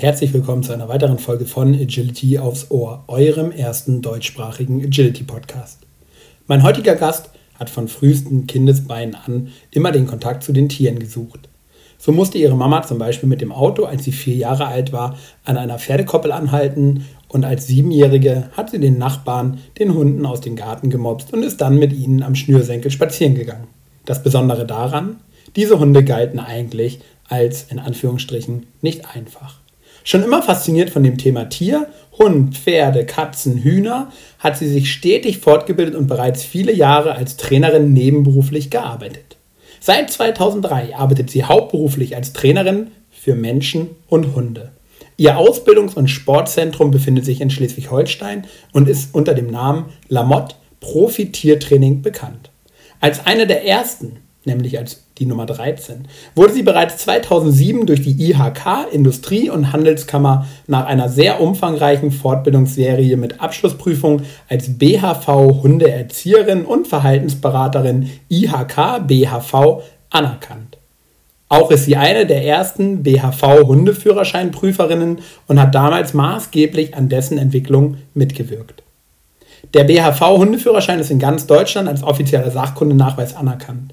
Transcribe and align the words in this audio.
Herzlich 0.00 0.32
willkommen 0.32 0.62
zu 0.62 0.72
einer 0.72 0.88
weiteren 0.88 1.18
Folge 1.18 1.44
von 1.44 1.74
Agility 1.74 2.38
aufs 2.38 2.70
Ohr, 2.70 3.04
eurem 3.06 3.52
ersten 3.52 4.00
deutschsprachigen 4.00 4.82
Agility-Podcast. 4.82 5.80
Mein 6.46 6.62
heutiger 6.62 6.94
Gast 6.96 7.28
hat 7.58 7.68
von 7.68 7.86
frühesten 7.86 8.46
Kindesbeinen 8.46 9.14
an 9.14 9.48
immer 9.70 9.92
den 9.92 10.06
Kontakt 10.06 10.42
zu 10.42 10.54
den 10.54 10.70
Tieren 10.70 10.98
gesucht. 10.98 11.50
So 11.98 12.12
musste 12.12 12.38
ihre 12.38 12.56
Mama 12.56 12.82
zum 12.82 12.96
Beispiel 12.96 13.28
mit 13.28 13.42
dem 13.42 13.52
Auto, 13.52 13.84
als 13.84 14.04
sie 14.04 14.12
vier 14.12 14.36
Jahre 14.36 14.68
alt 14.68 14.90
war, 14.94 15.18
an 15.44 15.58
einer 15.58 15.78
Pferdekoppel 15.78 16.32
anhalten 16.32 17.04
und 17.28 17.44
als 17.44 17.66
Siebenjährige 17.66 18.48
hat 18.56 18.70
sie 18.70 18.80
den 18.80 18.96
Nachbarn 18.96 19.58
den 19.78 19.92
Hunden 19.92 20.24
aus 20.24 20.40
dem 20.40 20.56
Garten 20.56 20.88
gemobst 20.88 21.34
und 21.34 21.42
ist 21.42 21.60
dann 21.60 21.78
mit 21.78 21.92
ihnen 21.92 22.22
am 22.22 22.36
Schnürsenkel 22.36 22.90
spazieren 22.90 23.34
gegangen. 23.34 23.68
Das 24.06 24.22
Besondere 24.22 24.64
daran, 24.64 25.16
diese 25.56 25.78
Hunde 25.78 26.02
galten 26.02 26.38
eigentlich 26.38 27.00
als 27.28 27.64
in 27.64 27.78
Anführungsstrichen 27.78 28.66
nicht 28.80 29.14
einfach. 29.14 29.60
Schon 30.04 30.22
immer 30.22 30.42
fasziniert 30.42 30.90
von 30.90 31.02
dem 31.02 31.18
Thema 31.18 31.48
Tier, 31.48 31.88
Hund, 32.18 32.56
Pferde, 32.56 33.06
Katzen, 33.06 33.58
Hühner, 33.58 34.12
hat 34.38 34.58
sie 34.58 34.68
sich 34.68 34.92
stetig 34.92 35.38
fortgebildet 35.38 35.94
und 35.94 36.06
bereits 36.06 36.42
viele 36.42 36.72
Jahre 36.72 37.14
als 37.14 37.36
Trainerin 37.36 37.92
nebenberuflich 37.92 38.70
gearbeitet. 38.70 39.36
Seit 39.80 40.10
2003 40.10 40.94
arbeitet 40.94 41.30
sie 41.30 41.44
hauptberuflich 41.44 42.16
als 42.16 42.32
Trainerin 42.32 42.88
für 43.10 43.34
Menschen 43.34 43.90
und 44.08 44.34
Hunde. 44.34 44.72
Ihr 45.16 45.36
Ausbildungs- 45.36 45.94
und 45.94 46.08
Sportzentrum 46.08 46.90
befindet 46.90 47.24
sich 47.24 47.40
in 47.40 47.50
Schleswig-Holstein 47.50 48.46
und 48.72 48.88
ist 48.88 49.14
unter 49.14 49.34
dem 49.34 49.50
Namen 49.50 49.86
Lamotte 50.08 50.56
Profi 50.80 51.30
Tiertraining 51.30 52.02
bekannt. 52.02 52.50
Als 53.00 53.26
eine 53.26 53.46
der 53.46 53.66
ersten 53.66 54.16
nämlich 54.44 54.78
als 54.78 55.04
die 55.20 55.26
Nummer 55.26 55.46
13, 55.46 56.08
wurde 56.34 56.54
sie 56.54 56.62
bereits 56.62 56.96
2007 56.98 57.86
durch 57.86 58.00
die 58.00 58.30
IHK 58.30 58.90
Industrie- 58.90 59.50
und 59.50 59.72
Handelskammer 59.72 60.46
nach 60.66 60.86
einer 60.86 61.10
sehr 61.10 61.40
umfangreichen 61.40 62.10
Fortbildungsserie 62.10 63.18
mit 63.18 63.40
Abschlussprüfung 63.40 64.22
als 64.48 64.78
BHV 64.78 65.26
Hundeerzieherin 65.62 66.64
und 66.64 66.88
Verhaltensberaterin 66.88 68.10
IHK 68.30 69.06
BHV 69.06 69.82
anerkannt. 70.08 70.78
Auch 71.50 71.70
ist 71.70 71.84
sie 71.84 71.96
eine 71.96 72.26
der 72.26 72.46
ersten 72.46 73.02
BHV 73.02 73.66
Hundeführerscheinprüferinnen 73.66 75.18
und 75.48 75.60
hat 75.60 75.74
damals 75.74 76.14
maßgeblich 76.14 76.94
an 76.94 77.08
dessen 77.08 77.38
Entwicklung 77.38 77.96
mitgewirkt. 78.14 78.82
Der 79.74 79.84
BHV 79.84 80.20
Hundeführerschein 80.38 81.00
ist 81.00 81.10
in 81.10 81.18
ganz 81.18 81.46
Deutschland 81.46 81.88
als 81.88 82.02
offizieller 82.02 82.50
Sachkundenachweis 82.50 83.36
anerkannt. 83.36 83.92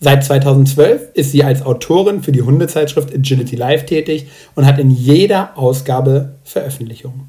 Seit 0.00 0.24
2012 0.24 1.10
ist 1.14 1.32
sie 1.32 1.44
als 1.44 1.62
Autorin 1.62 2.22
für 2.22 2.32
die 2.32 2.42
Hundezeitschrift 2.42 3.14
Agility 3.14 3.56
Life 3.56 3.86
tätig 3.86 4.26
und 4.54 4.66
hat 4.66 4.78
in 4.78 4.90
jeder 4.90 5.56
Ausgabe 5.56 6.36
Veröffentlichungen. 6.44 7.28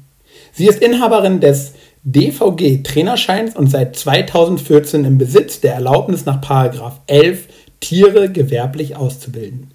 Sie 0.52 0.66
ist 0.66 0.82
Inhaberin 0.82 1.40
des 1.40 1.74
DVG 2.02 2.82
Trainerscheins 2.82 3.56
und 3.56 3.70
seit 3.70 3.96
2014 3.96 5.04
im 5.04 5.18
Besitz 5.18 5.60
der 5.60 5.74
Erlaubnis 5.74 6.24
nach 6.24 6.40
11 7.06 7.48
Tiere 7.80 8.30
gewerblich 8.30 8.96
auszubilden. 8.96 9.72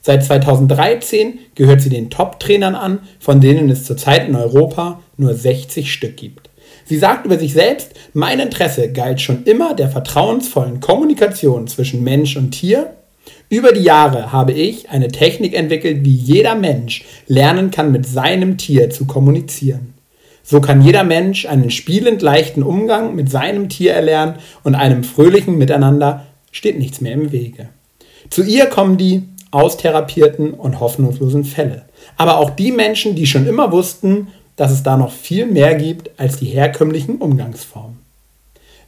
Seit 0.00 0.24
2013 0.24 1.38
gehört 1.54 1.80
sie 1.80 1.88
den 1.88 2.10
Top-Trainern 2.10 2.74
an, 2.74 3.00
von 3.18 3.40
denen 3.40 3.70
es 3.70 3.84
zurzeit 3.84 4.28
in 4.28 4.36
Europa 4.36 5.00
nur 5.16 5.34
60 5.34 5.92
Stück 5.92 6.16
gibt. 6.16 6.50
Sie 6.84 6.98
sagt 6.98 7.26
über 7.26 7.38
sich 7.38 7.52
selbst, 7.52 7.92
mein 8.12 8.40
Interesse 8.40 8.92
galt 8.92 9.20
schon 9.20 9.44
immer 9.44 9.74
der 9.74 9.88
vertrauensvollen 9.88 10.80
Kommunikation 10.80 11.66
zwischen 11.66 12.04
Mensch 12.04 12.36
und 12.36 12.50
Tier. 12.50 12.94
Über 13.48 13.72
die 13.72 13.82
Jahre 13.82 14.32
habe 14.32 14.52
ich 14.52 14.90
eine 14.90 15.08
Technik 15.08 15.54
entwickelt, 15.54 16.04
wie 16.04 16.14
jeder 16.14 16.54
Mensch 16.54 17.04
lernen 17.26 17.70
kann, 17.70 17.92
mit 17.92 18.06
seinem 18.06 18.58
Tier 18.58 18.90
zu 18.90 19.06
kommunizieren. 19.06 19.94
So 20.42 20.60
kann 20.60 20.82
jeder 20.82 21.04
Mensch 21.04 21.46
einen 21.46 21.70
spielend 21.70 22.20
leichten 22.20 22.62
Umgang 22.62 23.14
mit 23.14 23.30
seinem 23.30 23.70
Tier 23.70 23.94
erlernen 23.94 24.36
und 24.62 24.74
einem 24.74 25.02
fröhlichen 25.02 25.56
Miteinander 25.56 26.26
steht 26.52 26.78
nichts 26.78 27.00
mehr 27.00 27.12
im 27.12 27.32
Wege. 27.32 27.70
Zu 28.28 28.42
ihr 28.42 28.66
kommen 28.66 28.98
die 28.98 29.22
austherapierten 29.50 30.52
und 30.52 30.80
hoffnungslosen 30.80 31.44
Fälle. 31.44 31.86
Aber 32.16 32.38
auch 32.38 32.50
die 32.50 32.72
Menschen, 32.72 33.14
die 33.14 33.26
schon 33.26 33.46
immer 33.46 33.72
wussten, 33.72 34.28
dass 34.56 34.70
es 34.70 34.82
da 34.82 34.96
noch 34.96 35.12
viel 35.12 35.46
mehr 35.46 35.74
gibt 35.74 36.18
als 36.18 36.36
die 36.36 36.46
herkömmlichen 36.46 37.16
Umgangsformen. 37.16 37.98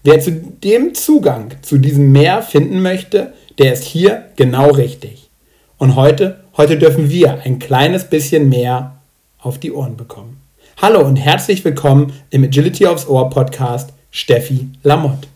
Wer 0.03 0.21
zu 0.21 0.31
dem 0.31 0.95
Zugang 0.95 1.57
zu 1.63 1.79
diesem 1.79 2.13
Meer 2.13 2.43
finden 2.43 2.81
möchte, 2.81 3.33
der 3.59 3.73
ist 3.73 3.85
hier 3.85 4.27
genau 4.37 4.71
richtig. 4.71 5.31
Und 5.79 5.97
heute, 5.97 6.45
heute 6.57 6.79
dürfen 6.79 7.11
wir 7.11 7.41
ein 7.45 7.59
kleines 7.59 8.09
bisschen 8.09 8.49
mehr 8.49 8.97
auf 9.39 9.59
die 9.59 9.73
Ohren 9.73 9.97
bekommen. 9.97 10.41
Hallo 10.81 11.05
und 11.05 11.17
herzlich 11.17 11.65
willkommen 11.65 12.13
im 12.31 12.45
Agility 12.45 12.87
aufs 12.87 13.09
Ohr 13.09 13.31
Podcast 13.31 13.93
Steffi 14.11 14.69
Lamotte. 14.83 15.27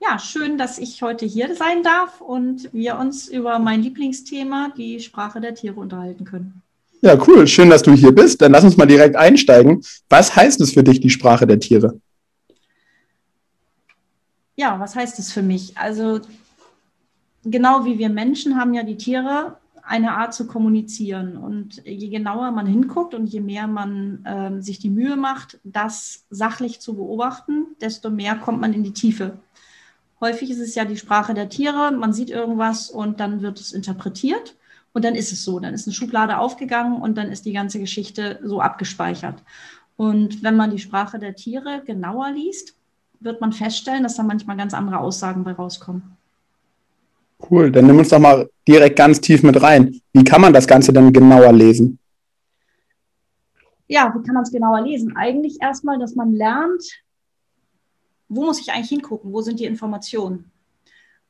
Ja, 0.00 0.18
schön, 0.18 0.58
dass 0.58 0.78
ich 0.78 1.02
heute 1.02 1.24
hier 1.24 1.54
sein 1.56 1.82
darf 1.82 2.20
und 2.20 2.68
wir 2.72 2.98
uns 2.98 3.28
über 3.28 3.58
mein 3.58 3.82
Lieblingsthema, 3.82 4.72
die 4.76 5.00
Sprache 5.00 5.40
der 5.40 5.54
Tiere, 5.54 5.80
unterhalten 5.80 6.24
können. 6.24 6.62
Ja, 7.06 7.16
cool. 7.28 7.46
Schön, 7.46 7.70
dass 7.70 7.84
du 7.84 7.92
hier 7.92 8.10
bist. 8.10 8.42
Dann 8.42 8.50
lass 8.50 8.64
uns 8.64 8.76
mal 8.76 8.84
direkt 8.84 9.14
einsteigen. 9.14 9.80
Was 10.08 10.34
heißt 10.34 10.60
es 10.60 10.72
für 10.72 10.82
dich, 10.82 10.98
die 10.98 11.10
Sprache 11.10 11.46
der 11.46 11.60
Tiere? 11.60 12.00
Ja, 14.56 14.80
was 14.80 14.96
heißt 14.96 15.20
es 15.20 15.30
für 15.30 15.42
mich? 15.42 15.78
Also 15.78 16.18
genau 17.44 17.84
wie 17.84 18.00
wir 18.00 18.08
Menschen 18.08 18.58
haben 18.58 18.74
ja 18.74 18.82
die 18.82 18.96
Tiere 18.96 19.56
eine 19.84 20.16
Art 20.16 20.34
zu 20.34 20.48
kommunizieren. 20.48 21.36
Und 21.36 21.80
je 21.84 22.08
genauer 22.08 22.50
man 22.50 22.66
hinguckt 22.66 23.14
und 23.14 23.28
je 23.28 23.40
mehr 23.40 23.68
man 23.68 24.24
äh, 24.24 24.60
sich 24.60 24.80
die 24.80 24.90
Mühe 24.90 25.14
macht, 25.14 25.60
das 25.62 26.24
sachlich 26.30 26.80
zu 26.80 26.96
beobachten, 26.96 27.66
desto 27.80 28.10
mehr 28.10 28.34
kommt 28.34 28.60
man 28.60 28.72
in 28.72 28.82
die 28.82 28.94
Tiefe. 28.94 29.38
Häufig 30.20 30.50
ist 30.50 30.58
es 30.58 30.74
ja 30.74 30.84
die 30.84 30.96
Sprache 30.96 31.34
der 31.34 31.50
Tiere. 31.50 31.92
Man 31.92 32.12
sieht 32.12 32.30
irgendwas 32.30 32.90
und 32.90 33.20
dann 33.20 33.42
wird 33.42 33.60
es 33.60 33.70
interpretiert. 33.70 34.55
Und 34.96 35.04
dann 35.04 35.14
ist 35.14 35.30
es 35.30 35.44
so, 35.44 35.60
dann 35.60 35.74
ist 35.74 35.86
eine 35.86 35.92
Schublade 35.92 36.38
aufgegangen 36.38 37.02
und 37.02 37.18
dann 37.18 37.30
ist 37.30 37.44
die 37.44 37.52
ganze 37.52 37.78
Geschichte 37.78 38.40
so 38.42 38.62
abgespeichert. 38.62 39.42
Und 39.98 40.42
wenn 40.42 40.56
man 40.56 40.70
die 40.70 40.78
Sprache 40.78 41.18
der 41.18 41.34
Tiere 41.34 41.82
genauer 41.84 42.30
liest, 42.30 42.74
wird 43.20 43.42
man 43.42 43.52
feststellen, 43.52 44.04
dass 44.04 44.16
da 44.16 44.22
manchmal 44.22 44.56
ganz 44.56 44.72
andere 44.72 44.98
Aussagen 45.00 45.44
bei 45.44 45.52
rauskommen. 45.52 46.16
Cool, 47.50 47.70
dann 47.70 47.86
nimm 47.86 47.98
uns 47.98 48.08
doch 48.08 48.18
mal 48.18 48.48
direkt 48.66 48.96
ganz 48.96 49.20
tief 49.20 49.42
mit 49.42 49.60
rein. 49.60 50.00
Wie 50.14 50.24
kann 50.24 50.40
man 50.40 50.54
das 50.54 50.66
Ganze 50.66 50.94
dann 50.94 51.12
genauer 51.12 51.52
lesen? 51.52 51.98
Ja, 53.88 54.14
wie 54.16 54.24
kann 54.24 54.32
man 54.34 54.44
es 54.44 54.50
genauer 54.50 54.80
lesen? 54.80 55.14
Eigentlich 55.14 55.58
erstmal, 55.60 55.98
dass 55.98 56.14
man 56.14 56.32
lernt, 56.32 56.82
wo 58.30 58.46
muss 58.46 58.62
ich 58.62 58.72
eigentlich 58.72 58.88
hingucken? 58.88 59.30
Wo 59.30 59.42
sind 59.42 59.60
die 59.60 59.66
Informationen? 59.66 60.50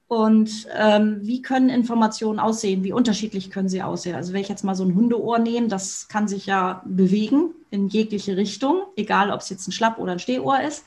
Und 0.09 0.69
ähm, 0.73 1.19
wie 1.23 1.43
können 1.43 1.69
Informationen 1.69 2.39
aussehen? 2.39 2.85
Wie 2.85 2.93
unterschiedlich 2.93 3.51
können 3.51 3.69
sie 3.69 3.83
aussehen? 3.83 4.15
Also 4.15 4.33
wenn 4.33 4.41
ich 4.41 4.49
jetzt 4.49 4.63
mal 4.63 4.77
so 4.77 4.85
ein 4.85 4.95
Hundeohr 4.95 5.41
nehme, 5.41 5.67
das 5.67 6.07
kann 6.07 6.29
sich 6.29 6.47
ja 6.47 6.83
bewegen 6.85 7.51
in 7.71 7.89
jegliche 7.89 8.37
Richtung, 8.37 8.83
egal 8.97 9.33
ob 9.33 9.41
es 9.41 9.51
jetzt 9.51 9.67
ein 9.67 9.73
Schlapp- 9.73 9.99
oder 9.99 10.13
ein 10.13 10.21
Stehohr 10.21 10.61
ist. 10.61 10.85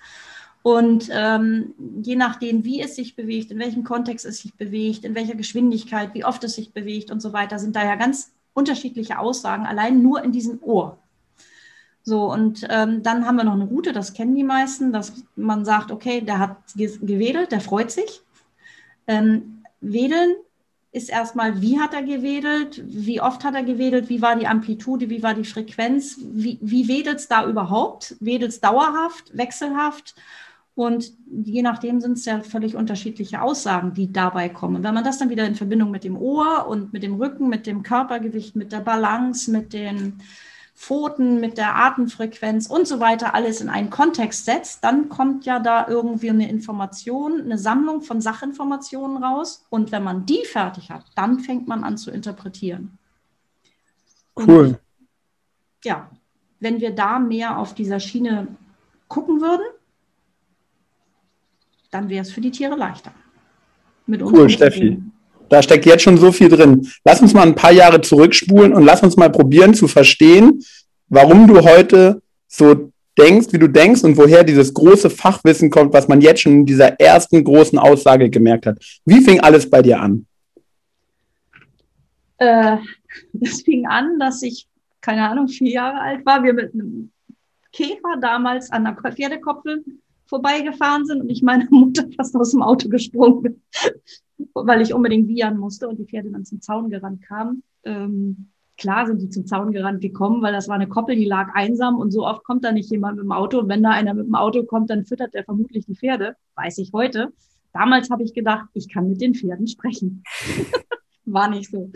Und 0.61 1.09
ähm, 1.11 1.73
je 2.01 2.15
nachdem, 2.15 2.63
wie 2.63 2.81
es 2.81 2.95
sich 2.95 3.15
bewegt, 3.15 3.51
in 3.51 3.59
welchem 3.59 3.83
Kontext 3.83 4.25
es 4.25 4.39
sich 4.39 4.53
bewegt, 4.55 5.03
in 5.03 5.15
welcher 5.15 5.35
Geschwindigkeit, 5.35 6.13
wie 6.13 6.25
oft 6.25 6.43
es 6.43 6.55
sich 6.55 6.71
bewegt 6.73 7.11
und 7.11 7.21
so 7.21 7.33
weiter, 7.33 7.59
sind 7.59 7.75
da 7.75 7.83
ja 7.83 7.95
ganz 7.95 8.31
unterschiedliche 8.53 9.19
Aussagen, 9.19 9.65
allein 9.65 10.01
nur 10.01 10.23
in 10.23 10.31
diesem 10.31 10.61
Ohr. 10.61 10.97
So, 12.03 12.31
und 12.31 12.65
ähm, 12.69 13.03
dann 13.03 13.25
haben 13.25 13.35
wir 13.35 13.43
noch 13.43 13.53
eine 13.53 13.65
Route, 13.65 13.93
das 13.93 14.13
kennen 14.13 14.35
die 14.35 14.43
meisten, 14.43 14.91
dass 14.91 15.13
man 15.35 15.65
sagt, 15.65 15.91
okay, 15.91 16.21
der 16.21 16.39
hat 16.39 16.57
gewedelt, 16.75 17.51
der 17.51 17.61
freut 17.61 17.91
sich. 17.91 18.21
Ähm, 19.09 19.63
Wedeln 19.81 20.35
ist 20.91 21.09
erstmal, 21.09 21.61
wie 21.61 21.79
hat 21.79 21.93
er 21.93 22.03
gewedelt, 22.03 22.81
wie 22.85 23.21
oft 23.21 23.43
hat 23.43 23.55
er 23.55 23.63
gewedelt, 23.63 24.07
wie 24.07 24.21
war 24.21 24.35
die 24.35 24.47
Amplitude, 24.47 25.09
wie 25.09 25.23
war 25.23 25.33
die 25.33 25.45
Frequenz, 25.45 26.17
wie, 26.21 26.59
wie 26.61 26.87
wedelt 26.87 27.17
es 27.17 27.27
da 27.27 27.45
überhaupt? 27.47 28.15
Wedelt 28.19 28.51
es 28.51 28.61
dauerhaft, 28.61 29.35
wechselhaft? 29.35 30.15
Und 30.75 31.11
je 31.43 31.63
nachdem 31.63 31.99
sind 32.01 32.13
es 32.13 32.25
ja 32.25 32.41
völlig 32.41 32.75
unterschiedliche 32.75 33.41
Aussagen, 33.41 33.93
die 33.93 34.13
dabei 34.13 34.47
kommen. 34.47 34.83
Wenn 34.83 34.93
man 34.93 35.03
das 35.03 35.17
dann 35.17 35.29
wieder 35.29 35.45
in 35.45 35.55
Verbindung 35.55 35.91
mit 35.91 36.03
dem 36.03 36.15
Ohr 36.15 36.67
und 36.67 36.93
mit 36.93 37.01
dem 37.01 37.15
Rücken, 37.15 37.49
mit 37.49 37.65
dem 37.65 37.81
Körpergewicht, 37.83 38.55
mit 38.55 38.71
der 38.71 38.79
Balance, 38.79 39.51
mit 39.51 39.73
den 39.73 40.19
Pfoten, 40.79 41.41
mit 41.41 41.57
der 41.57 41.75
Atemfrequenz 41.75 42.67
und 42.67 42.87
so 42.87 43.01
weiter 43.01 43.35
alles 43.35 43.59
in 43.59 43.67
einen 43.67 43.89
Kontext 43.89 44.45
setzt, 44.45 44.81
dann 44.81 45.09
kommt 45.09 45.45
ja 45.45 45.59
da 45.59 45.85
irgendwie 45.89 46.29
eine 46.29 46.49
Information, 46.49 47.41
eine 47.41 47.57
Sammlung 47.57 48.01
von 48.01 48.21
Sachinformationen 48.21 49.21
raus. 49.21 49.65
Und 49.69 49.91
wenn 49.91 50.03
man 50.03 50.25
die 50.25 50.45
fertig 50.45 50.89
hat, 50.89 51.03
dann 51.15 51.39
fängt 51.39 51.67
man 51.67 51.83
an 51.83 51.97
zu 51.97 52.11
interpretieren. 52.11 52.97
Cool. 54.37 54.67
Und, 54.67 54.79
ja, 55.83 56.09
wenn 56.61 56.79
wir 56.79 56.95
da 56.95 57.19
mehr 57.19 57.57
auf 57.57 57.75
dieser 57.75 57.99
Schiene 57.99 58.47
gucken 59.09 59.41
würden, 59.41 59.65
dann 61.91 62.07
wäre 62.07 62.21
es 62.21 62.31
für 62.31 62.41
die 62.41 62.51
Tiere 62.51 62.77
leichter. 62.77 63.11
Mit 64.05 64.23
cool, 64.23 64.49
Steffi. 64.49 65.03
Da 65.49 65.61
steckt 65.61 65.85
jetzt 65.85 66.03
schon 66.03 66.17
so 66.17 66.31
viel 66.31 66.49
drin. 66.49 66.87
Lass 67.03 67.21
uns 67.21 67.33
mal 67.33 67.45
ein 67.45 67.55
paar 67.55 67.71
Jahre 67.71 68.01
zurückspulen 68.01 68.73
und 68.73 68.83
lass 68.83 69.03
uns 69.03 69.17
mal 69.17 69.29
probieren 69.29 69.73
zu 69.73 69.87
verstehen, 69.87 70.63
warum 71.07 71.47
du 71.47 71.61
heute 71.61 72.21
so 72.47 72.91
denkst, 73.17 73.47
wie 73.51 73.59
du 73.59 73.67
denkst 73.67 74.03
und 74.03 74.17
woher 74.17 74.43
dieses 74.43 74.73
große 74.73 75.09
Fachwissen 75.09 75.69
kommt, 75.69 75.93
was 75.93 76.07
man 76.07 76.21
jetzt 76.21 76.41
schon 76.41 76.53
in 76.53 76.65
dieser 76.65 76.99
ersten 76.99 77.43
großen 77.43 77.77
Aussage 77.77 78.29
gemerkt 78.29 78.65
hat. 78.65 78.79
Wie 79.05 79.21
fing 79.21 79.39
alles 79.41 79.69
bei 79.69 79.81
dir 79.81 79.99
an? 79.99 80.25
Äh, 82.37 82.77
das 83.33 83.61
fing 83.61 83.85
an, 83.87 84.19
dass 84.19 84.41
ich, 84.41 84.67
keine 85.01 85.27
Ahnung, 85.27 85.47
vier 85.47 85.71
Jahre 85.71 85.99
alt 85.99 86.25
war. 86.25 86.43
Wir 86.43 86.53
mit 86.53 86.73
einem 86.73 87.11
Käfer 87.71 88.17
damals 88.21 88.71
an 88.71 88.85
der 88.85 88.95
Pferdekoppel 88.95 89.83
vorbeigefahren 90.29 91.05
sind 91.05 91.21
und 91.21 91.29
ich 91.29 91.41
meine 91.41 91.67
Mutter 91.71 92.05
fast 92.15 92.35
aus 92.35 92.51
dem 92.51 92.61
Auto 92.61 92.87
gesprungen 92.87 93.41
bin, 93.41 93.61
weil 94.53 94.81
ich 94.81 94.93
unbedingt 94.93 95.27
wiehern 95.27 95.57
musste 95.57 95.89
und 95.89 95.99
die 95.99 96.05
Pferde 96.05 96.31
dann 96.31 96.45
zum 96.45 96.61
Zaun 96.61 96.89
gerannt 96.89 97.23
kamen. 97.23 97.63
Ähm, 97.83 98.49
klar 98.77 99.07
sind 99.07 99.21
die 99.21 99.29
zum 99.29 99.45
Zaun 99.45 99.71
gerannt 99.71 100.01
gekommen, 100.01 100.41
weil 100.41 100.53
das 100.53 100.69
war 100.69 100.75
eine 100.75 100.87
Koppel, 100.87 101.15
die 101.15 101.25
lag 101.25 101.53
einsam 101.53 101.97
und 101.97 102.11
so 102.11 102.25
oft 102.25 102.43
kommt 102.43 102.63
da 102.63 102.71
nicht 102.71 102.89
jemand 102.91 103.17
mit 103.17 103.25
dem 103.25 103.31
Auto. 103.31 103.59
Und 103.59 103.69
wenn 103.69 103.83
da 103.83 103.89
einer 103.89 104.13
mit 104.13 104.27
dem 104.27 104.35
Auto 104.35 104.63
kommt, 104.63 104.89
dann 104.89 105.05
füttert 105.05 105.35
er 105.35 105.43
vermutlich 105.43 105.85
die 105.85 105.95
Pferde, 105.95 106.35
weiß 106.55 106.77
ich 106.77 106.91
heute. 106.93 107.33
Damals 107.73 108.09
habe 108.09 108.23
ich 108.23 108.33
gedacht, 108.33 108.69
ich 108.73 108.87
kann 108.87 109.09
mit 109.09 109.21
den 109.21 109.35
Pferden 109.35 109.67
sprechen. 109.67 110.23
war 111.25 111.49
nicht 111.49 111.69
so. 111.69 111.91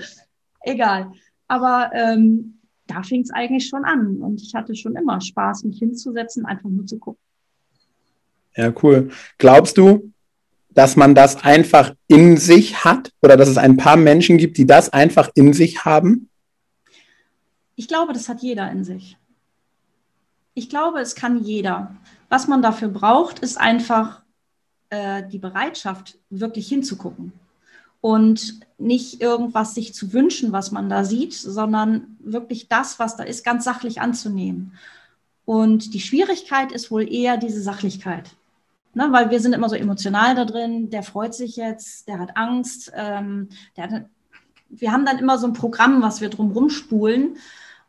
Egal. 0.62 1.12
Aber 1.48 1.92
ähm, 1.94 2.60
da 2.88 3.04
fing 3.04 3.22
es 3.22 3.32
eigentlich 3.32 3.68
schon 3.68 3.86
an 3.86 4.18
und 4.18 4.42
ich 4.42 4.54
hatte 4.54 4.76
schon 4.76 4.96
immer 4.96 5.22
Spaß, 5.22 5.64
mich 5.64 5.80
hinzusetzen, 5.80 6.46
einfach 6.46 6.70
nur 6.70 6.86
zu 6.86 7.00
gucken. 7.00 7.22
Ja, 8.56 8.74
cool. 8.84 9.12
Glaubst 9.38 9.78
du, 9.78 10.12
dass 10.70 10.96
man 10.96 11.16
das 11.16 11.44
einfach 11.44 11.94
in 12.08 12.38
sich 12.38 12.84
hat 12.84 13.12
oder 13.22 13.38
dass 13.38 13.50
es 13.50 13.58
ein 13.58 13.78
paar 13.78 13.98
Menschen 13.98 14.38
gibt, 14.38 14.58
die 14.58 14.66
das 14.66 14.90
einfach 14.92 15.30
in 15.36 15.54
sich 15.54 15.86
haben? 15.86 16.30
Ich 17.76 17.88
glaube, 17.88 18.14
das 18.14 18.30
hat 18.30 18.42
jeder 18.42 18.72
in 18.72 18.84
sich. 18.84 19.18
Ich 20.54 20.70
glaube, 20.70 21.00
es 21.00 21.16
kann 21.16 21.44
jeder. 21.44 21.96
Was 22.30 22.48
man 22.48 22.62
dafür 22.62 22.90
braucht, 22.90 23.40
ist 23.40 23.60
einfach 23.60 24.22
äh, 24.90 25.24
die 25.28 25.40
Bereitschaft, 25.40 26.20
wirklich 26.30 26.68
hinzugucken 26.68 27.34
und 28.02 28.60
nicht 28.78 29.22
irgendwas 29.22 29.74
sich 29.74 29.94
zu 29.94 30.14
wünschen, 30.14 30.52
was 30.52 30.72
man 30.72 30.90
da 30.90 31.06
sieht, 31.06 31.34
sondern 31.34 32.18
wirklich 32.20 32.68
das, 32.68 33.00
was 33.00 33.16
da 33.16 33.24
ist, 33.24 33.46
ganz 33.46 33.64
sachlich 33.64 34.02
anzunehmen. 34.02 34.74
Und 35.46 35.94
die 35.94 36.00
Schwierigkeit 36.00 36.72
ist 36.72 36.92
wohl 36.92 37.12
eher 37.12 37.38
diese 37.38 37.62
Sachlichkeit. 37.62 38.30
Ne, 38.95 39.07
weil 39.12 39.31
wir 39.31 39.40
sind 39.40 39.54
immer 39.54 39.69
so 39.69 39.75
emotional 39.75 40.36
da 40.36 40.45
drin, 40.45 40.92
der 40.92 41.01
freut 41.01 41.34
sich 41.34 41.56
jetzt, 41.56 42.07
der 42.07 42.19
hat 42.19 42.38
Angst, 42.38 42.92
ähm, 42.95 43.50
der 43.75 43.90
hat, 43.90 44.06
wir 44.69 44.92
haben 44.92 45.06
dann 45.06 45.18
immer 45.18 45.40
so 45.40 45.48
ein 45.48 45.54
Programm, 45.54 46.04
was 46.04 46.22
wir 46.22 46.30
drumherum 46.30 46.69
spulen. 46.69 47.38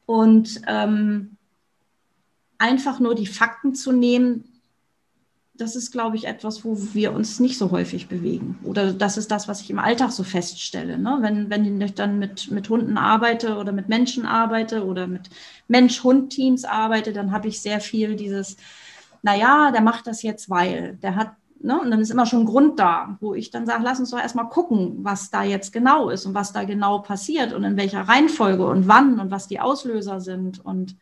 Und 0.07 0.63
ähm, 0.67 1.37
einfach 2.59 3.01
nur 3.01 3.15
die 3.15 3.27
Fakten 3.27 3.75
zu 3.75 3.93
nehmen, 3.93 4.45
das 5.57 5.77
ist, 5.77 5.93
glaube 5.93 6.17
ich, 6.17 6.27
etwas, 6.27 6.65
wo 6.65 6.77
wir 6.95 7.13
uns 7.13 7.39
nicht 7.39 7.59
so 7.59 7.71
häufig 7.71 8.09
bewegen. 8.09 8.59
Oder 8.65 8.93
das 8.93 9.17
ist 9.17 9.31
das, 9.31 9.47
was 9.47 9.61
ich 9.61 9.71
im 9.71 9.79
Alltag 9.79 10.11
so 10.11 10.25
feststelle. 10.25 10.99
Ne? 10.99 11.19
Wenn, 11.21 11.49
wenn 11.49 11.81
ich 11.81 11.95
dann 11.95 12.19
mit, 12.19 12.51
mit 12.51 12.69
Hunden 12.69 12.99
arbeite 12.99 13.57
oder 13.57 13.71
mit 13.71 13.89
Menschen 13.89 14.27
arbeite 14.27 14.85
oder 14.85 15.07
mit 15.07 15.31
Mensch-Hund-Teams 15.69 16.65
arbeite, 16.65 17.13
dann 17.13 17.31
habe 17.31 17.49
ich 17.49 17.61
sehr 17.61 17.81
viel 17.81 18.17
dieses, 18.17 18.57
naja, 19.25 19.71
der 19.73 19.81
macht 19.81 20.07
das 20.07 20.23
jetzt, 20.23 20.51
weil 20.51 20.99
der 21.03 21.17
hat, 21.17 21.33
ne? 21.59 21.81
und 21.81 21.91
dann 21.91 22.01
ist 22.01 22.11
immer 22.11 22.27
schon 22.27 22.41
ein 22.41 22.47
Grund 22.47 22.79
da, 22.79 23.17
wo 23.21 23.35
ich 23.35 23.51
dann 23.51 23.65
sage, 23.65 23.83
lass 23.83 23.99
uns 23.99 24.11
doch 24.11 24.19
erstmal 24.19 24.51
gucken, 24.51 24.99
was 24.99 25.31
da 25.31 25.43
jetzt 25.43 25.73
genau 25.73 26.11
ist 26.11 26.27
und 26.27 26.35
was 26.35 26.53
da 26.53 26.65
genau 26.65 26.99
passiert 26.99 27.55
und 27.55 27.65
in 27.65 27.79
welcher 27.79 28.03
Reihenfolge 28.03 28.67
und 28.67 28.87
wann 28.87 29.19
und 29.19 29.31
was 29.31 29.49
die 29.49 29.61
Auslöser 29.61 30.21
sind. 30.21 30.63
Und 30.63 30.97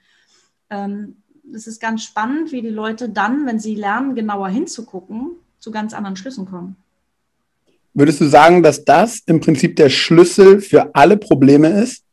ähm, 0.70 1.16
es 1.52 1.66
ist 1.66 1.80
ganz 1.80 2.04
spannend, 2.04 2.52
wie 2.52 2.62
die 2.62 2.69
Leute 2.69 3.08
dann, 3.08 3.44
wenn 3.44 3.58
sie 3.58 3.74
lernen, 3.74 4.14
genauer 4.14 4.50
hinzugucken, 4.50 5.32
zu 5.58 5.72
ganz 5.72 5.92
anderen 5.92 6.14
Schlüssen 6.14 6.46
kommen. 6.46 6.76
Würdest 7.92 8.20
du 8.20 8.28
sagen, 8.28 8.62
dass 8.62 8.84
das 8.84 9.19
im 9.26 9.40
Prinzip 9.40 9.74
der 9.74 9.90
Schlüssel 9.90 10.60
für 10.60 10.94
alle 10.94 11.16
Probleme 11.16 11.70
ist? 11.82 12.04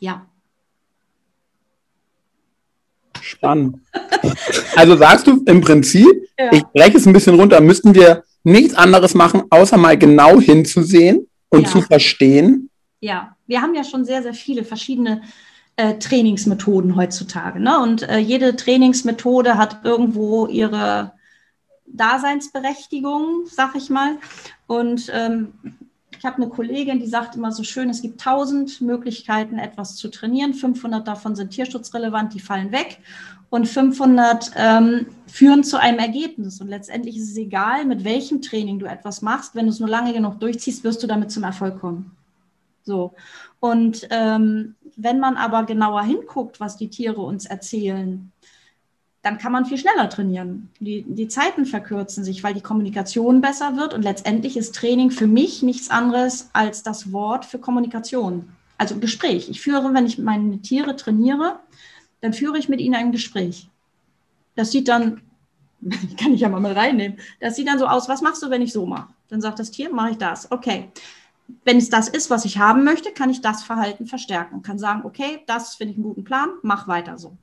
Ja. 0.00 0.25
Spannend. 3.26 3.78
also 4.76 4.96
sagst 4.96 5.26
du 5.26 5.42
im 5.46 5.60
Prinzip, 5.60 6.08
ja. 6.38 6.52
ich 6.52 6.62
breche 6.74 6.96
es 6.96 7.06
ein 7.06 7.12
bisschen 7.12 7.34
runter, 7.34 7.60
müssten 7.60 7.94
wir 7.94 8.22
nichts 8.44 8.74
anderes 8.74 9.14
machen, 9.14 9.42
außer 9.50 9.76
mal 9.76 9.98
genau 9.98 10.40
hinzusehen 10.40 11.26
und 11.48 11.64
ja. 11.64 11.68
zu 11.68 11.82
verstehen? 11.82 12.70
Ja, 13.00 13.36
wir 13.46 13.60
haben 13.60 13.74
ja 13.74 13.82
schon 13.82 14.04
sehr, 14.04 14.22
sehr 14.22 14.34
viele 14.34 14.64
verschiedene 14.64 15.22
äh, 15.74 15.98
Trainingsmethoden 15.98 16.96
heutzutage. 16.96 17.60
Ne? 17.60 17.80
Und 17.80 18.08
äh, 18.08 18.18
jede 18.18 18.54
Trainingsmethode 18.54 19.58
hat 19.58 19.84
irgendwo 19.84 20.46
ihre 20.46 21.12
Daseinsberechtigung, 21.86 23.46
sag 23.46 23.74
ich 23.74 23.90
mal. 23.90 24.18
Und 24.66 25.10
ähm, 25.12 25.52
ich 26.18 26.24
habe 26.24 26.36
eine 26.36 26.48
Kollegin, 26.48 26.98
die 26.98 27.06
sagt 27.06 27.36
immer 27.36 27.52
so 27.52 27.62
schön, 27.62 27.90
es 27.90 28.02
gibt 28.02 28.20
1000 28.20 28.80
Möglichkeiten, 28.80 29.58
etwas 29.58 29.96
zu 29.96 30.08
trainieren. 30.08 30.54
500 30.54 31.06
davon 31.06 31.36
sind 31.36 31.50
tierschutzrelevant, 31.50 32.34
die 32.34 32.40
fallen 32.40 32.72
weg. 32.72 32.98
Und 33.48 33.66
500 33.66 34.50
ähm, 34.56 35.06
führen 35.26 35.62
zu 35.62 35.78
einem 35.78 35.98
Ergebnis. 35.98 36.60
Und 36.60 36.68
letztendlich 36.68 37.16
ist 37.16 37.30
es 37.30 37.36
egal, 37.36 37.84
mit 37.84 38.04
welchem 38.04 38.42
Training 38.42 38.78
du 38.78 38.86
etwas 38.86 39.22
machst. 39.22 39.54
Wenn 39.54 39.66
du 39.66 39.72
es 39.72 39.80
nur 39.80 39.88
lange 39.88 40.12
genug 40.12 40.40
durchziehst, 40.40 40.84
wirst 40.84 41.02
du 41.02 41.06
damit 41.06 41.30
zum 41.30 41.44
Erfolg 41.44 41.80
kommen. 41.80 42.16
So. 42.82 43.14
Und 43.60 44.06
ähm, 44.10 44.74
wenn 44.96 45.20
man 45.20 45.36
aber 45.36 45.64
genauer 45.64 46.02
hinguckt, 46.02 46.60
was 46.60 46.76
die 46.76 46.88
Tiere 46.88 47.20
uns 47.20 47.46
erzählen, 47.46 48.32
dann 49.26 49.38
kann 49.38 49.50
man 49.50 49.66
viel 49.66 49.76
schneller 49.76 50.08
trainieren. 50.08 50.70
Die, 50.78 51.02
die 51.02 51.26
Zeiten 51.26 51.66
verkürzen 51.66 52.22
sich, 52.22 52.44
weil 52.44 52.54
die 52.54 52.60
Kommunikation 52.60 53.40
besser 53.40 53.76
wird. 53.76 53.92
Und 53.92 54.02
letztendlich 54.02 54.56
ist 54.56 54.76
Training 54.76 55.10
für 55.10 55.26
mich 55.26 55.64
nichts 55.64 55.90
anderes 55.90 56.48
als 56.52 56.84
das 56.84 57.12
Wort 57.12 57.44
für 57.44 57.58
Kommunikation. 57.58 58.48
Also 58.78 59.00
Gespräch. 59.00 59.48
Ich 59.50 59.60
führe, 59.60 59.92
wenn 59.92 60.06
ich 60.06 60.18
meine 60.18 60.62
Tiere 60.62 60.94
trainiere, 60.94 61.58
dann 62.20 62.34
führe 62.34 62.56
ich 62.56 62.68
mit 62.68 62.80
ihnen 62.80 62.94
ein 62.94 63.10
Gespräch. 63.10 63.68
Das 64.54 64.70
sieht 64.70 64.86
dann, 64.86 65.22
kann 66.20 66.32
ich 66.32 66.42
ja 66.42 66.48
mal 66.48 66.70
reinnehmen, 66.70 67.18
das 67.40 67.56
sieht 67.56 67.66
dann 67.66 67.80
so 67.80 67.86
aus, 67.88 68.08
was 68.08 68.22
machst 68.22 68.44
du, 68.44 68.50
wenn 68.50 68.62
ich 68.62 68.72
so 68.72 68.86
mache? 68.86 69.08
Dann 69.28 69.40
sagt 69.40 69.58
das 69.58 69.72
Tier, 69.72 69.92
mache 69.92 70.10
ich 70.10 70.18
das. 70.18 70.52
Okay 70.52 70.88
wenn 71.64 71.76
es 71.76 71.90
das 71.90 72.08
ist, 72.08 72.28
was 72.28 72.44
ich 72.44 72.58
haben 72.58 72.82
möchte, 72.82 73.12
kann 73.12 73.30
ich 73.30 73.40
das 73.40 73.62
Verhalten 73.62 74.06
verstärken 74.06 74.56
und 74.56 74.62
kann 74.66 74.80
sagen, 74.80 75.02
okay, 75.04 75.44
das 75.46 75.76
finde 75.76 75.92
ich 75.92 75.96
einen 75.96 76.04
guten 76.04 76.24
Plan, 76.24 76.48
mach 76.62 76.88
weiter 76.88 77.18
so. 77.18 77.36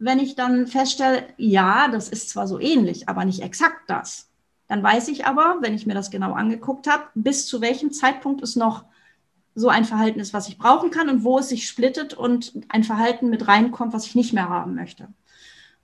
Wenn 0.00 0.18
ich 0.18 0.34
dann 0.34 0.66
feststelle, 0.66 1.24
ja, 1.36 1.86
das 1.88 2.08
ist 2.08 2.30
zwar 2.30 2.48
so 2.48 2.58
ähnlich, 2.58 3.08
aber 3.08 3.24
nicht 3.24 3.42
exakt 3.42 3.88
das, 3.88 4.28
dann 4.66 4.82
weiß 4.82 5.08
ich 5.08 5.26
aber, 5.26 5.58
wenn 5.60 5.74
ich 5.74 5.86
mir 5.86 5.94
das 5.94 6.10
genau 6.10 6.32
angeguckt 6.32 6.88
habe, 6.88 7.04
bis 7.14 7.46
zu 7.46 7.60
welchem 7.60 7.92
Zeitpunkt 7.92 8.42
es 8.42 8.56
noch 8.56 8.84
so 9.54 9.68
ein 9.68 9.84
Verhalten 9.84 10.18
ist, 10.20 10.32
was 10.32 10.48
ich 10.48 10.58
brauchen 10.58 10.90
kann 10.90 11.08
und 11.08 11.22
wo 11.22 11.38
es 11.38 11.50
sich 11.50 11.68
splittet 11.68 12.14
und 12.14 12.52
ein 12.68 12.82
Verhalten 12.82 13.30
mit 13.30 13.46
reinkommt, 13.46 13.92
was 13.92 14.06
ich 14.06 14.14
nicht 14.14 14.32
mehr 14.32 14.48
haben 14.48 14.74
möchte. 14.74 15.08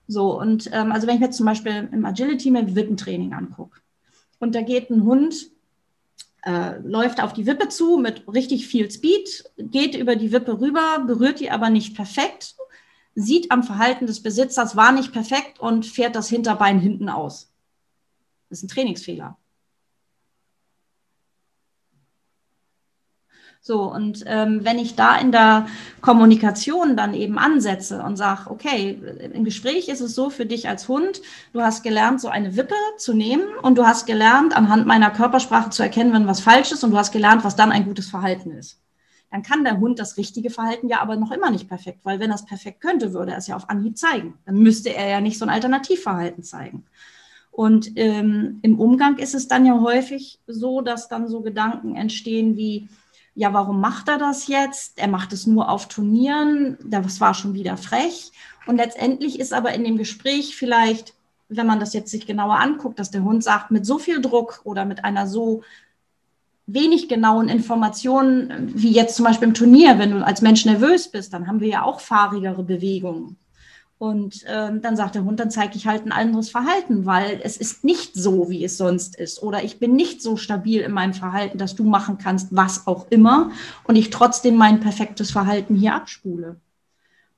So, 0.09 0.41
und 0.41 0.71
ähm, 0.73 0.93
also 0.93 1.07
wenn 1.07 1.17
ich 1.17 1.21
mir 1.21 1.31
zum 1.31 1.47
Beispiel 1.47 1.89
im 1.93 2.05
Agility 2.05 2.51
mir 2.51 2.75
Wippentraining 2.75 3.35
angucke 3.35 3.81
und 4.39 4.55
da 4.55 4.63
geht 4.63 4.89
ein 4.89 5.05
Hund 5.05 5.51
äh, 6.47 6.79
läuft 6.79 7.21
auf 7.21 7.33
die 7.33 7.45
Wippe 7.47 7.69
zu 7.69 7.99
mit 7.99 8.23
richtig 8.33 8.69
viel 8.69 8.89
Speed, 8.91 9.45
geht 9.59 9.97
über 9.97 10.15
die 10.15 10.31
Wippe 10.31 10.61
rüber, 10.61 11.05
berührt 11.05 11.41
die 11.41 11.51
aber 11.51 11.71
nicht 11.71 11.97
perfekt, 11.97 12.55
sieht 13.17 13.51
am 13.51 13.65
Verhalten 13.65 14.07
des 14.07 14.23
Besitzers, 14.23 14.77
war 14.77 14.93
nicht 14.93 15.13
perfekt 15.13 15.59
und 15.59 15.87
fährt 15.87 16.15
das 16.15 16.29
Hinterbein 16.29 16.79
hinten 16.79 17.09
aus. 17.09 17.51
Das 18.49 18.59
ist 18.59 18.65
ein 18.65 18.69
Trainingsfehler. 18.69 19.37
So, 23.63 23.91
und 23.93 24.23
ähm, 24.27 24.61
wenn 24.65 24.79
ich 24.79 24.95
da 24.95 25.17
in 25.19 25.33
der 25.33 25.67
Kommunikation 26.01 26.97
dann 26.97 27.15
eben 27.15 27.37
ansetze 27.37 28.01
und 28.01 28.17
sage, 28.17 28.49
okay, 28.49 28.97
im 29.33 29.45
Gespräch 29.45 29.89
ist 29.89 30.01
es 30.01 30.15
so 30.15 30.31
für 30.31 30.47
dich 30.47 30.69
als 30.69 30.87
Hund, 30.87 31.21
du 31.53 31.63
hast 31.63 31.83
gelernt, 31.83 32.21
so 32.21 32.29
eine 32.29 32.55
Wippe 32.55 32.77
zu 32.97 33.13
nehmen 33.13 33.43
und 33.63 33.77
du 33.77 33.85
hast 33.85 34.07
gelernt, 34.07 34.57
anhand 34.57 34.87
meiner 34.87 35.11
Körpersprache 35.11 35.71
zu 35.71 35.83
erkennen, 35.83 36.13
wenn 36.13 36.29
was 36.29 36.39
falsch 36.39 36.71
ist 36.71 36.85
und 36.85 36.93
du 36.93 36.97
hast 36.97 37.11
gelernt, 37.11 37.43
was 37.43 37.57
dann 37.57 37.73
ein 37.73 37.87
gutes 37.87 38.09
Verhalten 38.09 38.53
ist. 38.53 38.79
Dann 39.31 39.43
kann 39.43 39.65
der 39.65 39.81
Hund 39.81 39.99
das 39.99 40.17
richtige 40.17 40.51
Verhalten 40.51 40.89
ja 40.89 41.01
aber 41.01 41.17
noch 41.17 41.33
immer 41.33 41.51
nicht 41.51 41.69
perfekt, 41.69 42.01
weil 42.05 42.21
wenn 42.21 42.31
er 42.31 42.37
es 42.37 42.45
perfekt 42.45 42.81
könnte, 42.81 43.13
würde 43.13 43.33
er 43.33 43.39
es 43.39 43.49
ja 43.49 43.57
auf 43.57 43.69
Anhieb 43.69 43.99
zeigen. 43.99 44.35
Dann 44.47 44.59
müsste 44.59 44.95
er 44.95 45.09
ja 45.09 45.21
nicht 45.21 45.39
so 45.39 45.45
ein 45.45 45.51
Alternativverhalten 45.51 46.43
zeigen. 46.45 46.85
Und 47.51 47.93
ähm, 47.97 48.59
im 48.63 48.79
Umgang 48.79 49.17
ist 49.17 49.35
es 49.35 49.49
dann 49.49 49.65
ja 49.65 49.81
häufig 49.81 50.39
so, 50.47 50.83
dass 50.83 51.09
dann 51.09 51.27
so 51.27 51.41
Gedanken 51.41 51.97
entstehen 51.97 52.57
wie, 52.57 52.89
ja, 53.35 53.53
warum 53.53 53.81
macht 53.81 54.09
er 54.09 54.19
das 54.19 54.47
jetzt? 54.47 54.99
Er 54.99 55.09
macht 55.09 55.33
es 55.33 55.47
nur 55.47 55.71
auf 55.71 55.89
Turnieren, 55.89 56.79
das 56.85 57.21
war 57.21 57.35
schon 57.35 57.55
wieder 57.55 57.77
frech. 57.77 58.33
Und 58.67 58.77
letztendlich 58.77 59.39
ist 59.39 59.53
aber 59.53 59.73
in 59.73 59.85
dem 59.85 59.97
Gespräch 59.97 60.57
vielleicht, 60.57 61.15
wenn 61.49 61.67
man 61.67 61.81
das 61.81 61.93
jetzt 61.95 62.11
sich 62.11 62.27
genauer 62.27 62.59
anguckt, 62.59 62.99
dass 62.99 63.11
der 63.11 63.25
Hund 63.25 63.45
sagt, 63.45 63.71
mit 63.71 63.87
so 63.87 63.99
viel 63.99 64.21
Druck 64.21 64.61
oder 64.65 64.85
mit 64.85 65.05
einer 65.05 65.27
so 65.27 65.63
wenig 66.67 67.09
genauen 67.09 67.49
Informationen, 67.49 68.73
wie 68.75 68.91
jetzt 68.91 69.17
zum 69.17 69.25
Beispiel 69.25 69.49
im 69.49 69.55
Turnier, 69.55 69.99
wenn 69.99 70.11
du 70.11 70.25
als 70.25 70.43
Mensch 70.43 70.65
nervös 70.65 71.09
bist, 71.09 71.33
dann 71.33 71.47
haben 71.47 71.61
wir 71.61 71.69
ja 71.69 71.83
auch 71.83 72.01
fahrigere 72.01 72.63
Bewegungen. 72.63 73.37
Und 73.99 74.45
ähm, 74.47 74.83
dann 74.83 74.97
sagt 74.97 75.15
der 75.15 75.25
Hund, 75.25 75.41
dann 75.41 75.51
zeige 75.51 75.77
ich 75.77 75.87
halt 75.87 76.05
ein 76.05 76.13
anderes 76.13 76.51
Verhalten, 76.51 77.07
weil 77.07 77.41
es 77.43 77.57
ist 77.57 77.83
nicht 77.83 78.15
so, 78.15 78.51
wie 78.51 78.63
es 78.63 78.77
sonst 78.77 79.17
ist. 79.17 79.43
Oder 79.43 79.65
ich 79.65 79.79
bin 79.79 79.97
nicht 79.97 80.21
so 80.21 80.37
stabil 80.37 80.83
in 80.83 80.93
meinem 80.93 81.15
Verhalten, 81.15 81.57
dass 81.57 81.77
du 81.77 81.85
machen 81.85 82.19
kannst, 82.19 82.55
was 82.55 82.87
auch 82.87 83.07
immer. 83.09 83.53
Und 83.85 83.97
ich 83.97 84.11
trotzdem 84.11 84.57
mein 84.57 84.81
perfektes 84.81 85.31
Verhalten 85.31 85.77
hier 85.77 85.95
abspule. 85.95 86.57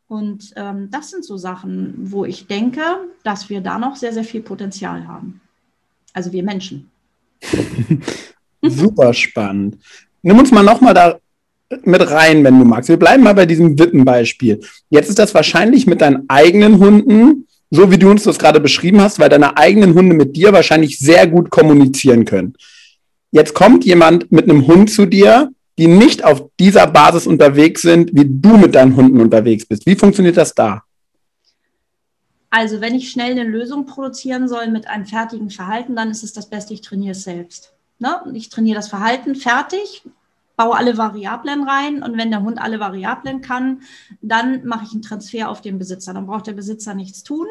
Und 0.08 0.52
ähm, 0.56 0.90
das 0.90 1.10
sind 1.10 1.24
so 1.24 1.36
Sachen, 1.36 1.94
wo 2.10 2.24
ich 2.24 2.48
denke, 2.48 2.82
dass 3.22 3.50
wir 3.50 3.60
da 3.60 3.78
noch 3.78 3.94
sehr, 3.94 4.12
sehr 4.12 4.24
viel 4.24 4.42
Potenzial 4.42 5.06
haben. 5.06 5.40
Also 6.12 6.32
wir 6.32 6.42
Menschen. 6.42 6.90
Super 8.62 9.14
spannend. 9.14 9.78
Nimm 10.22 10.38
uns 10.38 10.50
mal 10.50 10.62
nochmal 10.62 10.94
da 10.94 11.18
mit 11.84 12.10
rein, 12.10 12.42
wenn 12.44 12.58
du 12.58 12.64
magst. 12.64 12.88
Wir 12.88 12.96
bleiben 12.96 13.22
mal 13.22 13.34
bei 13.34 13.46
diesem 13.46 13.78
Wippenbeispiel. 13.78 14.60
Jetzt 14.90 15.08
ist 15.08 15.18
das 15.18 15.34
wahrscheinlich 15.34 15.86
mit 15.86 16.00
deinen 16.00 16.28
eigenen 16.28 16.78
Hunden, 16.78 17.46
so 17.70 17.90
wie 17.90 17.98
du 17.98 18.10
uns 18.10 18.24
das 18.24 18.38
gerade 18.38 18.60
beschrieben 18.60 19.00
hast, 19.00 19.18
weil 19.18 19.28
deine 19.28 19.56
eigenen 19.56 19.94
Hunde 19.94 20.14
mit 20.14 20.34
dir 20.36 20.52
wahrscheinlich 20.52 20.98
sehr 20.98 21.26
gut 21.26 21.50
kommunizieren 21.50 22.24
können. 22.24 22.54
Jetzt 23.30 23.54
kommt 23.54 23.84
jemand 23.84 24.32
mit 24.32 24.44
einem 24.44 24.66
Hund 24.66 24.90
zu 24.90 25.04
dir, 25.04 25.50
die 25.76 25.86
nicht 25.86 26.24
auf 26.24 26.48
dieser 26.58 26.86
Basis 26.86 27.26
unterwegs 27.26 27.82
sind, 27.82 28.10
wie 28.14 28.26
du 28.26 28.56
mit 28.56 28.74
deinen 28.74 28.96
Hunden 28.96 29.20
unterwegs 29.20 29.66
bist. 29.66 29.86
Wie 29.86 29.94
funktioniert 29.94 30.36
das 30.36 30.54
da? 30.54 30.82
Also, 32.50 32.80
wenn 32.80 32.94
ich 32.94 33.10
schnell 33.10 33.32
eine 33.32 33.44
Lösung 33.44 33.84
produzieren 33.84 34.48
soll 34.48 34.68
mit 34.68 34.88
einem 34.88 35.04
fertigen 35.04 35.50
Verhalten, 35.50 35.94
dann 35.94 36.10
ist 36.10 36.24
es 36.24 36.32
das 36.32 36.48
Beste, 36.48 36.72
ich 36.72 36.80
trainiere 36.80 37.12
es 37.12 37.22
selbst. 37.22 37.74
Ne? 37.98 38.20
Ich 38.34 38.48
trainiere 38.48 38.76
das 38.76 38.88
Verhalten 38.88 39.34
fertig, 39.34 40.02
baue 40.56 40.76
alle 40.76 40.98
Variablen 40.98 41.62
rein 41.62 42.02
und 42.02 42.18
wenn 42.18 42.30
der 42.30 42.42
Hund 42.42 42.60
alle 42.60 42.80
Variablen 42.80 43.40
kann, 43.40 43.82
dann 44.20 44.64
mache 44.66 44.84
ich 44.84 44.92
einen 44.92 45.02
Transfer 45.02 45.48
auf 45.48 45.62
den 45.62 45.78
Besitzer. 45.78 46.14
Dann 46.14 46.26
braucht 46.26 46.46
der 46.46 46.52
Besitzer 46.52 46.94
nichts 46.94 47.22
tun, 47.22 47.46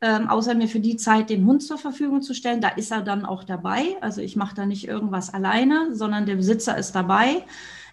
ähm, 0.00 0.28
außer 0.28 0.54
mir 0.54 0.68
für 0.68 0.80
die 0.80 0.96
Zeit 0.96 1.30
den 1.30 1.46
Hund 1.46 1.62
zur 1.62 1.78
Verfügung 1.78 2.22
zu 2.22 2.34
stellen. 2.34 2.60
Da 2.60 2.68
ist 2.68 2.92
er 2.92 3.02
dann 3.02 3.24
auch 3.24 3.44
dabei. 3.44 3.96
Also 4.00 4.20
ich 4.20 4.36
mache 4.36 4.54
da 4.54 4.66
nicht 4.66 4.86
irgendwas 4.86 5.32
alleine, 5.32 5.94
sondern 5.94 6.26
der 6.26 6.36
Besitzer 6.36 6.76
ist 6.76 6.92
dabei. 6.92 7.44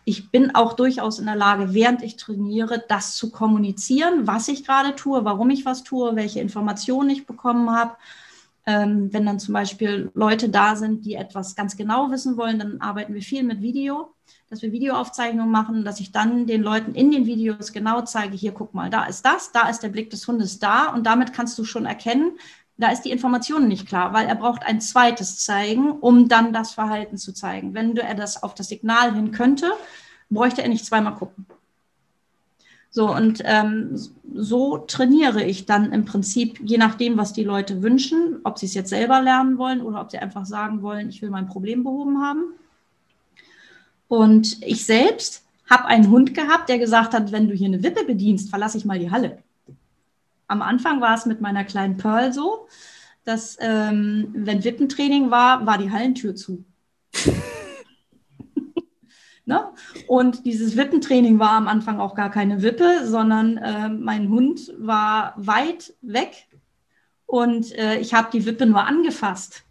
Ich 0.04 0.32
bin 0.32 0.56
auch 0.56 0.74
durchaus 0.74 1.20
in 1.20 1.28
der 1.28 1.36
Lage, 1.36 1.74
während 1.74 2.02
ich 2.02 2.18
trainiere, 2.18 2.84
das 2.88 3.16
zu 3.16 3.32
kommunizieren, 3.32 4.28
was 4.28 4.48
ich 4.48 4.66
gerade 4.66 4.96
tue, 4.96 5.24
warum 5.24 5.50
ich 5.50 5.64
was 5.64 5.84
tue, 5.84 6.16
welche 6.16 6.42
Informationen 6.42 7.10
ich 7.12 7.26
bekommen 7.28 7.70
habe. 7.72 7.96
Ähm, 8.66 9.12
wenn 9.12 9.26
dann 9.26 9.40
zum 9.40 9.54
Beispiel 9.54 10.12
Leute 10.14 10.50
da 10.50 10.76
sind, 10.76 11.06
die 11.06 11.16
etwas 11.16 11.56
ganz 11.56 11.78
genau 11.78 12.12
wissen 12.12 12.38
wollen, 12.38 12.60
dann 12.60 12.80
arbeiten 12.80 13.14
wir 13.14 13.22
viel 13.22 13.44
mit 13.44 13.62
Video 13.62 14.14
dass 14.52 14.62
wir 14.62 14.74
Videoaufzeichnungen 14.74 15.50
machen, 15.50 15.86
dass 15.86 16.02
ich 16.02 16.12
dann 16.12 16.46
den 16.46 16.62
Leuten 16.62 16.94
in 16.94 17.10
den 17.10 17.26
Videos 17.26 17.72
genau 17.72 18.02
zeige, 18.02 18.36
hier 18.36 18.52
guck 18.52 18.74
mal, 18.74 18.90
da 18.90 19.06
ist 19.06 19.26
das, 19.26 19.54
da 19.54 19.70
ist 19.70 19.80
der 19.80 19.88
Blick 19.88 20.10
des 20.10 20.28
Hundes 20.28 20.60
da 20.60 20.88
und 20.88 21.06
damit 21.06 21.32
kannst 21.32 21.58
du 21.58 21.64
schon 21.64 21.86
erkennen, 21.86 22.38
da 22.76 22.92
ist 22.92 23.04
die 23.04 23.12
Information 23.12 23.70
nicht 23.70 23.88
klar, 23.88 24.12
weil 24.12 24.28
er 24.28 24.36
braucht 24.36 24.64
ein 24.66 24.82
zweites 24.82 25.40
zeigen, 25.40 25.92
um 25.92 26.28
dann 26.28 26.52
das 26.52 26.74
Verhalten 26.74 27.18
zu 27.18 27.32
zeigen. 27.34 27.74
Wenn 27.74 27.96
er 27.96 28.16
das 28.16 28.44
auf 28.44 28.54
das 28.54 28.68
Signal 28.68 29.16
hin 29.16 29.32
könnte, 29.32 29.72
bräuchte 30.30 30.64
er 30.64 30.70
nicht 30.70 30.86
zweimal 30.86 31.16
gucken. 31.16 31.46
So, 32.94 33.10
und 33.10 33.42
ähm, 33.46 33.98
so 34.36 34.78
trainiere 34.80 35.44
ich 35.44 35.66
dann 35.66 35.94
im 35.94 36.04
Prinzip, 36.04 36.60
je 36.62 36.78
nachdem, 36.78 37.18
was 37.18 37.32
die 37.32 37.46
Leute 37.46 37.82
wünschen, 37.82 38.40
ob 38.44 38.60
sie 38.60 38.66
es 38.66 38.74
jetzt 38.74 38.90
selber 38.90 39.22
lernen 39.22 39.58
wollen 39.58 39.82
oder 39.82 40.02
ob 40.02 40.12
sie 40.12 40.18
einfach 40.18 40.46
sagen 40.46 40.82
wollen, 40.82 41.08
ich 41.08 41.22
will 41.22 41.30
mein 41.30 41.48
Problem 41.48 41.84
behoben 41.84 42.22
haben. 42.22 42.44
Und 44.10 44.62
ich 44.62 44.86
selbst 44.86 45.46
habe 45.70 45.86
einen 45.86 46.10
Hund 46.10 46.34
gehabt, 46.34 46.68
der 46.68 46.80
gesagt 46.80 47.14
hat, 47.14 47.32
wenn 47.32 47.48
du 47.48 47.56
hier 47.56 47.68
eine 47.68 47.82
Wippe 47.82 48.04
bedienst, 48.04 48.50
verlasse 48.50 48.78
ich 48.78 48.84
mal 48.84 49.00
die 49.00 49.10
Halle. 49.10 49.38
Am 50.48 50.62
Anfang 50.62 51.00
war 51.00 51.16
es 51.16 51.26
mit 51.26 51.40
meiner 51.40 51.64
kleinen 51.64 51.96
Pearl 51.96 52.34
so, 52.34 52.68
dass 53.24 53.58
ähm, 53.62 54.32
wenn 54.34 54.66
Wippentraining 54.66 55.32
war, 55.32 55.66
war 55.66 55.78
die 55.78 55.92
Hallentür 55.92 56.36
zu. 56.36 56.66
Ne? 59.52 59.70
Und 60.08 60.46
dieses 60.46 60.78
Wippentraining 60.78 61.38
war 61.38 61.52
am 61.52 61.68
Anfang 61.68 62.00
auch 62.00 62.16
gar 62.16 62.32
keine 62.32 62.62
Wippe, 62.62 63.06
sondern 63.06 63.58
äh, 63.58 63.90
mein 63.90 64.30
Hund 64.30 64.74
war 64.78 65.34
weit 65.36 65.94
weg 66.02 66.48
und 67.26 67.72
äh, 67.78 67.98
ich 67.98 68.14
habe 68.14 68.30
die 68.32 68.46
Wippe 68.46 68.66
nur 68.66 68.86
angefasst 68.86 69.64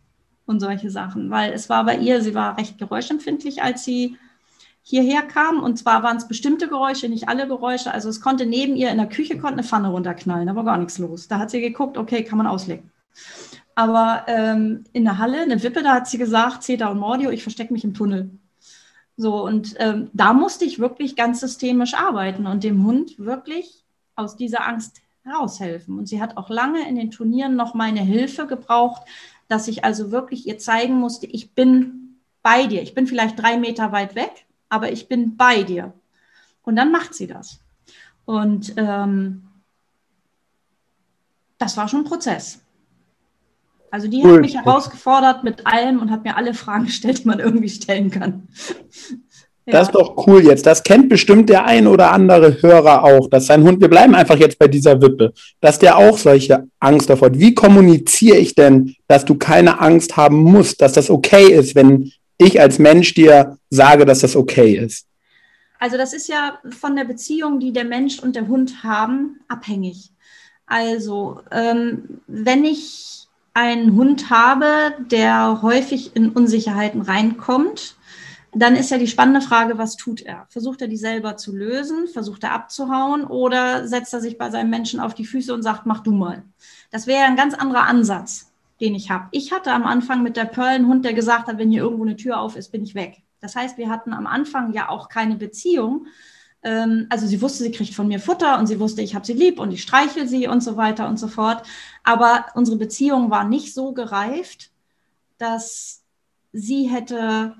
und 0.46 0.60
solche 0.60 0.90
Sachen, 0.90 1.30
weil 1.30 1.52
es 1.52 1.68
war 1.68 1.84
bei 1.84 1.96
ihr, 1.96 2.22
sie 2.22 2.34
war 2.34 2.58
recht 2.58 2.78
geräuschempfindlich, 2.78 3.62
als 3.62 3.84
sie 3.84 4.16
hierher 4.82 5.22
kam. 5.22 5.62
Und 5.62 5.76
zwar 5.76 6.02
waren 6.02 6.16
es 6.16 6.26
bestimmte 6.26 6.68
Geräusche, 6.68 7.08
nicht 7.08 7.28
alle 7.28 7.46
Geräusche. 7.46 7.92
Also 7.92 8.08
es 8.08 8.20
konnte 8.20 8.46
neben 8.46 8.76
ihr 8.76 8.90
in 8.90 8.96
der 8.96 9.08
Küche 9.08 9.38
konnte 9.38 9.58
eine 9.58 9.62
Pfanne 9.62 9.88
runterknallen, 9.88 10.54
war 10.56 10.64
gar 10.64 10.78
nichts 10.78 10.98
los. 10.98 11.28
Da 11.28 11.38
hat 11.38 11.50
sie 11.50 11.60
geguckt, 11.60 11.96
okay, 11.96 12.24
kann 12.24 12.38
man 12.38 12.46
auslegen. 12.46 12.90
Aber 13.74 14.24
ähm, 14.26 14.84
in 14.92 15.04
der 15.04 15.18
Halle, 15.18 15.40
eine 15.40 15.62
Wippe, 15.62 15.82
da 15.82 15.94
hat 15.94 16.08
sie 16.08 16.18
gesagt, 16.18 16.62
Zeta 16.62 16.88
und 16.88 16.98
Mordio, 16.98 17.30
ich 17.30 17.42
verstecke 17.42 17.72
mich 17.72 17.84
im 17.84 17.94
Tunnel. 17.94 18.30
So, 19.20 19.44
und 19.44 19.74
ähm, 19.76 20.08
da 20.14 20.32
musste 20.32 20.64
ich 20.64 20.78
wirklich 20.78 21.14
ganz 21.14 21.40
systemisch 21.40 21.92
arbeiten 21.92 22.46
und 22.46 22.64
dem 22.64 22.86
Hund 22.86 23.18
wirklich 23.18 23.84
aus 24.16 24.34
dieser 24.34 24.66
Angst 24.66 25.02
heraushelfen. 25.24 25.98
Und 25.98 26.08
sie 26.08 26.22
hat 26.22 26.38
auch 26.38 26.48
lange 26.48 26.88
in 26.88 26.96
den 26.96 27.10
Turnieren 27.10 27.54
noch 27.54 27.74
meine 27.74 28.00
Hilfe 28.00 28.46
gebraucht, 28.46 29.02
dass 29.46 29.68
ich 29.68 29.84
also 29.84 30.10
wirklich 30.10 30.46
ihr 30.46 30.56
zeigen 30.56 30.94
musste, 30.94 31.26
ich 31.26 31.52
bin 31.52 32.16
bei 32.42 32.66
dir. 32.66 32.80
Ich 32.80 32.94
bin 32.94 33.06
vielleicht 33.06 33.38
drei 33.38 33.58
Meter 33.58 33.92
weit 33.92 34.14
weg, 34.14 34.46
aber 34.70 34.90
ich 34.90 35.06
bin 35.06 35.36
bei 35.36 35.64
dir. 35.64 35.92
Und 36.62 36.76
dann 36.76 36.90
macht 36.90 37.12
sie 37.12 37.26
das. 37.26 37.60
Und 38.24 38.72
ähm, 38.78 39.42
das 41.58 41.76
war 41.76 41.88
schon 41.88 42.00
ein 42.00 42.08
Prozess. 42.08 42.62
Also 43.90 44.08
die 44.08 44.22
cool. 44.22 44.34
hat 44.34 44.40
mich 44.42 44.54
herausgefordert 44.56 45.44
mit 45.44 45.66
allem 45.66 46.00
und 46.00 46.10
hat 46.10 46.24
mir 46.24 46.36
alle 46.36 46.54
Fragen 46.54 46.84
gestellt, 46.86 47.24
die 47.24 47.28
man 47.28 47.40
irgendwie 47.40 47.68
stellen 47.68 48.10
kann. 48.10 48.48
ja. 49.66 49.72
Das 49.72 49.88
ist 49.88 49.94
doch 49.94 50.26
cool 50.26 50.44
jetzt. 50.44 50.66
Das 50.66 50.82
kennt 50.82 51.08
bestimmt 51.08 51.48
der 51.48 51.64
ein 51.64 51.86
oder 51.86 52.12
andere 52.12 52.62
Hörer 52.62 53.04
auch, 53.04 53.28
dass 53.28 53.46
sein 53.46 53.62
Hund, 53.62 53.80
wir 53.80 53.88
bleiben 53.88 54.14
einfach 54.14 54.38
jetzt 54.38 54.58
bei 54.58 54.68
dieser 54.68 55.00
Wippe, 55.02 55.32
dass 55.60 55.78
der 55.78 55.96
auch 55.96 56.18
solche 56.18 56.68
Angst 56.78 57.10
davor 57.10 57.28
hat. 57.28 57.38
Wie 57.38 57.54
kommuniziere 57.54 58.36
ich 58.36 58.54
denn, 58.54 58.94
dass 59.08 59.24
du 59.24 59.34
keine 59.34 59.80
Angst 59.80 60.16
haben 60.16 60.36
musst, 60.36 60.80
dass 60.80 60.92
das 60.92 61.10
okay 61.10 61.52
ist, 61.52 61.74
wenn 61.74 62.12
ich 62.38 62.60
als 62.60 62.78
Mensch 62.78 63.14
dir 63.14 63.58
sage, 63.68 64.06
dass 64.06 64.20
das 64.20 64.36
okay 64.36 64.76
ist? 64.76 65.06
Also 65.78 65.96
das 65.96 66.12
ist 66.12 66.28
ja 66.28 66.58
von 66.78 66.94
der 66.94 67.04
Beziehung, 67.04 67.58
die 67.58 67.72
der 67.72 67.86
Mensch 67.86 68.18
und 68.18 68.36
der 68.36 68.48
Hund 68.48 68.84
haben, 68.84 69.40
abhängig. 69.48 70.10
Also 70.66 71.40
ähm, 71.50 72.20
wenn 72.26 72.64
ich 72.64 73.19
einen 73.54 73.96
Hund 73.96 74.30
habe, 74.30 74.94
der 75.10 75.62
häufig 75.62 76.14
in 76.14 76.30
Unsicherheiten 76.30 77.02
reinkommt, 77.02 77.96
dann 78.52 78.74
ist 78.74 78.90
ja 78.90 78.98
die 78.98 79.06
spannende 79.06 79.40
Frage, 79.40 79.78
was 79.78 79.96
tut 79.96 80.22
er? 80.22 80.46
Versucht 80.48 80.82
er 80.82 80.88
die 80.88 80.96
selber 80.96 81.36
zu 81.36 81.54
lösen? 81.54 82.08
Versucht 82.08 82.42
er 82.42 82.52
abzuhauen? 82.52 83.24
Oder 83.24 83.86
setzt 83.86 84.12
er 84.12 84.20
sich 84.20 84.38
bei 84.38 84.50
seinem 84.50 84.70
Menschen 84.70 84.98
auf 84.98 85.14
die 85.14 85.24
Füße 85.24 85.54
und 85.54 85.62
sagt, 85.62 85.86
mach 85.86 86.00
du 86.00 86.10
mal? 86.10 86.42
Das 86.90 87.06
wäre 87.06 87.24
ein 87.24 87.36
ganz 87.36 87.54
anderer 87.54 87.86
Ansatz 87.86 88.50
den 88.80 88.94
ich 88.94 89.10
habe. 89.10 89.28
Ich 89.30 89.52
hatte 89.52 89.72
am 89.72 89.84
Anfang 89.84 90.22
mit 90.22 90.36
der 90.36 90.46
Pearl 90.46 90.68
einen 90.68 90.88
Hund, 90.88 91.04
der 91.04 91.12
gesagt 91.12 91.48
hat, 91.48 91.58
wenn 91.58 91.70
hier 91.70 91.82
irgendwo 91.82 92.04
eine 92.04 92.16
Tür 92.16 92.40
auf 92.40 92.56
ist, 92.56 92.72
bin 92.72 92.82
ich 92.82 92.94
weg. 92.94 93.22
Das 93.40 93.56
heißt, 93.56 93.78
wir 93.78 93.88
hatten 93.88 94.12
am 94.12 94.26
Anfang 94.26 94.72
ja 94.72 94.88
auch 94.88 95.08
keine 95.08 95.36
Beziehung. 95.36 96.06
Ähm, 96.62 97.06
also 97.08 97.26
sie 97.26 97.40
wusste, 97.40 97.62
sie 97.62 97.70
kriegt 97.70 97.94
von 97.94 98.08
mir 98.08 98.20
Futter 98.20 98.58
und 98.58 98.66
sie 98.66 98.80
wusste, 98.80 99.02
ich 99.02 99.14
habe 99.14 99.26
sie 99.26 99.32
lieb 99.32 99.58
und 99.58 99.72
ich 99.72 99.82
streichel 99.82 100.28
sie 100.28 100.46
und 100.46 100.62
so 100.62 100.76
weiter 100.76 101.08
und 101.08 101.18
so 101.18 101.28
fort. 101.28 101.66
Aber 102.04 102.46
unsere 102.54 102.76
Beziehung 102.76 103.30
war 103.30 103.44
nicht 103.44 103.74
so 103.74 103.92
gereift, 103.92 104.70
dass 105.38 106.02
sie 106.52 106.84
hätte 106.84 107.54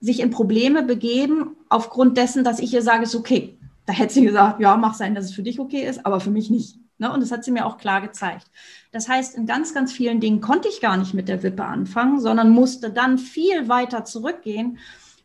sich 0.00 0.20
in 0.20 0.30
Probleme 0.30 0.82
begeben 0.82 1.56
aufgrund 1.68 2.16
dessen, 2.16 2.42
dass 2.42 2.58
ich 2.58 2.72
ihr 2.74 2.82
sage, 2.82 3.04
es 3.04 3.10
ist 3.10 3.20
okay. 3.20 3.58
Da 3.86 3.92
hätte 3.92 4.14
sie 4.14 4.24
gesagt, 4.24 4.60
ja, 4.60 4.76
mach 4.76 4.94
sein, 4.94 5.14
dass 5.14 5.26
es 5.26 5.32
für 5.32 5.42
dich 5.42 5.60
okay 5.60 5.82
ist, 5.82 6.04
aber 6.06 6.20
für 6.20 6.30
mich 6.30 6.50
nicht. 6.50 6.78
Ne? 6.98 7.12
Und 7.12 7.20
das 7.20 7.32
hat 7.32 7.44
sie 7.44 7.50
mir 7.50 7.66
auch 7.66 7.78
klar 7.78 8.00
gezeigt. 8.00 8.50
Das 8.92 9.08
heißt, 9.08 9.36
in 9.36 9.46
ganz, 9.46 9.74
ganz 9.74 9.92
vielen 9.92 10.20
Dingen 10.20 10.40
konnte 10.40 10.68
ich 10.68 10.80
gar 10.80 10.96
nicht 10.96 11.14
mit 11.14 11.28
der 11.28 11.42
Wippe 11.42 11.64
anfangen, 11.64 12.20
sondern 12.20 12.50
musste 12.50 12.90
dann 12.90 13.18
viel 13.18 13.68
weiter 13.68 14.04
zurückgehen 14.04 14.78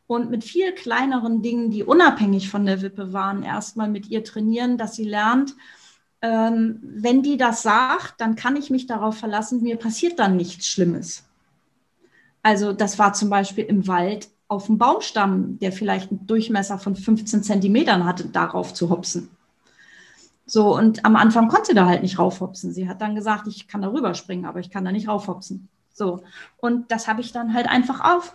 und 0.08 0.30
mit 0.30 0.44
viel 0.44 0.74
kleineren 0.74 1.42
Dingen, 1.42 1.70
die 1.70 1.84
unabhängig 1.84 2.50
von 2.50 2.66
der 2.66 2.82
Wippe 2.82 3.14
waren, 3.14 3.44
erstmal 3.44 3.90
mit 3.90 4.08
ihr 4.08 4.24
trainieren, 4.24 4.78
dass 4.78 4.96
sie 4.96 5.04
lernt, 5.04 5.54
ähm, 6.22 6.80
wenn 6.82 7.22
die 7.22 7.38
das 7.38 7.62
sagt, 7.62 8.20
dann 8.20 8.36
kann 8.36 8.56
ich 8.56 8.70
mich 8.70 8.88
darauf 8.88 9.18
verlassen, 9.18 9.62
mir 9.62 9.76
passiert 9.76 10.18
dann 10.18 10.36
nichts 10.36 10.68
Schlimmes. 10.68 11.26
Also 12.42 12.74
das 12.74 12.98
war 12.98 13.14
zum 13.14 13.30
Beispiel 13.30 13.66
im 13.66 13.88
Wald 13.88 14.30
auf 14.48 14.68
dem 14.68 14.78
Baumstamm, 14.78 15.60
der 15.60 15.74
vielleicht 15.74 16.10
einen 16.10 16.26
Durchmesser 16.26 16.80
von 16.80 16.96
15 16.96 17.44
Zentimetern 17.44 18.06
hatte, 18.06 18.26
darauf 18.30 18.74
zu 18.74 18.90
hopsen. 18.90 19.30
So, 20.46 20.74
und 20.74 21.04
am 21.04 21.18
Anfang 21.18 21.50
konnte 21.50 21.68
sie 21.68 21.74
da 21.74 21.86
halt 21.86 22.02
nicht 22.02 22.18
raufhopsen. 22.18 22.72
Sie 22.72 22.88
hat 22.88 23.02
dann 23.02 23.16
gesagt, 23.16 23.48
ich 23.48 23.68
kann 23.68 23.82
da 23.82 23.90
rüberspringen, 23.90 24.46
aber 24.46 24.62
ich 24.62 24.70
kann 24.70 24.86
da 24.86 24.94
nicht 24.94 25.10
raufhopsen. 25.10 25.68
So, 25.94 26.24
und 26.56 26.90
das 26.90 27.10
habe 27.10 27.20
ich 27.20 27.34
dann 27.34 27.54
halt 27.54 27.68
einfach 27.68 28.00
auf, 28.16 28.34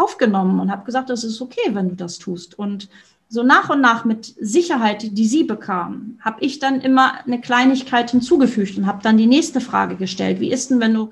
aufgenommen 0.00 0.60
und 0.60 0.70
habe 0.70 0.84
gesagt, 0.84 1.10
das 1.10 1.24
ist 1.24 1.40
okay, 1.40 1.70
wenn 1.72 1.90
du 1.90 1.94
das 1.96 2.18
tust. 2.18 2.58
Und 2.58 2.88
so 3.28 3.42
nach 3.44 3.70
und 3.70 3.80
nach 3.80 4.04
mit 4.04 4.34
Sicherheit, 4.40 5.16
die 5.16 5.26
sie 5.26 5.44
bekam, 5.44 6.18
habe 6.20 6.40
ich 6.40 6.58
dann 6.58 6.80
immer 6.80 7.24
eine 7.24 7.40
Kleinigkeit 7.40 8.10
hinzugefügt 8.10 8.76
und 8.76 8.86
habe 8.86 9.02
dann 9.02 9.16
die 9.16 9.28
nächste 9.28 9.60
Frage 9.60 9.96
gestellt. 9.96 10.40
Wie 10.40 10.50
ist 10.50 10.70
denn, 10.70 10.80
wenn 10.80 10.94
du 10.94 11.10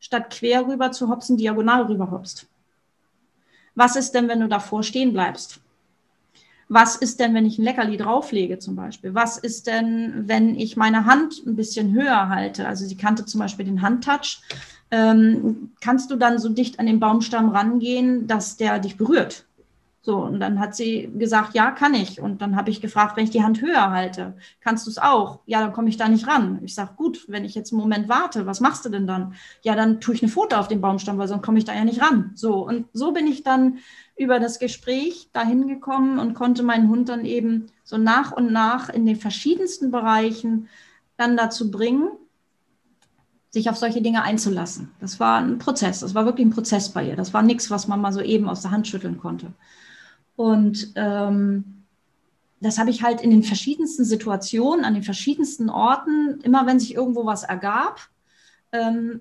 statt 0.00 0.30
quer 0.30 0.66
rüber 0.66 0.92
zu 0.92 1.08
hopsen, 1.08 1.36
diagonal 1.36 1.82
rüber 1.82 2.10
hopst? 2.10 2.46
Was 3.74 3.96
ist 3.96 4.12
denn, 4.12 4.28
wenn 4.28 4.40
du 4.40 4.48
davor 4.48 4.82
stehen 4.82 5.12
bleibst? 5.12 5.60
Was 6.70 6.96
ist 6.96 7.20
denn, 7.20 7.34
wenn 7.34 7.46
ich 7.46 7.58
ein 7.58 7.64
Leckerli 7.64 7.96
drauflege 7.96 8.58
zum 8.58 8.76
Beispiel? 8.76 9.14
Was 9.14 9.38
ist 9.38 9.66
denn, 9.66 10.24
wenn 10.26 10.54
ich 10.54 10.76
meine 10.76 11.06
Hand 11.06 11.42
ein 11.46 11.56
bisschen 11.56 11.92
höher 11.94 12.28
halte? 12.28 12.66
Also 12.66 12.86
sie 12.86 12.96
kannte 12.96 13.24
zum 13.24 13.40
Beispiel 13.40 13.64
den 13.64 13.80
Handtouch. 13.80 14.40
Ähm, 14.90 15.72
kannst 15.80 16.10
du 16.10 16.16
dann 16.16 16.38
so 16.38 16.48
dicht 16.48 16.78
an 16.78 16.86
den 16.86 17.00
Baumstamm 17.00 17.50
rangehen, 17.50 18.26
dass 18.26 18.56
der 18.56 18.78
dich 18.78 18.96
berührt? 18.96 19.44
So, 20.08 20.16
und 20.24 20.40
dann 20.40 20.58
hat 20.58 20.74
sie 20.74 21.10
gesagt, 21.18 21.54
ja, 21.54 21.70
kann 21.70 21.92
ich. 21.92 22.18
Und 22.18 22.40
dann 22.40 22.56
habe 22.56 22.70
ich 22.70 22.80
gefragt, 22.80 23.16
wenn 23.16 23.24
ich 23.24 23.30
die 23.30 23.42
Hand 23.42 23.60
höher 23.60 23.90
halte, 23.90 24.38
kannst 24.60 24.86
du 24.86 24.90
es 24.90 24.96
auch? 24.96 25.40
Ja, 25.44 25.60
dann 25.60 25.74
komme 25.74 25.90
ich 25.90 25.98
da 25.98 26.08
nicht 26.08 26.26
ran. 26.26 26.60
Ich 26.62 26.74
sage, 26.74 26.92
gut, 26.96 27.26
wenn 27.28 27.44
ich 27.44 27.54
jetzt 27.54 27.72
einen 27.72 27.80
Moment 27.82 28.08
warte, 28.08 28.46
was 28.46 28.60
machst 28.60 28.86
du 28.86 28.88
denn 28.88 29.06
dann? 29.06 29.34
Ja, 29.62 29.74
dann 29.74 30.00
tue 30.00 30.14
ich 30.14 30.22
eine 30.22 30.32
Foto 30.32 30.56
auf 30.56 30.68
den 30.68 30.80
Baumstamm, 30.80 31.18
weil 31.18 31.28
sonst 31.28 31.42
komme 31.42 31.58
ich 31.58 31.66
da 31.66 31.74
ja 31.74 31.84
nicht 31.84 32.00
ran. 32.00 32.30
So, 32.36 32.66
und 32.66 32.86
so 32.94 33.12
bin 33.12 33.26
ich 33.26 33.42
dann 33.42 33.80
über 34.16 34.40
das 34.40 34.58
Gespräch 34.58 35.28
dahin 35.34 35.68
gekommen 35.68 36.18
und 36.18 36.32
konnte 36.32 36.62
meinen 36.62 36.88
Hund 36.88 37.10
dann 37.10 37.26
eben 37.26 37.66
so 37.84 37.98
nach 37.98 38.32
und 38.32 38.50
nach 38.50 38.88
in 38.88 39.04
den 39.04 39.16
verschiedensten 39.16 39.90
Bereichen 39.90 40.68
dann 41.18 41.36
dazu 41.36 41.70
bringen, 41.70 42.08
sich 43.58 43.70
auf 43.70 43.76
solche 43.76 44.00
Dinge 44.00 44.22
einzulassen. 44.22 44.90
Das 45.00 45.20
war 45.20 45.40
ein 45.40 45.58
Prozess, 45.58 46.00
das 46.00 46.14
war 46.14 46.24
wirklich 46.24 46.46
ein 46.46 46.50
Prozess 46.50 46.88
bei 46.90 47.06
ihr. 47.06 47.16
Das 47.16 47.34
war 47.34 47.42
nichts, 47.42 47.70
was 47.70 47.88
man 47.88 48.00
mal 48.00 48.12
so 48.12 48.20
eben 48.20 48.48
aus 48.48 48.62
der 48.62 48.70
Hand 48.70 48.86
schütteln 48.86 49.18
konnte. 49.18 49.52
Und 50.36 50.92
ähm, 50.94 51.84
das 52.60 52.78
habe 52.78 52.90
ich 52.90 53.02
halt 53.02 53.20
in 53.20 53.30
den 53.30 53.42
verschiedensten 53.42 54.04
Situationen, 54.04 54.84
an 54.84 54.94
den 54.94 55.02
verschiedensten 55.02 55.70
Orten, 55.70 56.40
immer 56.42 56.66
wenn 56.66 56.80
sich 56.80 56.94
irgendwo 56.94 57.26
was 57.26 57.44
ergab, 57.44 58.08
ähm, 58.72 59.20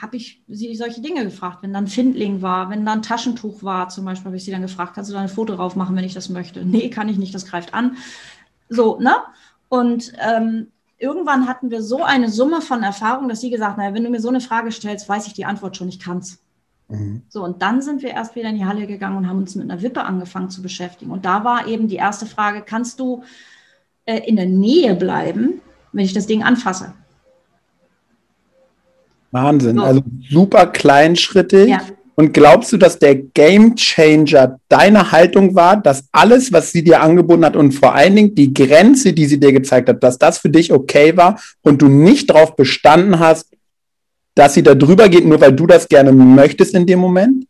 habe 0.00 0.16
ich 0.16 0.42
sie 0.46 0.74
solche 0.76 1.00
Dinge 1.00 1.24
gefragt. 1.24 1.62
Wenn 1.62 1.72
dann 1.72 1.88
Findling 1.88 2.42
war, 2.42 2.70
wenn 2.70 2.86
dann 2.86 3.02
Taschentuch 3.02 3.62
war, 3.62 3.88
zum 3.88 4.04
Beispiel, 4.04 4.26
habe 4.26 4.36
ich 4.36 4.44
sie 4.44 4.52
dann 4.52 4.62
gefragt, 4.62 4.94
kannst 4.94 5.10
du 5.10 5.14
da 5.14 5.20
ein 5.20 5.28
Foto 5.28 5.56
drauf 5.56 5.74
machen, 5.74 5.96
wenn 5.96 6.04
ich 6.04 6.14
das 6.14 6.28
möchte? 6.28 6.64
Nee, 6.64 6.90
kann 6.90 7.08
ich 7.08 7.18
nicht, 7.18 7.34
das 7.34 7.46
greift 7.46 7.74
an. 7.74 7.96
So, 8.68 9.00
ne? 9.00 9.14
Und 9.68 10.12
ähm, 10.18 10.68
irgendwann 11.00 11.48
hatten 11.48 11.70
wir 11.70 11.82
so 11.82 12.04
eine 12.04 12.28
Summe 12.28 12.60
von 12.60 12.82
Erfahrung, 12.82 13.28
dass 13.28 13.40
sie 13.40 13.50
gesagt 13.50 13.72
hat, 13.72 13.78
naja, 13.78 13.94
wenn 13.94 14.04
du 14.04 14.10
mir 14.10 14.20
so 14.20 14.28
eine 14.28 14.40
Frage 14.40 14.70
stellst, 14.70 15.08
weiß 15.08 15.26
ich 15.26 15.32
die 15.32 15.46
Antwort 15.46 15.76
schon, 15.76 15.88
ich 15.88 15.98
kann's. 15.98 16.38
Mhm. 16.88 17.22
So, 17.28 17.42
und 17.42 17.62
dann 17.62 17.82
sind 17.82 18.02
wir 18.02 18.10
erst 18.10 18.36
wieder 18.36 18.50
in 18.50 18.56
die 18.56 18.64
Halle 18.66 18.86
gegangen 18.86 19.16
und 19.16 19.28
haben 19.28 19.38
uns 19.38 19.54
mit 19.54 19.68
einer 19.68 19.82
Wippe 19.82 20.02
angefangen 20.02 20.50
zu 20.50 20.62
beschäftigen. 20.62 21.10
Und 21.10 21.24
da 21.24 21.42
war 21.42 21.66
eben 21.66 21.88
die 21.88 21.96
erste 21.96 22.26
Frage, 22.26 22.62
kannst 22.64 23.00
du 23.00 23.24
äh, 24.04 24.18
in 24.28 24.36
der 24.36 24.46
Nähe 24.46 24.94
bleiben, 24.94 25.60
wenn 25.92 26.04
ich 26.04 26.12
das 26.12 26.26
Ding 26.26 26.42
anfasse? 26.42 26.92
Wahnsinn, 29.30 29.76
so. 29.76 29.82
also 29.82 30.02
super 30.28 30.66
kleinschrittig. 30.66 31.68
Ja. 31.68 31.80
Und 32.14 32.34
glaubst 32.34 32.72
du, 32.72 32.76
dass 32.76 32.98
der 32.98 33.14
Game 33.14 33.76
Changer 33.76 34.58
deine 34.68 35.10
Haltung 35.10 35.54
war, 35.54 35.80
dass 35.80 36.08
alles, 36.12 36.52
was 36.52 36.72
sie 36.72 36.84
dir 36.84 37.00
angeboten 37.00 37.44
hat 37.44 37.56
und 37.56 37.72
vor 37.72 37.94
allen 37.94 38.14
Dingen 38.14 38.34
die 38.34 38.52
Grenze, 38.52 39.12
die 39.12 39.26
sie 39.26 39.40
dir 39.40 39.52
gezeigt 39.52 39.88
hat, 39.88 40.02
dass 40.02 40.18
das 40.18 40.38
für 40.38 40.50
dich 40.50 40.72
okay 40.72 41.16
war 41.16 41.40
und 41.62 41.80
du 41.80 41.88
nicht 41.88 42.28
darauf 42.30 42.56
bestanden 42.56 43.18
hast, 43.18 43.56
dass 44.34 44.54
sie 44.54 44.62
da 44.62 44.74
drüber 44.74 45.08
geht, 45.08 45.24
nur 45.24 45.40
weil 45.40 45.52
du 45.52 45.66
das 45.66 45.88
gerne 45.88 46.12
möchtest 46.12 46.74
in 46.74 46.86
dem 46.86 46.98
Moment? 46.98 47.46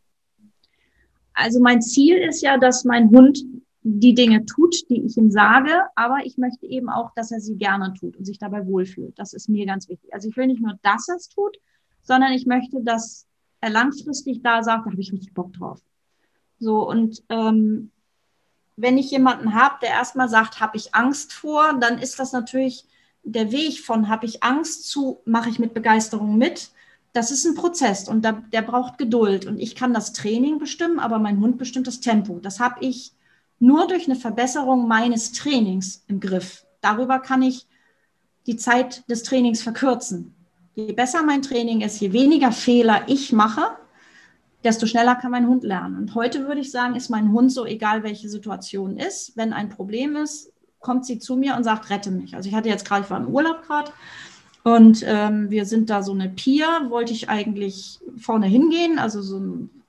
Also 1.34 1.60
mein 1.60 1.80
Ziel 1.82 2.18
ist 2.18 2.42
ja, 2.42 2.58
dass 2.58 2.84
mein 2.84 3.10
Hund 3.10 3.42
die 3.82 4.14
Dinge 4.14 4.44
tut, 4.44 4.76
die 4.90 5.02
ich 5.04 5.16
ihm 5.16 5.30
sage, 5.30 5.70
aber 5.94 6.18
ich 6.24 6.36
möchte 6.36 6.66
eben 6.66 6.90
auch, 6.90 7.10
dass 7.14 7.32
er 7.32 7.40
sie 7.40 7.56
gerne 7.56 7.94
tut 7.98 8.16
und 8.16 8.24
sich 8.24 8.38
dabei 8.38 8.66
wohlfühlt. 8.66 9.18
Das 9.18 9.32
ist 9.32 9.48
mir 9.48 9.64
ganz 9.66 9.88
wichtig. 9.88 10.12
Also 10.12 10.28
ich 10.28 10.36
will 10.36 10.48
nicht 10.48 10.60
nur, 10.60 10.78
dass 10.82 11.08
er 11.08 11.16
es 11.16 11.28
tut, 11.28 11.56
sondern 12.02 12.32
ich 12.32 12.46
möchte, 12.46 12.82
dass 12.82 13.26
er 13.60 13.70
langfristig 13.70 14.42
da 14.42 14.62
sagt, 14.62 14.86
da 14.86 14.90
habe 14.90 15.00
ich 15.00 15.12
richtig 15.12 15.34
Bock 15.34 15.52
drauf. 15.52 15.80
So, 16.58 16.88
und 16.88 17.22
ähm, 17.28 17.90
wenn 18.76 18.98
ich 18.98 19.10
jemanden 19.10 19.54
habe, 19.54 19.76
der 19.82 19.90
erstmal 19.90 20.28
sagt, 20.28 20.60
habe 20.60 20.76
ich 20.76 20.94
Angst 20.94 21.32
vor, 21.32 21.78
dann 21.80 21.98
ist 21.98 22.18
das 22.18 22.32
natürlich 22.32 22.86
der 23.22 23.52
Weg 23.52 23.80
von 23.80 24.08
habe 24.08 24.26
ich 24.26 24.42
Angst 24.42 24.88
zu 24.88 25.20
mache 25.24 25.50
ich 25.50 25.58
mit 25.58 25.74
Begeisterung 25.74 26.38
mit. 26.38 26.70
Das 27.12 27.30
ist 27.30 27.44
ein 27.44 27.54
Prozess 27.54 28.08
und 28.08 28.24
da, 28.24 28.32
der 28.32 28.62
braucht 28.62 28.96
Geduld. 28.96 29.46
Und 29.46 29.58
ich 29.58 29.74
kann 29.74 29.92
das 29.92 30.12
Training 30.12 30.58
bestimmen, 30.58 30.98
aber 30.98 31.18
mein 31.18 31.40
Hund 31.40 31.58
bestimmt 31.58 31.86
das 31.86 32.00
Tempo. 32.00 32.38
Das 32.38 32.60
habe 32.60 32.84
ich 32.84 33.12
nur 33.58 33.86
durch 33.88 34.06
eine 34.06 34.16
Verbesserung 34.16 34.88
meines 34.88 35.32
Trainings 35.32 36.04
im 36.06 36.20
Griff. 36.20 36.64
Darüber 36.80 37.18
kann 37.18 37.42
ich 37.42 37.66
die 38.46 38.56
Zeit 38.56 39.08
des 39.10 39.22
Trainings 39.22 39.62
verkürzen. 39.62 40.34
Je 40.74 40.92
besser 40.92 41.22
mein 41.22 41.42
Training 41.42 41.80
ist, 41.80 42.00
je 42.00 42.12
weniger 42.12 42.52
Fehler 42.52 43.02
ich 43.06 43.32
mache, 43.32 43.62
desto 44.62 44.86
schneller 44.86 45.14
kann 45.14 45.30
mein 45.30 45.46
Hund 45.46 45.64
lernen. 45.64 45.96
Und 45.96 46.14
heute 46.14 46.46
würde 46.46 46.60
ich 46.60 46.70
sagen, 46.70 46.94
ist 46.94 47.10
mein 47.10 47.32
Hund 47.32 47.52
so, 47.52 47.64
egal 47.64 48.02
welche 48.02 48.28
Situation 48.28 48.96
ist, 48.96 49.36
wenn 49.36 49.52
ein 49.52 49.68
Problem 49.68 50.16
ist, 50.16 50.52
kommt 50.78 51.06
sie 51.06 51.18
zu 51.18 51.36
mir 51.36 51.56
und 51.56 51.64
sagt, 51.64 51.90
rette 51.90 52.10
mich. 52.10 52.34
Also 52.34 52.48
ich 52.48 52.54
hatte 52.54 52.68
jetzt 52.68 52.86
gerade, 52.86 53.04
ich 53.04 53.10
war 53.10 53.20
im 53.20 53.28
Urlaub 53.28 53.62
gerade 53.66 53.92
und 54.62 55.02
ähm, 55.06 55.50
wir 55.50 55.64
sind 55.64 55.90
da 55.90 56.02
so 56.02 56.12
eine 56.12 56.28
Pier, 56.28 56.66
wollte 56.88 57.12
ich 57.12 57.28
eigentlich 57.28 57.98
vorne 58.18 58.46
hingehen, 58.46 58.98
also 58.98 59.22
so, 59.22 59.40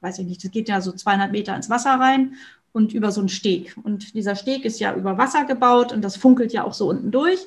weiß 0.02 0.20
ich 0.20 0.28
nicht, 0.28 0.44
das 0.44 0.52
geht 0.52 0.70
ja 0.70 0.82
so 0.82 0.91
200 0.91 1.32
Meter 1.32 1.56
ins 1.56 1.70
Wasser 1.70 1.91
rein 1.91 2.36
und 2.72 2.94
über 2.94 3.12
so 3.12 3.20
einen 3.20 3.30
Steg. 3.30 3.76
Und 3.84 4.13
dieser 4.13 4.36
Steg 4.36 4.63
ist 4.63 4.80
ja 4.80 4.96
über 4.96 5.17
Wasser 5.17 5.46
gebaut 5.46 5.91
und 5.91 6.02
das 6.02 6.15
funkelt 6.15 6.54
ja 6.54 6.63
auch 6.63 6.74
so 6.74 6.89
unten 6.89 7.12
durch. 7.12 7.39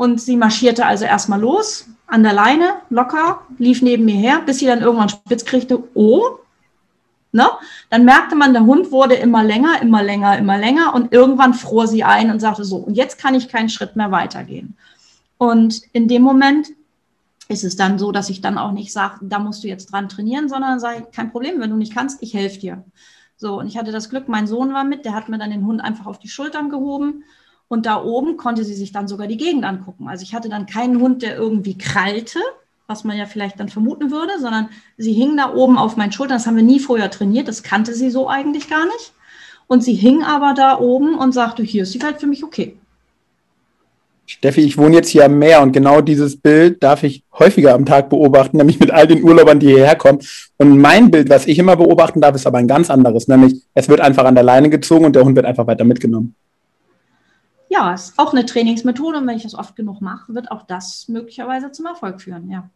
Und 0.00 0.18
sie 0.18 0.38
marschierte 0.38 0.86
also 0.86 1.04
erstmal 1.04 1.42
los, 1.42 1.86
an 2.06 2.22
der 2.22 2.32
Leine, 2.32 2.76
locker, 2.88 3.42
lief 3.58 3.82
neben 3.82 4.06
mir 4.06 4.14
her, 4.14 4.40
bis 4.46 4.56
sie 4.56 4.64
dann 4.64 4.80
irgendwann 4.80 5.10
spitz 5.10 5.44
kriegte, 5.44 5.84
oh, 5.92 6.38
Ne? 7.32 7.46
Dann 7.90 8.06
merkte 8.06 8.34
man, 8.34 8.54
der 8.54 8.64
Hund 8.64 8.90
wurde 8.92 9.14
immer 9.14 9.44
länger, 9.44 9.82
immer 9.82 10.02
länger, 10.02 10.38
immer 10.38 10.56
länger 10.56 10.94
und 10.94 11.12
irgendwann 11.12 11.52
fror 11.52 11.86
sie 11.86 12.02
ein 12.02 12.30
und 12.30 12.40
sagte 12.40 12.64
so, 12.64 12.76
und 12.78 12.94
jetzt 12.94 13.18
kann 13.18 13.34
ich 13.34 13.50
keinen 13.50 13.68
Schritt 13.68 13.94
mehr 13.94 14.10
weitergehen. 14.10 14.74
Und 15.36 15.82
in 15.92 16.08
dem 16.08 16.22
Moment 16.22 16.68
ist 17.48 17.62
es 17.62 17.76
dann 17.76 17.98
so, 17.98 18.10
dass 18.10 18.30
ich 18.30 18.40
dann 18.40 18.56
auch 18.56 18.72
nicht 18.72 18.92
sage, 18.92 19.18
da 19.20 19.38
musst 19.38 19.62
du 19.62 19.68
jetzt 19.68 19.92
dran 19.92 20.08
trainieren, 20.08 20.48
sondern 20.48 20.80
sage, 20.80 21.08
kein 21.12 21.30
Problem, 21.30 21.60
wenn 21.60 21.70
du 21.70 21.76
nicht 21.76 21.94
kannst, 21.94 22.22
ich 22.22 22.32
helfe 22.32 22.58
dir. 22.58 22.84
So, 23.36 23.58
und 23.58 23.66
ich 23.66 23.76
hatte 23.76 23.92
das 23.92 24.08
Glück, 24.08 24.28
mein 24.28 24.46
Sohn 24.46 24.72
war 24.72 24.84
mit, 24.84 25.04
der 25.04 25.14
hat 25.14 25.28
mir 25.28 25.38
dann 25.38 25.50
den 25.50 25.66
Hund 25.66 25.82
einfach 25.82 26.06
auf 26.06 26.18
die 26.18 26.28
Schultern 26.28 26.70
gehoben 26.70 27.22
und 27.70 27.86
da 27.86 28.02
oben 28.02 28.36
konnte 28.36 28.64
sie 28.64 28.74
sich 28.74 28.90
dann 28.90 29.06
sogar 29.06 29.28
die 29.28 29.36
Gegend 29.36 29.64
angucken. 29.64 30.08
Also 30.08 30.24
ich 30.24 30.34
hatte 30.34 30.48
dann 30.48 30.66
keinen 30.66 31.00
Hund, 31.00 31.22
der 31.22 31.36
irgendwie 31.36 31.78
krallte, 31.78 32.40
was 32.88 33.04
man 33.04 33.16
ja 33.16 33.26
vielleicht 33.26 33.60
dann 33.60 33.68
vermuten 33.68 34.10
würde, 34.10 34.32
sondern 34.40 34.70
sie 34.98 35.12
hing 35.12 35.36
da 35.36 35.54
oben 35.54 35.78
auf 35.78 35.96
meinen 35.96 36.10
Schultern. 36.10 36.38
Das 36.38 36.48
haben 36.48 36.56
wir 36.56 36.64
nie 36.64 36.80
vorher 36.80 37.12
trainiert, 37.12 37.46
das 37.46 37.62
kannte 37.62 37.94
sie 37.94 38.10
so 38.10 38.28
eigentlich 38.28 38.68
gar 38.68 38.86
nicht. 38.86 39.12
Und 39.68 39.84
sie 39.84 39.94
hing 39.94 40.24
aber 40.24 40.52
da 40.54 40.80
oben 40.80 41.16
und 41.16 41.30
sagte, 41.30 41.62
hier 41.62 41.84
ist 41.84 41.94
die 41.94 42.02
Welt 42.02 42.18
für 42.18 42.26
mich 42.26 42.42
okay. 42.42 42.76
Steffi, 44.26 44.62
ich 44.62 44.76
wohne 44.76 44.96
jetzt 44.96 45.08
hier 45.08 45.24
am 45.24 45.38
Meer 45.38 45.62
und 45.62 45.70
genau 45.70 46.00
dieses 46.00 46.36
Bild 46.36 46.82
darf 46.82 47.04
ich 47.04 47.22
häufiger 47.38 47.74
am 47.74 47.86
Tag 47.86 48.10
beobachten, 48.10 48.56
nämlich 48.56 48.80
mit 48.80 48.90
all 48.90 49.06
den 49.06 49.22
Urlaubern, 49.22 49.60
die 49.60 49.68
hierher 49.68 49.94
kommen. 49.94 50.18
Und 50.56 50.76
mein 50.76 51.12
Bild, 51.12 51.30
was 51.30 51.46
ich 51.46 51.58
immer 51.60 51.76
beobachten 51.76 52.20
darf, 52.20 52.34
ist 52.34 52.48
aber 52.48 52.58
ein 52.58 52.68
ganz 52.68 52.90
anderes, 52.90 53.28
nämlich 53.28 53.62
es 53.74 53.88
wird 53.88 54.00
einfach 54.00 54.24
an 54.24 54.34
der 54.34 54.42
Leine 54.42 54.70
gezogen 54.70 55.04
und 55.04 55.14
der 55.14 55.24
Hund 55.24 55.36
wird 55.36 55.46
einfach 55.46 55.68
weiter 55.68 55.84
mitgenommen. 55.84 56.34
Ja, 57.70 57.94
ist 57.94 58.14
auch 58.18 58.32
eine 58.32 58.44
Trainingsmethode 58.44 59.18
und 59.18 59.26
wenn 59.28 59.36
ich 59.36 59.44
das 59.44 59.54
oft 59.54 59.76
genug 59.76 60.00
mache, 60.00 60.34
wird 60.34 60.50
auch 60.50 60.66
das 60.66 61.06
möglicherweise 61.08 61.70
zum 61.70 61.86
Erfolg 61.86 62.20
führen, 62.20 62.50
ja. 62.50 62.68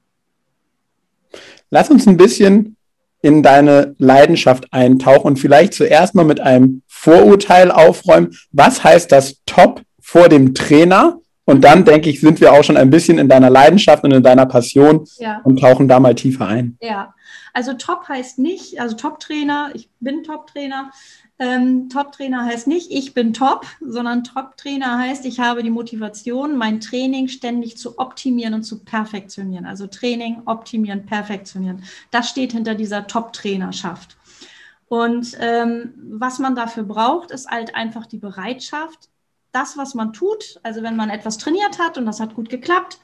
Lass 1.68 1.90
uns 1.90 2.06
ein 2.06 2.16
bisschen 2.16 2.76
in 3.20 3.42
deine 3.42 3.96
Leidenschaft 3.98 4.72
eintauchen 4.72 5.26
und 5.26 5.38
vielleicht 5.38 5.74
zuerst 5.74 6.14
mal 6.14 6.24
mit 6.24 6.40
einem 6.40 6.82
Vorurteil 6.86 7.72
aufräumen. 7.72 8.36
Was 8.52 8.84
heißt 8.84 9.10
das 9.10 9.42
Top 9.46 9.82
vor 10.00 10.28
dem 10.28 10.54
Trainer? 10.54 11.18
Und 11.44 11.64
dann, 11.64 11.84
denke 11.84 12.08
ich, 12.08 12.20
sind 12.20 12.40
wir 12.40 12.52
auch 12.52 12.62
schon 12.62 12.76
ein 12.76 12.90
bisschen 12.90 13.18
in 13.18 13.28
deiner 13.28 13.50
Leidenschaft 13.50 14.04
und 14.04 14.12
in 14.12 14.22
deiner 14.22 14.46
Passion 14.46 15.06
ja. 15.18 15.40
und 15.42 15.58
tauchen 15.58 15.88
da 15.88 15.98
mal 15.98 16.14
tiefer 16.14 16.46
ein. 16.46 16.78
Ja, 16.80 17.14
also 17.52 17.74
Top 17.74 18.08
heißt 18.08 18.38
nicht, 18.38 18.80
also 18.80 18.96
Top-Trainer, 18.96 19.70
ich 19.74 19.90
bin 20.00 20.22
Top-Trainer, 20.22 20.90
ähm, 21.38 21.88
Top-Trainer 21.88 22.44
heißt 22.44 22.66
nicht, 22.66 22.90
ich 22.90 23.12
bin 23.12 23.32
top, 23.32 23.66
sondern 23.80 24.22
Top-Trainer 24.22 24.98
heißt, 24.98 25.24
ich 25.24 25.40
habe 25.40 25.62
die 25.62 25.70
Motivation, 25.70 26.56
mein 26.56 26.80
Training 26.80 27.28
ständig 27.28 27.76
zu 27.76 27.98
optimieren 27.98 28.54
und 28.54 28.62
zu 28.62 28.84
perfektionieren. 28.84 29.66
Also 29.66 29.86
Training, 29.86 30.42
optimieren, 30.46 31.06
perfektionieren. 31.06 31.82
Das 32.10 32.28
steht 32.28 32.52
hinter 32.52 32.74
dieser 32.74 33.06
Top-Trainerschaft. 33.06 34.16
Und 34.86 35.36
ähm, 35.40 35.94
was 35.96 36.38
man 36.38 36.54
dafür 36.54 36.84
braucht, 36.84 37.32
ist 37.32 37.48
halt 37.48 37.74
einfach 37.74 38.06
die 38.06 38.18
Bereitschaft, 38.18 39.08
das, 39.50 39.76
was 39.76 39.94
man 39.94 40.12
tut, 40.12 40.60
also 40.62 40.82
wenn 40.82 40.96
man 40.96 41.10
etwas 41.10 41.38
trainiert 41.38 41.78
hat 41.78 41.98
und 41.98 42.06
das 42.06 42.20
hat 42.20 42.34
gut 42.34 42.48
geklappt, 42.48 42.98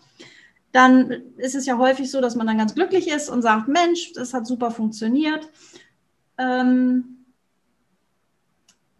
dann 0.72 1.10
ist 1.36 1.56
es 1.56 1.66
ja 1.66 1.78
häufig 1.78 2.10
so, 2.10 2.20
dass 2.20 2.36
man 2.36 2.46
dann 2.46 2.58
ganz 2.58 2.74
glücklich 2.74 3.08
ist 3.08 3.28
und 3.28 3.42
sagt, 3.42 3.66
Mensch, 3.66 4.12
das 4.12 4.34
hat 4.34 4.46
super 4.46 4.70
funktioniert 4.70 5.48
ähm, 6.38 7.19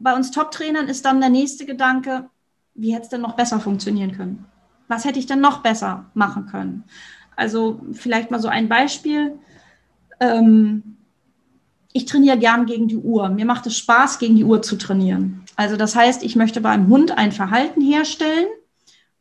bei 0.01 0.15
uns 0.15 0.31
Top-Trainern 0.31 0.89
ist 0.89 1.05
dann 1.05 1.21
der 1.21 1.31
nächste 1.31 1.67
Gedanke, 1.67 2.29
wie 2.75 2.93
hätte 2.93 3.05
es 3.05 3.09
denn 3.11 3.21
noch 3.21 3.37
besser 3.37 3.61
funktionieren 3.61 4.13
können? 4.13 4.47
Was 4.89 5.05
hätte 5.05 5.19
ich 5.19 5.27
denn 5.27 5.41
noch 5.41 5.63
besser 5.63 6.07
machen 6.15 6.47
können? 6.47 6.85
Also 7.37 7.81
vielleicht 7.93 8.31
mal 8.31 8.41
so 8.41 8.49
ein 8.49 8.69
Beispiel. 8.69 9.39
Ähm, 10.19 10.97
ich 11.93 12.07
trainiere 12.07 12.39
gern 12.39 12.67
gegen 12.67 12.89
die 12.89 12.97
Uhr. 12.97 13.29
Mir 13.29 13.45
macht 13.45 13.67
es 13.67 13.77
Spaß, 13.77 14.19
gegen 14.19 14.37
die 14.37 14.45
Uhr 14.45 14.63
zu 14.63 14.77
trainieren. 14.77 15.45
Also 15.57 15.77
das 15.77 15.95
heißt, 15.95 16.23
ich 16.23 16.37
möchte 16.37 16.61
beim 16.61 16.89
Hund 16.89 17.17
ein 17.17 17.33
Verhalten 17.33 17.81
herstellen 17.81 18.49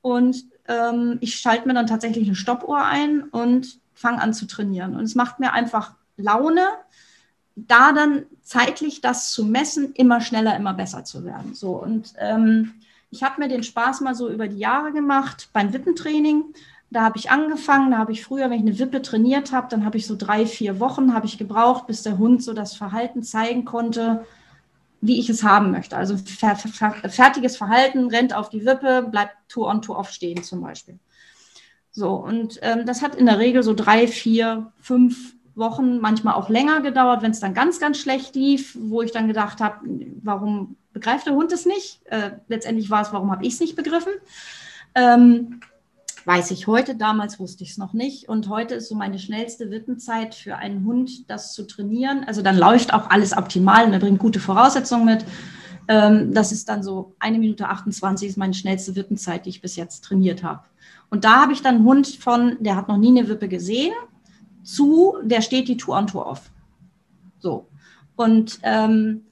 und 0.02 0.46
ähm, 0.68 1.18
ich 1.22 1.36
schalte 1.36 1.68
mir 1.68 1.74
dann 1.74 1.88
tatsächlich 1.88 2.28
eine 2.28 2.36
Stoppuhr 2.36 2.84
ein 2.84 3.24
und 3.24 3.80
fange 3.94 4.22
an 4.22 4.34
zu 4.34 4.48
trainieren. 4.48 4.96
Und 4.96 5.04
es 5.04 5.16
macht 5.16 5.40
mir 5.40 5.52
einfach 5.52 5.96
Laune, 6.16 6.66
da 7.68 7.92
dann 7.92 8.26
zeitlich 8.42 9.02
das 9.02 9.32
zu 9.32 9.46
messen, 9.46 9.94
immer 9.94 10.22
schneller, 10.22 10.56
immer 10.56 10.74
besser 10.74 11.04
zu 11.04 11.26
werden. 11.26 11.54
So 11.54 11.72
und 11.72 12.14
ähm, 12.18 12.74
ich 13.12 13.24
habe 13.24 13.42
mir 13.42 13.48
den 13.48 13.64
Spaß 13.64 14.02
mal 14.02 14.16
so 14.16 14.30
über 14.30 14.48
die 14.48 14.60
Jahre 14.60 14.92
gemacht 14.92 15.50
beim 15.54 15.74
Wippentraining. 15.74 16.46
Da 16.92 17.02
habe 17.02 17.18
ich 17.18 17.30
angefangen, 17.30 17.92
da 17.92 17.98
habe 17.98 18.12
ich 18.12 18.24
früher, 18.24 18.50
wenn 18.50 18.58
ich 18.58 18.62
eine 18.62 18.80
Wippe 18.80 19.02
trainiert 19.02 19.52
habe, 19.52 19.68
dann 19.70 19.86
habe 19.86 19.98
ich 19.98 20.08
so 20.08 20.16
drei, 20.16 20.46
vier 20.46 20.80
Wochen 20.80 21.14
habe 21.14 21.26
ich 21.28 21.38
gebraucht, 21.38 21.88
bis 21.88 22.02
der 22.04 22.18
Hund 22.18 22.44
so 22.44 22.54
das 22.54 22.76
Verhalten 22.76 23.22
zeigen 23.22 23.66
konnte, 23.66 24.26
wie 25.02 25.20
ich 25.20 25.30
es 25.30 25.44
haben 25.44 25.72
möchte. 25.72 25.96
Also 25.98 26.18
fer 26.18 26.56
fer 26.56 26.94
fertiges 27.10 27.58
Verhalten, 27.58 28.08
rennt 28.08 28.34
auf 28.34 28.50
die 28.50 28.66
Wippe, 28.66 29.08
bleibt 29.10 29.36
Tour 29.48 29.68
on 29.68 29.82
Tour 29.82 29.98
off 29.98 30.10
stehen 30.12 30.44
zum 30.44 30.62
Beispiel. 30.62 31.00
So, 31.92 32.14
und 32.14 32.60
ähm, 32.62 32.86
das 32.86 33.02
hat 33.02 33.16
in 33.16 33.26
der 33.26 33.40
Regel 33.40 33.64
so 33.64 33.74
drei, 33.74 34.08
vier, 34.08 34.72
fünf 34.80 35.36
Wochen, 35.60 36.00
manchmal 36.00 36.34
auch 36.34 36.50
länger 36.50 36.82
gedauert, 36.82 37.22
wenn 37.22 37.32
es 37.32 37.40
dann 37.40 37.54
ganz, 37.54 37.80
ganz 37.80 37.98
schlecht 37.98 38.36
lief, 38.36 38.78
wo 38.80 39.02
ich 39.02 39.12
dann 39.12 39.28
gedacht 39.28 39.62
habe, 39.62 39.86
warum 40.24 40.76
begreift 40.94 41.28
der 41.28 41.36
Hund 41.36 41.52
es 41.52 41.66
nicht? 41.66 42.02
Äh, 42.06 42.32
letztendlich 42.48 42.90
war 42.90 43.02
es, 43.02 43.14
warum 43.14 43.32
habe 43.32 43.46
ich 43.46 43.54
es 43.54 43.60
nicht 43.60 43.76
begriffen? 43.76 44.14
Ähm, 44.96 45.60
weiß 46.26 46.52
ich 46.52 46.68
heute, 46.68 46.96
damals 46.96 47.40
wusste 47.40 47.64
ich 47.64 47.72
es 47.72 47.78
noch 47.78 47.94
nicht. 47.94 48.28
Und 48.30 48.50
heute 48.50 48.76
ist 48.76 48.90
so 48.90 48.96
meine 48.96 49.20
schnellste 49.20 49.72
Wippenzeit 49.72 50.36
für 50.36 50.58
einen 50.58 50.86
Hund, 50.86 51.30
das 51.30 51.54
zu 51.54 51.66
trainieren. 51.66 52.24
Also 52.26 52.42
dann 52.42 52.58
läuft 52.58 52.94
auch 52.94 53.10
alles 53.10 53.36
optimal 53.36 53.86
und 53.86 53.94
er 53.94 54.00
bringt 54.00 54.20
gute 54.20 54.40
Voraussetzungen 54.40 55.06
mit. 55.06 55.26
Ähm, 55.88 56.34
das 56.34 56.52
ist 56.52 56.70
dann 56.70 56.84
so 56.84 57.16
eine 57.20 57.40
Minute 57.40 57.68
28 57.68 58.30
ist 58.30 58.38
meine 58.38 58.54
schnellste 58.54 58.96
Wippenzeit, 58.96 59.46
die 59.46 59.50
ich 59.50 59.62
bis 59.62 59.76
jetzt 59.76 60.04
trainiert 60.04 60.44
habe. 60.44 60.62
Und 61.10 61.24
da 61.24 61.42
habe 61.42 61.54
ich 61.54 61.62
dann 61.62 61.76
einen 61.76 61.86
Hund 61.86 62.08
von, 62.08 62.58
der 62.60 62.76
hat 62.76 62.88
noch 62.88 62.98
nie 62.98 63.10
eine 63.10 63.28
Wippe 63.28 63.48
gesehen, 63.48 63.94
zu, 64.74 65.18
der 65.24 65.42
steht 65.42 65.68
die 65.68 65.78
Tour 65.78 65.98
on 65.98 66.08
Tour 66.08 66.28
auf. 66.28 66.50
So. 67.40 67.68
Und 68.16 68.60
ähm, 68.64 69.26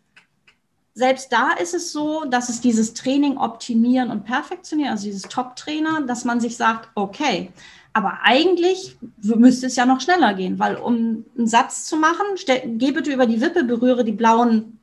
selbst 0.94 1.32
da 1.32 1.52
ist 1.52 1.74
es 1.74 1.92
so, 1.92 2.26
dass 2.26 2.50
es 2.50 2.62
dieses 2.62 2.94
Training 2.94 3.38
optimieren 3.38 4.10
und 4.10 4.24
perfektionieren, 4.24 4.92
also 4.92 5.06
dieses 5.06 5.24
Top-Trainer, 5.24 6.02
dass 6.02 6.26
man 6.26 6.40
sich 6.40 6.58
sagt, 6.58 6.90
okay, 6.96 7.52
aber 7.94 8.20
eigentlich 8.24 8.98
müsste 9.22 9.68
es 9.68 9.76
ja 9.76 9.86
noch 9.86 10.02
schneller 10.02 10.34
gehen, 10.34 10.60
weil 10.60 10.76
um 10.76 11.26
einen 11.38 11.48
Satz 11.48 11.86
zu 11.86 11.98
machen, 11.98 12.26
geh 12.78 12.92
bitte 12.92 13.12
über 13.12 13.26
die 13.26 13.42
Wippe, 13.42 13.64
berühre 13.64 14.04
die 14.04 14.12
blauen 14.12 14.80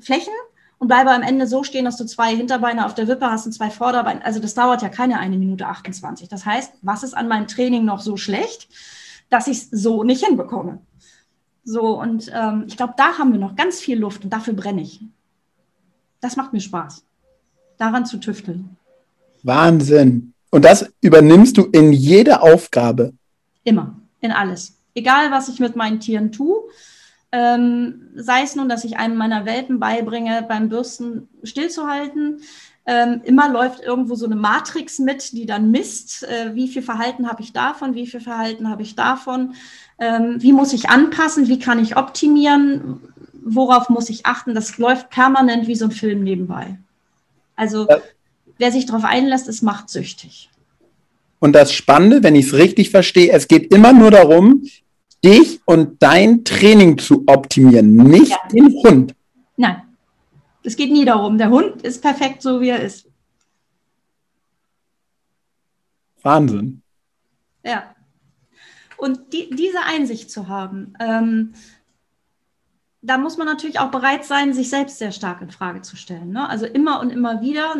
Flächen 0.00 0.32
und 0.78 0.88
bleibe 0.88 1.10
am 1.10 1.22
Ende 1.22 1.46
so 1.46 1.62
stehen, 1.62 1.84
dass 1.84 1.96
du 1.96 2.06
zwei 2.06 2.34
Hinterbeine 2.34 2.86
auf 2.86 2.94
der 2.94 3.08
Wippe 3.08 3.30
hast 3.30 3.46
und 3.46 3.52
zwei 3.52 3.70
Vorderbeine. 3.70 4.24
Also 4.24 4.40
das 4.40 4.54
dauert 4.54 4.82
ja 4.82 4.88
keine 4.88 5.18
eine 5.18 5.36
Minute 5.36 5.66
28. 5.66 6.28
Das 6.28 6.46
heißt, 6.46 6.74
was 6.82 7.02
ist 7.02 7.14
an 7.14 7.28
meinem 7.28 7.48
Training 7.48 7.84
noch 7.84 8.00
so 8.00 8.16
schlecht, 8.16 8.68
dass 9.30 9.46
ich 9.46 9.58
es 9.58 9.70
so 9.70 10.04
nicht 10.04 10.24
hinbekomme? 10.24 10.80
So, 11.64 12.00
und 12.00 12.30
ähm, 12.34 12.64
ich 12.66 12.76
glaube, 12.76 12.94
da 12.96 13.18
haben 13.18 13.32
wir 13.32 13.38
noch 13.38 13.54
ganz 13.54 13.78
viel 13.78 13.98
Luft 13.98 14.24
und 14.24 14.32
dafür 14.32 14.54
brenne 14.54 14.82
ich. 14.82 15.00
Das 16.20 16.36
macht 16.36 16.52
mir 16.52 16.60
Spaß, 16.60 17.04
daran 17.76 18.06
zu 18.06 18.18
tüfteln. 18.18 18.76
Wahnsinn. 19.42 20.32
Und 20.50 20.64
das 20.64 20.90
übernimmst 21.00 21.56
du 21.58 21.64
in 21.64 21.92
jede 21.92 22.40
Aufgabe? 22.40 23.12
Immer, 23.64 23.96
in 24.20 24.32
alles. 24.32 24.78
Egal, 24.94 25.30
was 25.30 25.48
ich 25.48 25.60
mit 25.60 25.76
meinen 25.76 26.00
Tieren 26.00 26.32
tue. 26.32 26.56
Ähm, 27.30 28.08
sei 28.16 28.42
es 28.42 28.56
nun, 28.56 28.70
dass 28.70 28.84
ich 28.84 28.96
einem 28.96 29.16
meiner 29.16 29.44
Welpen 29.44 29.78
beibringe, 29.78 30.44
beim 30.48 30.70
Bürsten 30.70 31.28
stillzuhalten. 31.42 32.40
Ähm, 32.90 33.20
immer 33.24 33.50
läuft 33.50 33.80
irgendwo 33.80 34.14
so 34.14 34.24
eine 34.24 34.34
Matrix 34.34 34.98
mit, 34.98 35.32
die 35.32 35.44
dann 35.44 35.70
misst, 35.70 36.22
äh, 36.22 36.54
wie 36.54 36.68
viel 36.68 36.80
Verhalten 36.80 37.28
habe 37.28 37.42
ich 37.42 37.52
davon, 37.52 37.94
wie 37.94 38.06
viel 38.06 38.20
Verhalten 38.20 38.70
habe 38.70 38.80
ich 38.80 38.94
davon, 38.94 39.52
ähm, 39.98 40.36
wie 40.38 40.54
muss 40.54 40.72
ich 40.72 40.88
anpassen, 40.88 41.48
wie 41.48 41.58
kann 41.58 41.82
ich 41.82 41.98
optimieren, 41.98 43.00
worauf 43.44 43.90
muss 43.90 44.08
ich 44.08 44.24
achten. 44.24 44.54
Das 44.54 44.78
läuft 44.78 45.10
permanent 45.10 45.66
wie 45.66 45.74
so 45.74 45.84
ein 45.84 45.90
Film 45.90 46.24
nebenbei. 46.24 46.78
Also 47.56 47.86
wer 48.56 48.72
sich 48.72 48.86
darauf 48.86 49.04
einlässt, 49.04 49.48
ist 49.48 49.60
machtsüchtig. 49.60 50.48
Und 51.40 51.52
das 51.52 51.74
Spannende, 51.74 52.22
wenn 52.22 52.36
ich 52.36 52.46
es 52.46 52.54
richtig 52.54 52.88
verstehe, 52.88 53.32
es 53.32 53.48
geht 53.48 53.70
immer 53.70 53.92
nur 53.92 54.10
darum, 54.10 54.62
dich 55.22 55.60
und 55.66 56.02
dein 56.02 56.42
Training 56.42 56.96
zu 56.96 57.24
optimieren, 57.26 57.94
nicht 57.96 58.30
ja. 58.30 58.38
den 58.50 58.68
Hund. 58.82 59.14
Es 60.68 60.76
geht 60.76 60.92
nie 60.92 61.06
darum. 61.06 61.38
Der 61.38 61.48
Hund 61.48 61.80
ist 61.80 62.02
perfekt, 62.02 62.42
so 62.42 62.60
wie 62.60 62.68
er 62.68 62.82
ist. 62.82 63.08
Wahnsinn. 66.20 66.82
Ja. 67.64 67.94
Und 68.98 69.32
die, 69.32 69.48
diese 69.48 69.80
Einsicht 69.80 70.30
zu 70.30 70.48
haben, 70.48 70.92
ähm, 71.00 71.54
da 73.00 73.16
muss 73.16 73.38
man 73.38 73.46
natürlich 73.46 73.78
auch 73.78 73.90
bereit 73.90 74.26
sein, 74.26 74.52
sich 74.52 74.68
selbst 74.68 74.98
sehr 74.98 75.12
stark 75.12 75.40
in 75.40 75.50
Frage 75.50 75.80
zu 75.80 75.96
stellen. 75.96 76.32
Ne? 76.32 76.46
Also 76.46 76.66
immer 76.66 77.00
und 77.00 77.08
immer 77.08 77.40
wieder. 77.40 77.74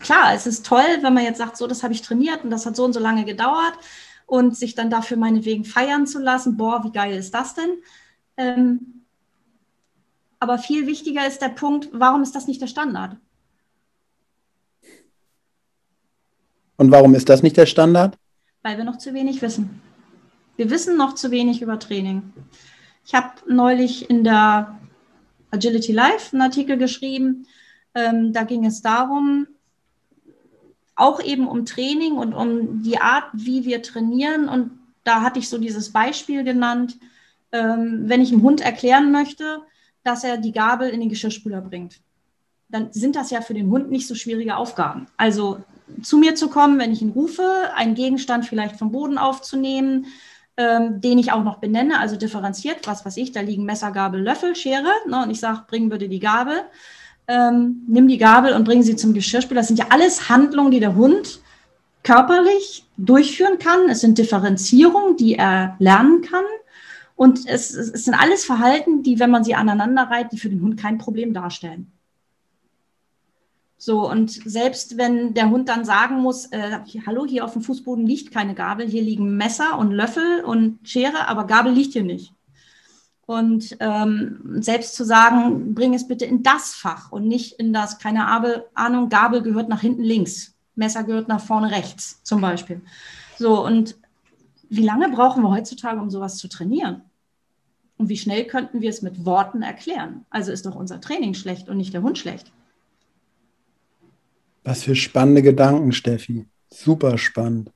Klar, 0.00 0.34
es 0.34 0.48
ist 0.48 0.66
toll, 0.66 0.98
wenn 1.02 1.14
man 1.14 1.22
jetzt 1.22 1.38
sagt, 1.38 1.56
so, 1.56 1.68
das 1.68 1.84
habe 1.84 1.94
ich 1.94 2.02
trainiert 2.02 2.42
und 2.42 2.50
das 2.50 2.66
hat 2.66 2.74
so 2.74 2.84
und 2.84 2.92
so 2.92 2.98
lange 2.98 3.24
gedauert 3.24 3.74
und 4.26 4.56
sich 4.56 4.74
dann 4.74 4.90
dafür 4.90 5.16
meinetwegen 5.16 5.64
feiern 5.64 6.08
zu 6.08 6.18
lassen. 6.18 6.56
Boah, 6.56 6.82
wie 6.82 6.90
geil 6.90 7.16
ist 7.16 7.34
das 7.34 7.54
denn? 7.54 7.70
Ähm, 8.36 9.01
aber 10.42 10.58
viel 10.58 10.88
wichtiger 10.88 11.24
ist 11.24 11.40
der 11.40 11.50
Punkt, 11.50 11.88
warum 11.92 12.24
ist 12.24 12.34
das 12.34 12.48
nicht 12.48 12.60
der 12.60 12.66
Standard? 12.66 13.16
Und 16.76 16.90
warum 16.90 17.14
ist 17.14 17.28
das 17.28 17.44
nicht 17.44 17.56
der 17.56 17.66
Standard? 17.66 18.18
Weil 18.62 18.76
wir 18.76 18.82
noch 18.82 18.98
zu 18.98 19.14
wenig 19.14 19.40
wissen. 19.40 19.80
Wir 20.56 20.68
wissen 20.68 20.96
noch 20.96 21.14
zu 21.14 21.30
wenig 21.30 21.62
über 21.62 21.78
Training. 21.78 22.32
Ich 23.06 23.14
habe 23.14 23.28
neulich 23.46 24.10
in 24.10 24.24
der 24.24 24.80
Agility 25.52 25.92
Live 25.92 26.32
einen 26.32 26.42
Artikel 26.42 26.76
geschrieben. 26.76 27.46
Ähm, 27.94 28.32
da 28.32 28.42
ging 28.42 28.66
es 28.66 28.82
darum, 28.82 29.46
auch 30.96 31.22
eben 31.22 31.46
um 31.46 31.66
Training 31.66 32.14
und 32.14 32.34
um 32.34 32.82
die 32.82 32.98
Art, 32.98 33.26
wie 33.32 33.64
wir 33.64 33.80
trainieren. 33.80 34.48
Und 34.48 34.72
da 35.04 35.22
hatte 35.22 35.38
ich 35.38 35.48
so 35.48 35.58
dieses 35.58 35.92
Beispiel 35.92 36.42
genannt, 36.42 36.98
ähm, 37.52 38.08
wenn 38.08 38.20
ich 38.20 38.32
einem 38.32 38.42
Hund 38.42 38.60
erklären 38.60 39.12
möchte, 39.12 39.62
dass 40.04 40.24
er 40.24 40.36
die 40.36 40.52
Gabel 40.52 40.88
in 40.88 41.00
den 41.00 41.08
Geschirrspüler 41.08 41.60
bringt. 41.60 42.00
Dann 42.68 42.92
sind 42.92 43.16
das 43.16 43.30
ja 43.30 43.40
für 43.40 43.54
den 43.54 43.70
Hund 43.70 43.90
nicht 43.90 44.06
so 44.06 44.14
schwierige 44.14 44.56
Aufgaben. 44.56 45.06
Also 45.16 45.60
zu 46.02 46.16
mir 46.16 46.34
zu 46.34 46.48
kommen, 46.48 46.78
wenn 46.78 46.92
ich 46.92 47.02
ihn 47.02 47.10
rufe, 47.10 47.70
einen 47.74 47.94
Gegenstand 47.94 48.46
vielleicht 48.46 48.76
vom 48.76 48.92
Boden 48.92 49.18
aufzunehmen, 49.18 50.06
ähm, 50.56 51.00
den 51.00 51.18
ich 51.18 51.32
auch 51.32 51.44
noch 51.44 51.58
benenne, 51.58 51.98
also 51.98 52.16
differenziert, 52.16 52.86
was 52.86 53.04
weiß 53.04 53.16
ich, 53.16 53.32
da 53.32 53.40
liegen 53.40 53.64
Messer, 53.64 53.90
Gabel, 53.90 54.22
Löffel, 54.22 54.54
Schere, 54.54 54.90
ne, 55.06 55.22
und 55.22 55.30
ich 55.30 55.40
sage, 55.40 55.62
bring 55.66 55.88
bitte 55.88 56.08
die 56.08 56.18
Gabel, 56.18 56.62
ähm, 57.28 57.82
nimm 57.88 58.08
die 58.08 58.18
Gabel 58.18 58.52
und 58.54 58.64
bring 58.64 58.82
sie 58.82 58.96
zum 58.96 59.14
Geschirrspüler. 59.14 59.60
Das 59.60 59.68
sind 59.68 59.78
ja 59.78 59.86
alles 59.90 60.28
Handlungen, 60.28 60.70
die 60.70 60.80
der 60.80 60.94
Hund 60.94 61.40
körperlich 62.02 62.84
durchführen 62.96 63.58
kann. 63.58 63.88
Es 63.88 64.00
sind 64.00 64.18
Differenzierungen, 64.18 65.16
die 65.16 65.36
er 65.36 65.76
lernen 65.78 66.22
kann. 66.22 66.44
Und 67.22 67.46
es, 67.46 67.72
es 67.72 68.04
sind 68.04 68.14
alles 68.14 68.44
Verhalten, 68.44 69.04
die, 69.04 69.20
wenn 69.20 69.30
man 69.30 69.44
sie 69.44 69.54
aneinander 69.54 70.10
reiht, 70.10 70.32
die 70.32 70.40
für 70.40 70.48
den 70.48 70.60
Hund 70.60 70.76
kein 70.76 70.98
Problem 70.98 71.32
darstellen. 71.32 71.92
So, 73.78 74.10
und 74.10 74.32
selbst 74.32 74.98
wenn 74.98 75.32
der 75.32 75.48
Hund 75.48 75.68
dann 75.68 75.84
sagen 75.84 76.16
muss, 76.16 76.46
äh, 76.46 76.80
hallo, 77.06 77.24
hier 77.24 77.44
auf 77.44 77.52
dem 77.52 77.62
Fußboden 77.62 78.04
liegt 78.04 78.32
keine 78.32 78.56
Gabel, 78.56 78.88
hier 78.88 79.02
liegen 79.02 79.36
Messer 79.36 79.78
und 79.78 79.92
Löffel 79.92 80.42
und 80.44 80.80
Schere, 80.82 81.28
aber 81.28 81.46
Gabel 81.46 81.72
liegt 81.72 81.92
hier 81.92 82.02
nicht. 82.02 82.32
Und 83.24 83.76
ähm, 83.78 84.56
selbst 84.60 84.96
zu 84.96 85.04
sagen, 85.04 85.76
bring 85.76 85.94
es 85.94 86.08
bitte 86.08 86.24
in 86.24 86.42
das 86.42 86.74
Fach 86.74 87.12
und 87.12 87.28
nicht 87.28 87.52
in 87.52 87.72
das, 87.72 88.00
keine 88.00 88.26
Ahnung, 88.74 89.10
Gabel 89.10 89.42
gehört 89.42 89.68
nach 89.68 89.80
hinten 89.80 90.02
links, 90.02 90.56
Messer 90.74 91.04
gehört 91.04 91.28
nach 91.28 91.40
vorne 91.40 91.70
rechts 91.70 92.20
zum 92.24 92.40
Beispiel. 92.40 92.80
So, 93.38 93.64
und 93.64 93.96
wie 94.68 94.82
lange 94.82 95.08
brauchen 95.10 95.44
wir 95.44 95.50
heutzutage, 95.50 96.00
um 96.00 96.10
sowas 96.10 96.36
zu 96.36 96.48
trainieren? 96.48 97.02
Und 97.98 98.08
wie 98.08 98.16
schnell 98.16 98.44
könnten 98.44 98.80
wir 98.80 98.90
es 98.90 99.02
mit 99.02 99.24
Worten 99.24 99.62
erklären? 99.62 100.24
Also 100.30 100.50
ist 100.50 100.66
doch 100.66 100.74
unser 100.74 101.00
Training 101.00 101.34
schlecht 101.34 101.68
und 101.68 101.76
nicht 101.76 101.94
der 101.94 102.02
Hund 102.02 102.18
schlecht. 102.18 102.52
Was 104.64 104.84
für 104.84 104.94
spannende 104.94 105.42
Gedanken, 105.42 105.92
Steffi. 105.92 106.46
Super 106.70 107.18
spannend. 107.18 107.70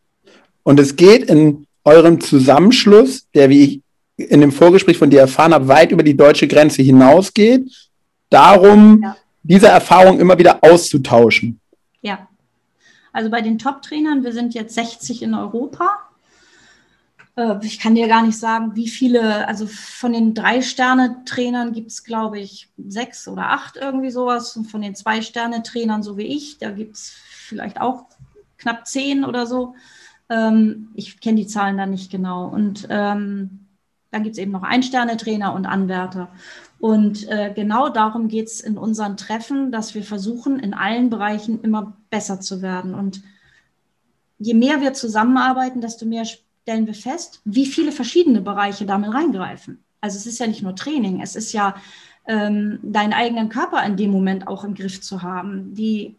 Und 0.62 0.80
es 0.80 0.96
geht 0.96 1.30
in 1.30 1.66
eurem 1.84 2.20
Zusammenschluss, 2.20 3.28
der, 3.34 3.50
wie 3.50 3.62
ich 3.62 3.82
in 4.16 4.40
dem 4.40 4.52
Vorgespräch 4.52 4.98
von 4.98 5.10
dir 5.10 5.20
erfahren 5.20 5.54
habe, 5.54 5.68
weit 5.68 5.92
über 5.92 6.02
die 6.02 6.16
deutsche 6.16 6.48
Grenze 6.48 6.82
hinausgeht, 6.82 7.70
darum, 8.30 9.00
ja. 9.02 9.16
diese 9.42 9.68
Erfahrung 9.68 10.18
immer 10.18 10.38
wieder 10.38 10.62
auszutauschen. 10.62 11.60
Ja. 12.00 12.28
Also 13.12 13.30
bei 13.30 13.40
den 13.40 13.58
Top-Trainern, 13.58 14.24
wir 14.24 14.32
sind 14.32 14.54
jetzt 14.54 14.74
60 14.74 15.22
in 15.22 15.34
Europa. 15.34 15.88
Äh, 17.36 17.56
ich 17.62 17.78
kann 17.78 17.94
dir 17.94 18.08
gar 18.08 18.22
nicht 18.22 18.38
sagen, 18.38 18.74
wie 18.74 18.88
viele, 18.88 19.46
also 19.46 19.66
von 19.66 20.12
den 20.12 20.34
Drei-Sterne-Trainern 20.34 21.72
gibt 21.72 21.90
es, 21.90 22.02
glaube 22.02 22.40
ich, 22.40 22.68
sechs 22.76 23.28
oder 23.28 23.50
acht 23.50 23.76
irgendwie 23.76 24.10
sowas. 24.10 24.56
Und 24.56 24.64
von 24.64 24.82
den 24.82 24.94
Zwei-Sterne-Trainern, 24.94 26.02
so 26.02 26.16
wie 26.16 26.26
ich, 26.26 26.58
da 26.58 26.70
gibt 26.70 26.96
es 26.96 27.10
vielleicht 27.10 27.80
auch 27.80 28.06
knapp 28.58 28.86
zehn 28.86 29.24
oder 29.24 29.46
so. 29.46 29.74
Ähm, 30.28 30.90
ich 30.94 31.20
kenne 31.20 31.36
die 31.36 31.46
Zahlen 31.46 31.76
da 31.76 31.86
nicht 31.86 32.10
genau. 32.10 32.48
Und 32.48 32.86
ähm, 32.90 33.66
dann 34.10 34.22
gibt 34.22 34.34
es 34.34 34.42
eben 34.42 34.52
noch 34.52 34.62
Ein-Sterne-Trainer 34.62 35.54
und 35.54 35.66
Anwärter. 35.66 36.30
Und 36.78 37.28
äh, 37.28 37.52
genau 37.54 37.88
darum 37.88 38.28
geht 38.28 38.48
es 38.48 38.60
in 38.60 38.76
unseren 38.76 39.16
Treffen, 39.16 39.72
dass 39.72 39.94
wir 39.94 40.02
versuchen, 40.02 40.58
in 40.58 40.74
allen 40.74 41.10
Bereichen 41.10 41.62
immer 41.62 41.96
besser 42.10 42.40
zu 42.40 42.60
werden. 42.60 42.94
Und 42.94 43.22
je 44.38 44.54
mehr 44.54 44.80
wir 44.80 44.92
zusammenarbeiten, 44.92 45.80
desto 45.80 46.06
mehr 46.06 46.24
stellen 46.66 46.88
wir 46.88 46.94
fest, 46.94 47.40
wie 47.44 47.64
viele 47.64 47.92
verschiedene 47.92 48.40
Bereiche 48.40 48.86
damit 48.86 49.14
reingreifen. 49.14 49.84
Also 50.00 50.16
es 50.16 50.26
ist 50.26 50.40
ja 50.40 50.48
nicht 50.48 50.62
nur 50.62 50.74
Training, 50.74 51.20
es 51.20 51.36
ist 51.36 51.52
ja 51.52 51.76
ähm, 52.26 52.80
deinen 52.82 53.12
eigenen 53.12 53.48
Körper 53.50 53.84
in 53.84 53.96
dem 53.96 54.10
Moment 54.10 54.48
auch 54.48 54.64
im 54.64 54.74
Griff 54.74 55.00
zu 55.00 55.22
haben, 55.22 55.74
die 55.74 56.16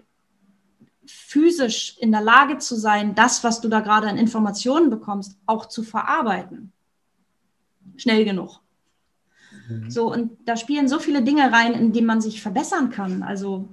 physisch 1.06 1.98
in 2.00 2.14
der 2.14 2.22
Lage 2.22 2.60
zu 2.60 2.78
sein, 2.78 3.14
das, 3.14 3.44
was 3.44 3.60
du 3.60 3.68
da 3.68 3.82
gerade 3.82 4.08
an 4.08 4.18
Informationen 4.18 4.90
bekommst, 4.90 5.38
auch 5.48 5.66
zu 5.66 5.84
verarbeiten. 5.84 6.72
Schnell 7.98 8.24
genug. 8.24 8.62
Mhm. 9.68 9.92
So, 9.92 10.10
und 10.10 10.38
da 10.46 10.56
spielen 10.56 10.88
so 10.88 11.00
viele 11.00 11.24
Dinge 11.24 11.52
rein, 11.52 11.74
in 11.74 11.92
denen 11.92 12.08
man 12.08 12.22
sich 12.22 12.42
verbessern 12.42 12.90
kann. 12.90 13.22
Also 13.22 13.68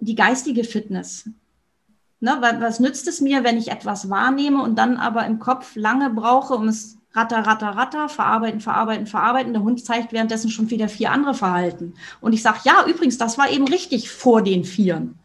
die 0.00 0.16
geistige 0.16 0.64
Fitness. 0.64 1.30
Ne, 2.18 2.38
was 2.40 2.80
nützt 2.80 3.06
es 3.08 3.20
mir, 3.20 3.44
wenn 3.44 3.58
ich 3.58 3.70
etwas 3.70 4.08
wahrnehme 4.08 4.62
und 4.62 4.76
dann 4.76 4.96
aber 4.96 5.26
im 5.26 5.38
Kopf 5.38 5.76
lange 5.76 6.08
brauche, 6.08 6.54
um 6.54 6.68
es 6.68 6.96
ratter, 7.12 7.46
ratter, 7.46 7.68
ratter, 7.68 8.08
verarbeiten, 8.08 8.60
verarbeiten, 8.60 9.06
verarbeiten. 9.06 9.52
Der 9.52 9.62
Hund 9.62 9.84
zeigt 9.84 10.12
währenddessen 10.12 10.50
schon 10.50 10.70
wieder 10.70 10.88
vier 10.88 11.10
andere 11.12 11.34
Verhalten. 11.34 11.94
Und 12.20 12.32
ich 12.32 12.42
sage, 12.42 12.60
ja, 12.64 12.86
übrigens, 12.86 13.18
das 13.18 13.36
war 13.38 13.50
eben 13.50 13.66
richtig 13.68 14.10
vor 14.10 14.42
den 14.42 14.64
Vieren. 14.64 15.18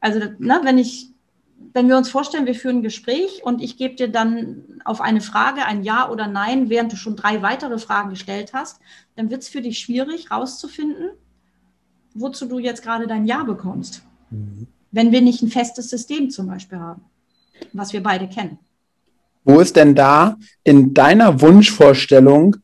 Also, 0.00 0.20
ne, 0.38 0.60
wenn 0.64 0.78
ich, 0.78 1.10
wenn 1.72 1.88
wir 1.88 1.96
uns 1.96 2.10
vorstellen, 2.10 2.46
wir 2.46 2.54
führen 2.54 2.78
ein 2.78 2.82
Gespräch 2.82 3.42
und 3.44 3.62
ich 3.62 3.76
gebe 3.76 3.94
dir 3.94 4.08
dann 4.08 4.80
auf 4.84 5.00
eine 5.00 5.20
Frage 5.20 5.64
ein 5.64 5.82
Ja 5.82 6.08
oder 6.08 6.26
Nein, 6.26 6.68
während 6.68 6.92
du 6.92 6.96
schon 6.96 7.16
drei 7.16 7.42
weitere 7.42 7.78
Fragen 7.78 8.10
gestellt 8.10 8.52
hast, 8.54 8.80
dann 9.16 9.30
wird 9.30 9.42
es 9.42 9.48
für 9.48 9.60
dich 9.60 9.78
schwierig, 9.78 10.30
rauszufinden, 10.30 11.10
wozu 12.14 12.46
du 12.46 12.58
jetzt 12.58 12.82
gerade 12.82 13.06
dein 13.06 13.26
Ja 13.26 13.42
bekommst. 13.42 14.02
Mhm. 14.30 14.68
Wenn 14.94 15.10
wir 15.10 15.22
nicht 15.22 15.42
ein 15.42 15.50
festes 15.50 15.90
System 15.90 16.30
zum 16.30 16.46
Beispiel 16.46 16.78
haben, 16.78 17.02
was 17.72 17.92
wir 17.92 18.00
beide 18.00 18.28
kennen. 18.28 18.58
Wo 19.42 19.58
ist 19.58 19.74
denn 19.74 19.96
da 19.96 20.36
in 20.62 20.94
deiner 20.94 21.40
Wunschvorstellung 21.40 22.56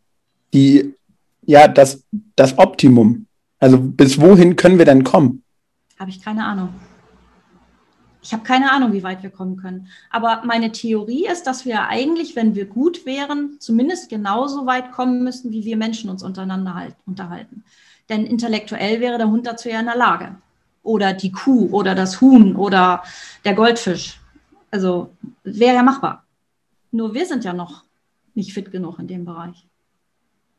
die, 0.54 0.94
ja, 1.42 1.66
das, 1.66 2.04
das 2.36 2.56
Optimum? 2.56 3.26
Also 3.58 3.78
bis 3.78 4.20
wohin 4.20 4.54
können 4.54 4.78
wir 4.78 4.84
denn 4.84 5.02
kommen? 5.02 5.42
Habe 5.98 6.10
ich 6.10 6.22
keine 6.22 6.44
Ahnung. 6.44 6.68
Ich 8.22 8.32
habe 8.32 8.44
keine 8.44 8.70
Ahnung, 8.70 8.92
wie 8.92 9.02
weit 9.02 9.24
wir 9.24 9.30
kommen 9.30 9.56
können. 9.56 9.88
Aber 10.10 10.42
meine 10.44 10.70
Theorie 10.70 11.26
ist, 11.26 11.48
dass 11.48 11.64
wir 11.64 11.88
eigentlich, 11.88 12.36
wenn 12.36 12.54
wir 12.54 12.66
gut 12.66 13.06
wären, 13.06 13.56
zumindest 13.58 14.08
genauso 14.08 14.66
weit 14.66 14.92
kommen 14.92 15.24
müssten, 15.24 15.50
wie 15.50 15.64
wir 15.64 15.76
Menschen 15.76 16.08
uns 16.10 16.22
untereinander 16.22 16.74
halt, 16.74 16.94
unterhalten. 17.06 17.64
Denn 18.08 18.24
intellektuell 18.24 19.00
wäre 19.00 19.18
der 19.18 19.30
Hund 19.30 19.46
dazu 19.46 19.68
ja 19.68 19.80
in 19.80 19.86
der 19.86 19.96
Lage. 19.96 20.36
Oder 20.82 21.12
die 21.12 21.32
Kuh 21.32 21.68
oder 21.70 21.94
das 21.94 22.20
Huhn 22.20 22.56
oder 22.56 23.02
der 23.44 23.54
Goldfisch. 23.54 24.18
Also 24.70 25.10
wäre 25.44 25.74
ja 25.74 25.82
machbar. 25.82 26.24
Nur 26.90 27.14
wir 27.14 27.26
sind 27.26 27.44
ja 27.44 27.52
noch 27.52 27.84
nicht 28.34 28.52
fit 28.52 28.70
genug 28.70 28.98
in 28.98 29.06
dem 29.06 29.24
Bereich. 29.24 29.66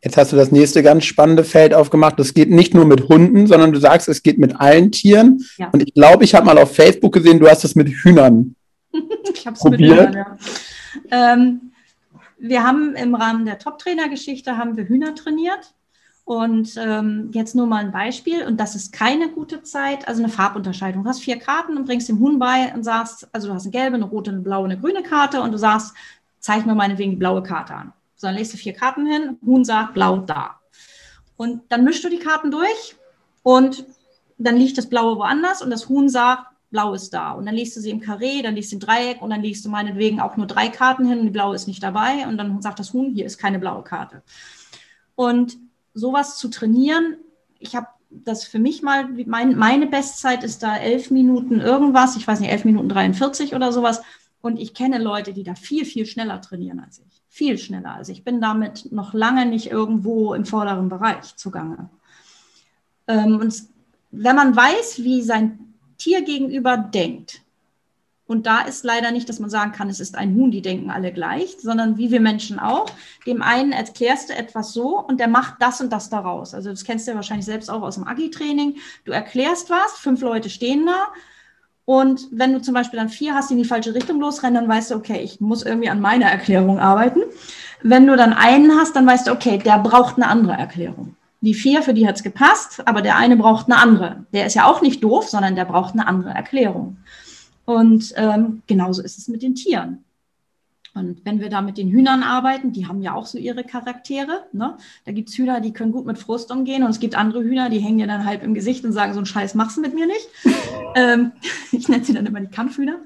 Jetzt 0.04 0.18
hast 0.18 0.32
du 0.32 0.36
das 0.36 0.52
nächste 0.52 0.82
ganz 0.82 1.06
spannende 1.06 1.44
Feld 1.44 1.74
aufgemacht. 1.74 2.20
Das 2.20 2.34
geht 2.34 2.50
nicht 2.50 2.74
nur 2.74 2.86
mit 2.86 3.08
Hunden, 3.08 3.46
sondern 3.46 3.72
du 3.72 3.80
sagst, 3.80 4.10
es 4.10 4.24
geht 4.24 4.40
mit 4.40 4.60
allen 4.60 4.92
Tieren. 4.92 5.46
Ja. 5.58 5.70
Und 5.72 5.84
ich 5.84 5.94
glaube, 5.94 6.24
ich 6.24 6.34
habe 6.34 6.46
mal 6.46 6.58
auf 6.58 6.76
Facebook 6.76 7.14
gesehen, 7.14 7.40
du 7.40 7.48
hast 7.48 7.64
es 7.64 7.76
mit 7.76 7.88
Hühnern 7.88 8.56
ich 9.34 9.46
habe 9.46 9.56
es 9.56 9.64
mit 9.64 9.80
Hühnern, 9.80 10.14
ja. 10.14 10.38
Ähm, 11.12 11.72
wir 12.38 12.64
haben 12.64 12.96
im 12.96 13.16
Rahmen 13.16 13.46
der 13.46 13.60
Top-Trainer-Geschichte 13.60 14.58
haben 14.58 14.76
wir 14.76 14.86
Hühner 14.86 15.14
trainiert. 15.16 15.74
Und 16.24 16.76
ähm, 16.78 17.30
jetzt 17.34 17.56
nur 17.56 17.68
mal 17.68 17.84
ein 17.84 17.92
Beispiel, 17.92 18.44
und 18.44 18.58
das 18.58 18.76
ist 18.76 18.94
keine 18.94 19.30
gute 19.30 19.64
Zeit, 19.64 20.08
also 20.08 20.24
eine 20.24 20.32
Farbunterscheidung. 20.32 21.04
Du 21.04 21.10
hast 21.10 21.22
vier 21.22 21.40
Karten 21.40 21.78
und 21.78 21.86
bringst 21.86 22.08
dem 22.10 22.20
Huhn 22.20 22.40
bei 22.40 22.74
und 22.74 22.84
sagst, 22.84 23.28
also 23.34 23.48
du 23.48 23.54
hast 23.54 23.64
eine 23.64 23.72
gelbe, 23.72 23.96
eine 23.96 24.06
rote, 24.06 24.32
eine 24.32 24.42
blaue, 24.42 24.66
eine 24.66 24.80
grüne 24.80 25.04
Karte 25.04 25.42
und 25.42 25.52
du 25.52 25.58
sagst, 25.58 25.94
zeig 26.40 26.66
mir 26.66 26.76
meinetwegen 26.76 27.12
die 27.12 27.18
blaue 27.18 27.44
Karte 27.44 27.74
an. 27.74 27.94
So, 28.16 28.28
dann 28.28 28.36
legst 28.36 28.54
du 28.54 28.58
vier 28.58 28.74
Karten 28.74 29.06
hin, 29.06 29.38
Huhn 29.46 29.66
sagt 29.66 29.96
blau 29.96 30.18
da. 30.18 30.60
Und 31.38 31.64
dann 31.70 31.84
mischst 31.84 32.04
du 32.04 32.10
die 32.10 32.20
Karten 32.20 32.52
durch 32.52 32.96
und 33.44 33.86
dann 34.38 34.58
liegt 34.58 34.78
das 34.78 34.88
Blaue 34.88 35.18
woanders 35.18 35.62
und 35.62 35.72
das 35.72 35.90
Huhn 35.90 36.08
sagt, 36.08 36.46
blau 36.70 36.94
ist 36.94 37.14
da. 37.14 37.32
Und 37.32 37.46
dann 37.46 37.56
liest 37.56 37.76
du 37.76 37.82
sie 37.82 37.90
im 37.90 38.00
Karree, 38.00 38.42
dann 38.42 38.56
liest 38.56 38.72
du 38.72 38.78
im 38.78 38.80
Dreieck 38.80 39.22
und 39.22 39.30
dann 39.30 39.42
liest 39.42 39.66
du 39.66 39.70
meinetwegen 39.70 40.20
auch 40.20 40.38
nur 40.38 40.48
drei 40.48 40.70
Karten 40.70 41.06
hin 41.06 41.20
und 41.20 41.26
die 41.26 41.32
blaue 41.32 41.56
ist 41.56 41.68
nicht 41.68 41.84
dabei. 41.84 42.28
Und 42.28 42.38
dann 42.38 42.62
sagt 42.62 42.80
das 42.80 42.94
Huhn, 42.94 43.12
hier 43.14 43.26
ist 43.26 43.38
keine 43.38 43.60
blaue 43.60 43.84
Karte. 43.84 44.24
Und 45.16 45.58
sowas 45.94 46.38
zu 46.38 46.50
trainieren, 46.50 47.18
ich 47.60 47.76
habe 47.76 47.88
das 48.10 48.44
für 48.44 48.60
mich 48.60 48.82
mal, 48.82 49.08
mein, 49.26 49.56
meine 49.58 49.88
Bestzeit 49.88 50.44
ist 50.44 50.64
da 50.64 50.78
elf 50.78 51.12
Minuten 51.12 51.62
irgendwas, 51.62 52.18
ich 52.18 52.28
weiß 52.28 52.40
nicht, 52.40 52.52
elf 52.52 52.66
Minuten 52.66 52.90
43 52.90 53.56
oder 53.56 53.72
sowas. 53.72 54.02
Und 54.42 54.60
ich 54.60 54.74
kenne 54.74 54.98
Leute, 54.98 55.34
die 55.34 55.44
da 55.44 55.56
viel, 55.56 55.86
viel 55.86 56.06
schneller 56.06 56.42
trainieren 56.42 56.80
als 56.80 57.00
ich 57.00 57.22
viel 57.32 57.58
schneller. 57.58 57.96
Also 57.96 58.12
ich 58.12 58.26
bin 58.26 58.42
damit 58.42 58.92
noch 58.92 59.14
lange 59.14 59.46
nicht 59.46 59.72
irgendwo 59.72 60.34
im 60.34 60.46
vorderen 60.46 60.90
Bereich 60.90 61.38
zugange. 61.38 61.90
Ähm, 63.08 63.40
und 63.40 63.56
wenn 64.12 64.36
man 64.36 64.54
weiß, 64.54 65.02
wie 65.04 65.22
sein 65.22 65.74
Tier 65.98 66.24
gegenüber 66.24 66.78
denkt, 66.78 67.41
und 68.28 68.46
da 68.46 68.62
ist 68.62 68.86
leider 68.86 69.12
nicht, 69.12 69.28
dass 69.28 69.40
man 69.40 69.50
sagen 69.50 69.72
kann, 69.74 69.90
es 69.90 70.00
ist 70.00 70.16
ein 70.18 70.36
Huhn, 70.36 70.52
die 70.52 70.62
denken 70.62 70.90
alle 70.90 71.12
gleich, 71.12 71.58
sondern 71.60 71.98
wie 71.98 72.12
wir 72.12 72.22
Menschen 72.22 72.60
auch. 72.60 72.86
Dem 73.26 73.42
einen 73.42 73.74
erklärst 73.74 74.30
du 74.30 74.36
etwas 74.36 74.74
so 74.74 75.00
und 75.00 75.20
der 75.20 75.28
macht 75.28 75.56
das 75.60 75.82
und 75.82 75.92
das 75.92 76.10
daraus. 76.10 76.54
Also 76.54 76.70
das 76.70 76.86
kennst 76.86 77.08
du 77.08 77.12
ja 77.12 77.16
wahrscheinlich 77.16 77.46
selbst 77.46 77.70
auch 77.70 77.82
aus 77.82 77.96
dem 77.96 78.08
Agi-Training. 78.08 78.78
Du 79.04 79.12
erklärst 79.12 79.70
was, 79.70 79.94
fünf 79.98 80.22
Leute 80.22 80.50
stehen 80.50 80.86
da 80.86 81.08
und 81.86 82.28
wenn 82.32 82.54
du 82.54 82.62
zum 82.62 82.74
Beispiel 82.74 83.00
dann 83.00 83.10
vier 83.10 83.34
hast, 83.34 83.50
die 83.50 83.56
in 83.56 83.64
die 83.64 83.68
falsche 83.68 83.94
Richtung 83.94 84.20
losrennen, 84.20 84.56
dann 84.56 84.70
weißt 84.70 84.92
du, 84.92 84.96
okay, 84.96 85.20
ich 85.22 85.42
muss 85.42 85.64
irgendwie 85.64 85.90
an 85.90 86.00
meiner 86.00 86.28
Erklärung 86.28 86.80
arbeiten. 86.80 87.22
Wenn 87.82 88.08
du 88.08 88.16
dann 88.16 88.34
einen 88.34 88.72
hast, 88.80 88.96
dann 88.96 89.08
weißt 89.08 89.28
du, 89.28 89.32
okay, 89.32 89.58
der 89.58 89.80
braucht 89.80 90.16
eine 90.16 90.28
andere 90.28 90.54
Erklärung. 90.54 91.16
Die 91.42 91.56
vier, 91.56 91.82
für 91.82 91.96
die 91.96 92.08
hat 92.08 92.16
es 92.18 92.24
gepasst, 92.24 92.88
aber 92.88 93.02
der 93.02 93.18
eine 93.18 93.36
braucht 93.36 93.66
eine 93.66 93.78
andere. 93.78 94.26
Der 94.32 94.46
ist 94.46 94.54
ja 94.54 94.68
auch 94.68 94.82
nicht 94.82 95.04
doof, 95.04 95.28
sondern 95.28 95.56
der 95.56 95.66
braucht 95.66 95.94
eine 95.94 96.08
andere 96.08 96.30
Erklärung. 96.30 96.98
Und 97.72 98.14
ähm, 98.18 98.64
genauso 98.68 99.02
ist 99.02 99.18
es 99.18 99.28
mit 99.30 99.42
den 99.42 99.56
Tieren. 99.56 100.04
Und 100.94 101.24
wenn 101.24 101.40
wir 101.40 101.50
da 101.50 101.62
mit 101.62 101.78
den 101.78 101.90
Hühnern 101.90 102.22
arbeiten, 102.22 102.74
die 102.74 102.86
haben 102.86 103.02
ja 103.02 103.14
auch 103.14 103.26
so 103.26 103.38
ihre 103.38 103.64
Charaktere. 103.64 104.46
Ne? 104.52 104.78
Da 105.06 105.14
gibt 105.14 105.30
es 105.30 105.38
Hühner, 105.38 105.62
die 105.62 105.72
können 105.72 105.94
gut 105.94 106.06
mit 106.06 106.18
Frust 106.18 106.52
umgehen 106.52 106.84
und 106.84 106.90
es 106.90 107.00
gibt 107.00 107.16
andere 107.16 107.44
Hühner, 107.44 107.70
die 107.70 107.80
hängen 107.80 108.00
dir 108.00 108.08
dann 108.08 108.26
halb 108.26 108.44
im 108.44 108.54
Gesicht 108.54 108.84
und 108.84 108.92
sagen, 108.92 109.14
so 109.14 109.20
einen 109.20 109.26
Scheiß 109.26 109.56
machst 109.56 109.78
du 109.78 109.82
mit 109.82 109.96
mir 109.96 110.06
nicht. 110.06 110.28
ähm, 110.96 111.32
ich 111.72 111.88
nenne 111.88 112.04
sie 112.04 112.14
dann 112.14 112.26
immer 112.26 112.42
die 112.42 112.54
Kampfhühner. 112.54 112.98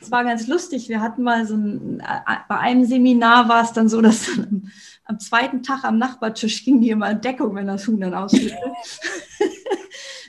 Das 0.00 0.10
war 0.10 0.24
ganz 0.24 0.48
lustig. 0.48 0.88
Wir 0.88 1.00
hatten 1.00 1.22
mal 1.22 1.46
so 1.46 1.54
ein, 1.54 2.00
äh, 2.00 2.36
bei 2.48 2.58
einem 2.58 2.84
Seminar 2.84 3.48
war 3.48 3.62
es 3.62 3.72
dann 3.72 3.88
so, 3.88 4.00
dass 4.00 4.28
am 5.04 5.20
zweiten 5.20 5.62
Tag 5.62 5.84
am 5.84 5.98
Nachbartisch 5.98 6.64
ging 6.64 6.80
die 6.80 6.90
immer 6.90 7.10
in 7.10 7.20
Deckung, 7.20 7.54
wenn 7.54 7.68
das 7.68 7.86
Huhn 7.86 8.00
dann 8.00 8.14
ausflippte. 8.14 8.56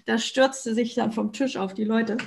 da 0.07 0.17
stürzte 0.17 0.73
sich 0.73 0.95
dann 0.95 1.11
vom 1.11 1.33
Tisch 1.33 1.57
auf 1.57 1.73
die 1.73 1.83
Leute. 1.83 2.17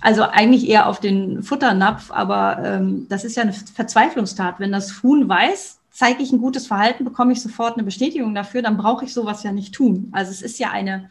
Also 0.00 0.22
eigentlich 0.22 0.68
eher 0.68 0.88
auf 0.88 1.00
den 1.00 1.42
Futternapf, 1.42 2.12
aber 2.12 2.64
ähm, 2.64 3.06
das 3.08 3.24
ist 3.24 3.36
ja 3.36 3.42
eine 3.42 3.52
Verzweiflungstat. 3.52 4.60
Wenn 4.60 4.70
das 4.70 5.02
Huhn 5.02 5.28
weiß, 5.28 5.80
zeige 5.90 6.22
ich 6.22 6.30
ein 6.30 6.40
gutes 6.40 6.68
Verhalten, 6.68 7.04
bekomme 7.04 7.32
ich 7.32 7.42
sofort 7.42 7.74
eine 7.74 7.82
Bestätigung 7.82 8.36
dafür, 8.36 8.62
dann 8.62 8.76
brauche 8.76 9.04
ich 9.04 9.12
sowas 9.12 9.42
ja 9.42 9.50
nicht 9.50 9.74
tun. 9.74 10.10
Also 10.12 10.30
es 10.30 10.42
ist 10.42 10.60
ja 10.60 10.70
eine, 10.70 11.10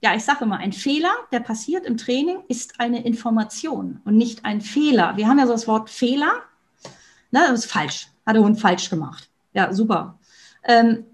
ja, 0.00 0.14
ich 0.14 0.24
sage 0.24 0.44
immer, 0.44 0.56
ein 0.56 0.72
Fehler, 0.72 1.12
der 1.30 1.40
passiert 1.40 1.84
im 1.84 1.98
Training, 1.98 2.38
ist 2.48 2.80
eine 2.80 3.04
Information 3.04 4.00
und 4.06 4.16
nicht 4.16 4.46
ein 4.46 4.62
Fehler. 4.62 5.18
Wir 5.18 5.28
haben 5.28 5.38
ja 5.38 5.46
so 5.46 5.52
das 5.52 5.68
Wort 5.68 5.90
Fehler. 5.90 6.32
Ne, 7.32 7.40
das 7.50 7.66
ist 7.66 7.70
falsch. 7.70 8.08
Hat 8.24 8.34
der 8.34 8.42
Hund 8.42 8.58
falsch 8.58 8.88
gemacht. 8.88 9.28
Ja, 9.52 9.74
super. 9.74 10.18
Ähm, 10.64 11.04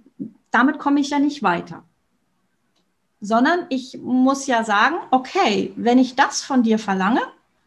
damit 0.52 0.78
komme 0.78 1.00
ich 1.00 1.10
ja 1.10 1.18
nicht 1.18 1.42
weiter 1.42 1.82
sondern 3.24 3.60
ich 3.70 3.98
muss 4.02 4.46
ja 4.46 4.64
sagen, 4.64 4.96
okay, 5.10 5.72
wenn 5.76 5.98
ich 5.98 6.14
das 6.14 6.42
von 6.42 6.62
dir 6.62 6.78
verlange 6.78 7.22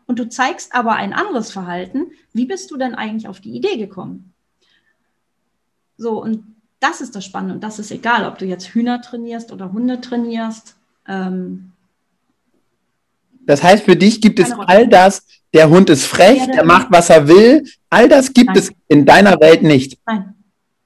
und 0.05 0.19
du 0.19 0.29
zeigst 0.29 0.75
aber 0.75 0.93
ein 0.93 1.13
anderes 1.13 1.51
Verhalten, 1.51 2.11
wie 2.31 2.45
bist 2.45 2.69
du 2.69 2.77
denn 2.77 2.93
eigentlich 2.93 3.27
auf 3.27 3.39
die 3.39 3.55
Idee 3.55 3.77
gekommen? 3.77 4.33
So, 5.97 6.21
und 6.21 6.43
das 6.79 7.01
ist 7.01 7.15
das 7.15 7.25
Spannende 7.25 7.55
und 7.55 7.63
das 7.63 7.79
ist 7.79 7.89
egal, 7.89 8.27
ob 8.27 8.37
du 8.37 8.45
jetzt 8.45 8.67
Hühner 8.67 9.01
trainierst 9.01 9.51
oder 9.51 9.73
Hunde 9.73 9.99
trainierst. 9.99 10.75
Ähm, 11.07 11.71
das 13.47 13.63
heißt, 13.63 13.83
für 13.85 13.95
dich 13.95 14.21
gibt 14.21 14.37
es 14.37 14.51
all 14.51 14.87
das, 14.87 15.25
der 15.55 15.71
Hund 15.71 15.89
ist 15.89 16.05
frech, 16.05 16.45
der 16.45 16.65
macht, 16.65 16.91
was 16.91 17.09
er 17.09 17.27
will, 17.27 17.65
all 17.89 18.07
das 18.07 18.31
gibt 18.31 18.49
Nein. 18.49 18.57
es 18.57 18.71
in 18.89 19.07
deiner 19.07 19.39
Welt 19.39 19.63
nicht. 19.63 19.97
Nein, 20.05 20.35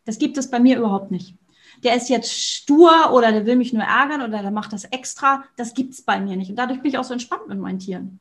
das 0.05 0.17
gibt 0.17 0.37
es 0.37 0.49
bei 0.49 0.61
mir 0.61 0.77
überhaupt 0.77 1.11
nicht. 1.11 1.35
Der 1.83 1.95
ist 1.95 2.09
jetzt 2.09 2.31
stur 2.31 3.11
oder 3.13 3.31
der 3.31 3.45
will 3.45 3.55
mich 3.55 3.73
nur 3.73 3.83
ärgern 3.83 4.21
oder 4.21 4.41
der 4.41 4.51
macht 4.51 4.73
das 4.73 4.85
extra. 4.85 5.43
Das 5.57 5.73
gibt 5.73 5.93
es 5.93 6.01
bei 6.01 6.19
mir 6.19 6.35
nicht. 6.35 6.49
Und 6.49 6.57
dadurch 6.57 6.81
bin 6.81 6.91
ich 6.91 6.97
auch 6.97 7.03
so 7.03 7.13
entspannt 7.13 7.47
mit 7.47 7.59
meinen 7.59 7.79
Tieren. 7.79 8.19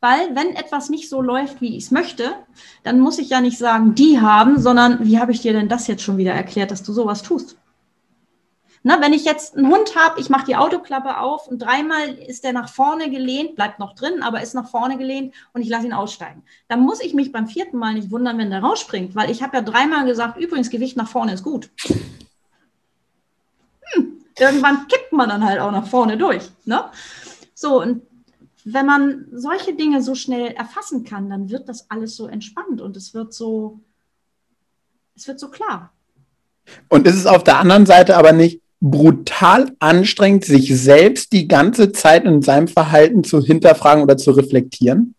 Weil 0.00 0.34
wenn 0.34 0.54
etwas 0.56 0.90
nicht 0.90 1.08
so 1.08 1.22
läuft, 1.22 1.60
wie 1.60 1.76
ich 1.76 1.84
es 1.84 1.90
möchte, 1.90 2.34
dann 2.82 3.00
muss 3.00 3.18
ich 3.18 3.30
ja 3.30 3.40
nicht 3.40 3.58
sagen, 3.58 3.94
die 3.94 4.20
haben, 4.20 4.60
sondern 4.60 5.04
wie 5.04 5.18
habe 5.18 5.32
ich 5.32 5.40
dir 5.40 5.52
denn 5.52 5.68
das 5.68 5.86
jetzt 5.86 6.02
schon 6.02 6.18
wieder 6.18 6.32
erklärt, 6.32 6.70
dass 6.70 6.82
du 6.82 6.92
sowas 6.92 7.22
tust? 7.22 7.56
Na, 8.84 9.00
wenn 9.00 9.12
ich 9.12 9.24
jetzt 9.24 9.56
einen 9.56 9.68
Hund 9.68 9.94
habe, 9.94 10.20
ich 10.20 10.28
mache 10.28 10.46
die 10.46 10.56
Autoklappe 10.56 11.18
auf 11.18 11.46
und 11.46 11.60
dreimal 11.60 12.08
ist 12.14 12.42
der 12.42 12.52
nach 12.52 12.68
vorne 12.68 13.10
gelehnt, 13.10 13.54
bleibt 13.54 13.78
noch 13.78 13.94
drin, 13.94 14.22
aber 14.22 14.42
ist 14.42 14.54
nach 14.54 14.68
vorne 14.68 14.98
gelehnt 14.98 15.34
und 15.52 15.62
ich 15.62 15.68
lasse 15.68 15.86
ihn 15.86 15.92
aussteigen. 15.92 16.42
Dann 16.66 16.80
muss 16.80 17.00
ich 17.00 17.14
mich 17.14 17.30
beim 17.30 17.46
vierten 17.46 17.78
Mal 17.78 17.94
nicht 17.94 18.10
wundern, 18.10 18.38
wenn 18.38 18.50
der 18.50 18.60
rausspringt, 18.60 19.14
weil 19.14 19.30
ich 19.30 19.40
habe 19.40 19.56
ja 19.56 19.62
dreimal 19.62 20.04
gesagt, 20.04 20.36
übrigens 20.36 20.68
Gewicht 20.68 20.96
nach 20.96 21.08
vorne 21.08 21.32
ist 21.32 21.44
gut. 21.44 21.70
Irgendwann 24.38 24.86
kippt 24.88 25.12
man 25.12 25.28
dann 25.28 25.44
halt 25.44 25.60
auch 25.60 25.72
nach 25.72 25.86
vorne 25.86 26.16
durch. 26.16 26.50
Ne? 26.64 26.84
So, 27.54 27.80
und 27.80 28.02
wenn 28.64 28.86
man 28.86 29.26
solche 29.32 29.74
Dinge 29.74 30.02
so 30.02 30.14
schnell 30.14 30.48
erfassen 30.52 31.04
kann, 31.04 31.28
dann 31.28 31.50
wird 31.50 31.68
das 31.68 31.90
alles 31.90 32.16
so 32.16 32.26
entspannt 32.26 32.80
und 32.80 32.96
es 32.96 33.14
wird 33.14 33.34
so, 33.34 33.80
es 35.16 35.26
wird 35.26 35.40
so 35.40 35.48
klar. 35.48 35.92
Und 36.88 37.06
ist 37.06 37.16
es 37.16 37.26
auf 37.26 37.42
der 37.42 37.58
anderen 37.58 37.86
Seite 37.86 38.16
aber 38.16 38.32
nicht 38.32 38.60
brutal 38.80 39.74
anstrengend, 39.78 40.44
sich 40.44 40.76
selbst 40.76 41.32
die 41.32 41.48
ganze 41.48 41.92
Zeit 41.92 42.24
in 42.24 42.42
seinem 42.42 42.68
Verhalten 42.68 43.24
zu 43.24 43.40
hinterfragen 43.40 44.02
oder 44.02 44.16
zu 44.16 44.32
reflektieren? 44.32 45.14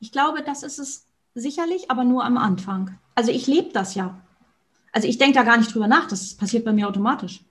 Ich 0.00 0.12
glaube, 0.12 0.42
das 0.44 0.62
ist 0.62 0.78
es 0.78 1.06
sicherlich, 1.34 1.90
aber 1.90 2.04
nur 2.04 2.24
am 2.24 2.36
Anfang. 2.36 2.98
Also 3.14 3.30
ich 3.30 3.46
lebe 3.46 3.70
das 3.72 3.94
ja. 3.94 4.20
Also 4.92 5.06
ich 5.06 5.18
denke 5.18 5.34
da 5.34 5.44
gar 5.44 5.58
nicht 5.58 5.72
drüber 5.72 5.86
nach, 5.86 6.08
das 6.08 6.34
passiert 6.34 6.64
bei 6.64 6.72
mir 6.72 6.88
automatisch. 6.88 7.44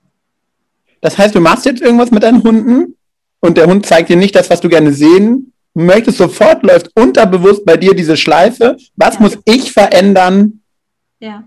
Das 1.01 1.17
heißt, 1.17 1.35
du 1.35 1.39
machst 1.39 1.65
jetzt 1.65 1.81
irgendwas 1.81 2.11
mit 2.11 2.23
deinen 2.23 2.43
Hunden 2.43 2.95
und 3.39 3.57
der 3.57 3.67
Hund 3.67 3.85
zeigt 3.85 4.09
dir 4.09 4.15
nicht 4.15 4.35
das, 4.35 4.49
was 4.49 4.61
du 4.61 4.69
gerne 4.69 4.93
sehen 4.93 5.53
möchtest, 5.77 6.17
sofort 6.17 6.63
läuft 6.63 6.89
unterbewusst 6.95 7.63
bei 7.65 7.77
dir 7.77 7.93
diese 7.93 8.17
Schleife. 8.17 8.77
Was 8.95 9.15
ja. 9.15 9.21
muss 9.21 9.37
ich 9.45 9.71
verändern? 9.71 10.61
Ja. 11.19 11.43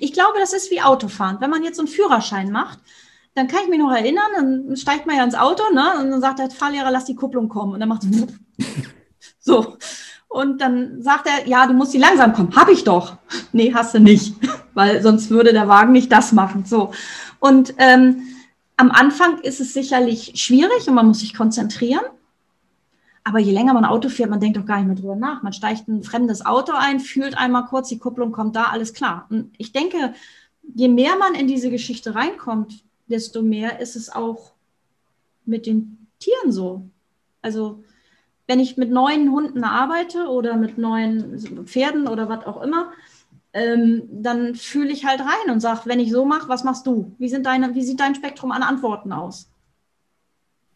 Ich 0.00 0.12
glaube, 0.12 0.38
das 0.38 0.52
ist 0.52 0.70
wie 0.70 0.82
Autofahren. 0.82 1.38
Wenn 1.40 1.50
man 1.50 1.64
jetzt 1.64 1.76
so 1.76 1.82
einen 1.82 1.88
Führerschein 1.88 2.50
macht, 2.50 2.78
dann 3.34 3.48
kann 3.48 3.60
ich 3.64 3.70
mich 3.70 3.78
noch 3.78 3.90
erinnern, 3.90 4.30
dann 4.36 4.76
steigt 4.76 5.06
man 5.06 5.16
ja 5.16 5.24
ins 5.24 5.34
Auto, 5.34 5.62
ne? 5.72 5.94
Und 6.00 6.10
dann 6.10 6.20
sagt 6.20 6.38
der 6.38 6.50
Fahrlehrer, 6.50 6.90
lass 6.90 7.06
die 7.06 7.14
Kupplung 7.14 7.48
kommen. 7.48 7.72
Und 7.72 7.80
dann 7.80 7.88
macht 7.88 8.02
so. 9.40 9.78
Und 10.28 10.60
dann 10.60 11.02
sagt 11.02 11.26
er, 11.26 11.46
ja, 11.48 11.66
du 11.66 11.72
musst 11.72 11.94
die 11.94 11.98
langsam 11.98 12.32
kommen. 12.34 12.54
Hab 12.54 12.68
ich 12.68 12.84
doch. 12.84 13.16
Nee, 13.52 13.72
hast 13.74 13.94
du 13.94 14.00
nicht. 14.00 14.34
Weil 14.74 15.02
sonst 15.02 15.30
würde 15.30 15.52
der 15.52 15.68
Wagen 15.68 15.92
nicht 15.92 16.12
das 16.12 16.32
machen. 16.32 16.64
So. 16.66 16.92
Und 17.38 17.74
ähm, 17.78 18.22
am 18.76 18.90
Anfang 18.90 19.40
ist 19.40 19.60
es 19.60 19.74
sicherlich 19.74 20.32
schwierig 20.34 20.88
und 20.88 20.94
man 20.94 21.06
muss 21.06 21.20
sich 21.20 21.34
konzentrieren. 21.34 22.04
Aber 23.24 23.38
je 23.38 23.52
länger 23.52 23.74
man 23.74 23.84
Auto 23.84 24.08
fährt, 24.08 24.30
man 24.30 24.40
denkt 24.40 24.56
doch 24.56 24.66
gar 24.66 24.78
nicht 24.78 24.86
mehr 24.86 24.96
drüber 24.96 25.14
nach. 25.14 25.42
Man 25.42 25.52
steigt 25.52 25.86
ein 25.86 26.02
fremdes 26.02 26.44
Auto 26.44 26.72
ein, 26.74 26.98
fühlt 26.98 27.38
einmal 27.38 27.66
kurz, 27.66 27.88
die 27.88 27.98
Kupplung 27.98 28.32
kommt 28.32 28.56
da, 28.56 28.64
alles 28.64 28.94
klar. 28.94 29.26
Und 29.30 29.54
ich 29.58 29.72
denke, 29.72 30.14
je 30.74 30.88
mehr 30.88 31.16
man 31.16 31.34
in 31.34 31.46
diese 31.46 31.70
Geschichte 31.70 32.14
reinkommt, 32.14 32.84
desto 33.06 33.42
mehr 33.42 33.78
ist 33.80 33.94
es 33.94 34.10
auch 34.10 34.52
mit 35.44 35.66
den 35.66 36.08
Tieren 36.18 36.50
so. 36.50 36.88
Also 37.42 37.84
wenn 38.46 38.58
ich 38.58 38.76
mit 38.76 38.90
neuen 38.90 39.30
Hunden 39.30 39.64
arbeite 39.64 40.26
oder 40.26 40.56
mit 40.56 40.78
neuen 40.78 41.66
Pferden 41.66 42.08
oder 42.08 42.28
was 42.28 42.44
auch 42.44 42.60
immer, 42.62 42.92
ähm, 43.54 44.02
dann 44.10 44.54
fühle 44.54 44.92
ich 44.92 45.04
halt 45.04 45.20
rein 45.20 45.52
und 45.52 45.60
sage, 45.60 45.82
wenn 45.84 46.00
ich 46.00 46.10
so 46.10 46.24
mache, 46.24 46.48
was 46.48 46.64
machst 46.64 46.86
du? 46.86 47.14
Wie, 47.18 47.28
sind 47.28 47.46
deine, 47.46 47.74
wie 47.74 47.84
sieht 47.84 48.00
dein 48.00 48.14
Spektrum 48.14 48.50
an 48.50 48.62
Antworten 48.62 49.12
aus? 49.12 49.48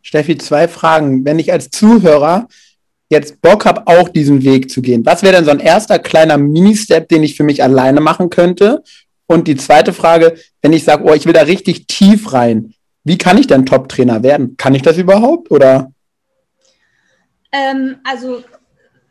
Steffi, 0.03 0.37
zwei 0.39 0.69
Fragen. 0.69 1.25
Wenn 1.25 1.39
ich 1.39 1.53
als 1.53 1.71
Zuhörer 1.71 2.49
jetzt 3.09 3.41
Bock 3.41 3.65
habe, 3.65 3.87
auch 3.87 4.09
diesen 4.09 4.45
Weg 4.45 4.71
zu 4.71 4.83
gehen, 4.83 5.07
was 5.07 5.23
wäre 5.23 5.35
denn 5.35 5.45
so 5.45 5.51
ein 5.51 5.61
erster 5.61 5.99
kleiner 5.99 6.37
Mini-Step, 6.37 7.09
den 7.09 7.23
ich 7.23 7.37
für 7.37 7.45
mich 7.45 7.63
alleine 7.63 8.01
machen 8.01 8.31
könnte? 8.31 8.83
Und 9.27 9.49
die 9.49 9.57
zweite 9.57 9.93
Frage, 9.93 10.37
wenn 10.63 10.73
ich 10.73 10.85
sage, 10.85 11.05
oh, 11.05 11.15
ich 11.15 11.27
will 11.27 11.33
da 11.33 11.43
richtig 11.43 11.87
tief 11.87 12.33
rein, 12.33 12.75
wie 13.05 13.19
kann 13.19 13.39
ich 13.39 13.47
denn 13.47 13.67
Top-Trainer 13.67 14.23
werden? 14.23 14.57
Kann 14.57 14.75
ich 14.75 14.83
das 14.83 14.99
überhaupt 14.99 15.51
oder? 15.51 15.93
Ähm, 17.53 17.97
also 18.05 18.43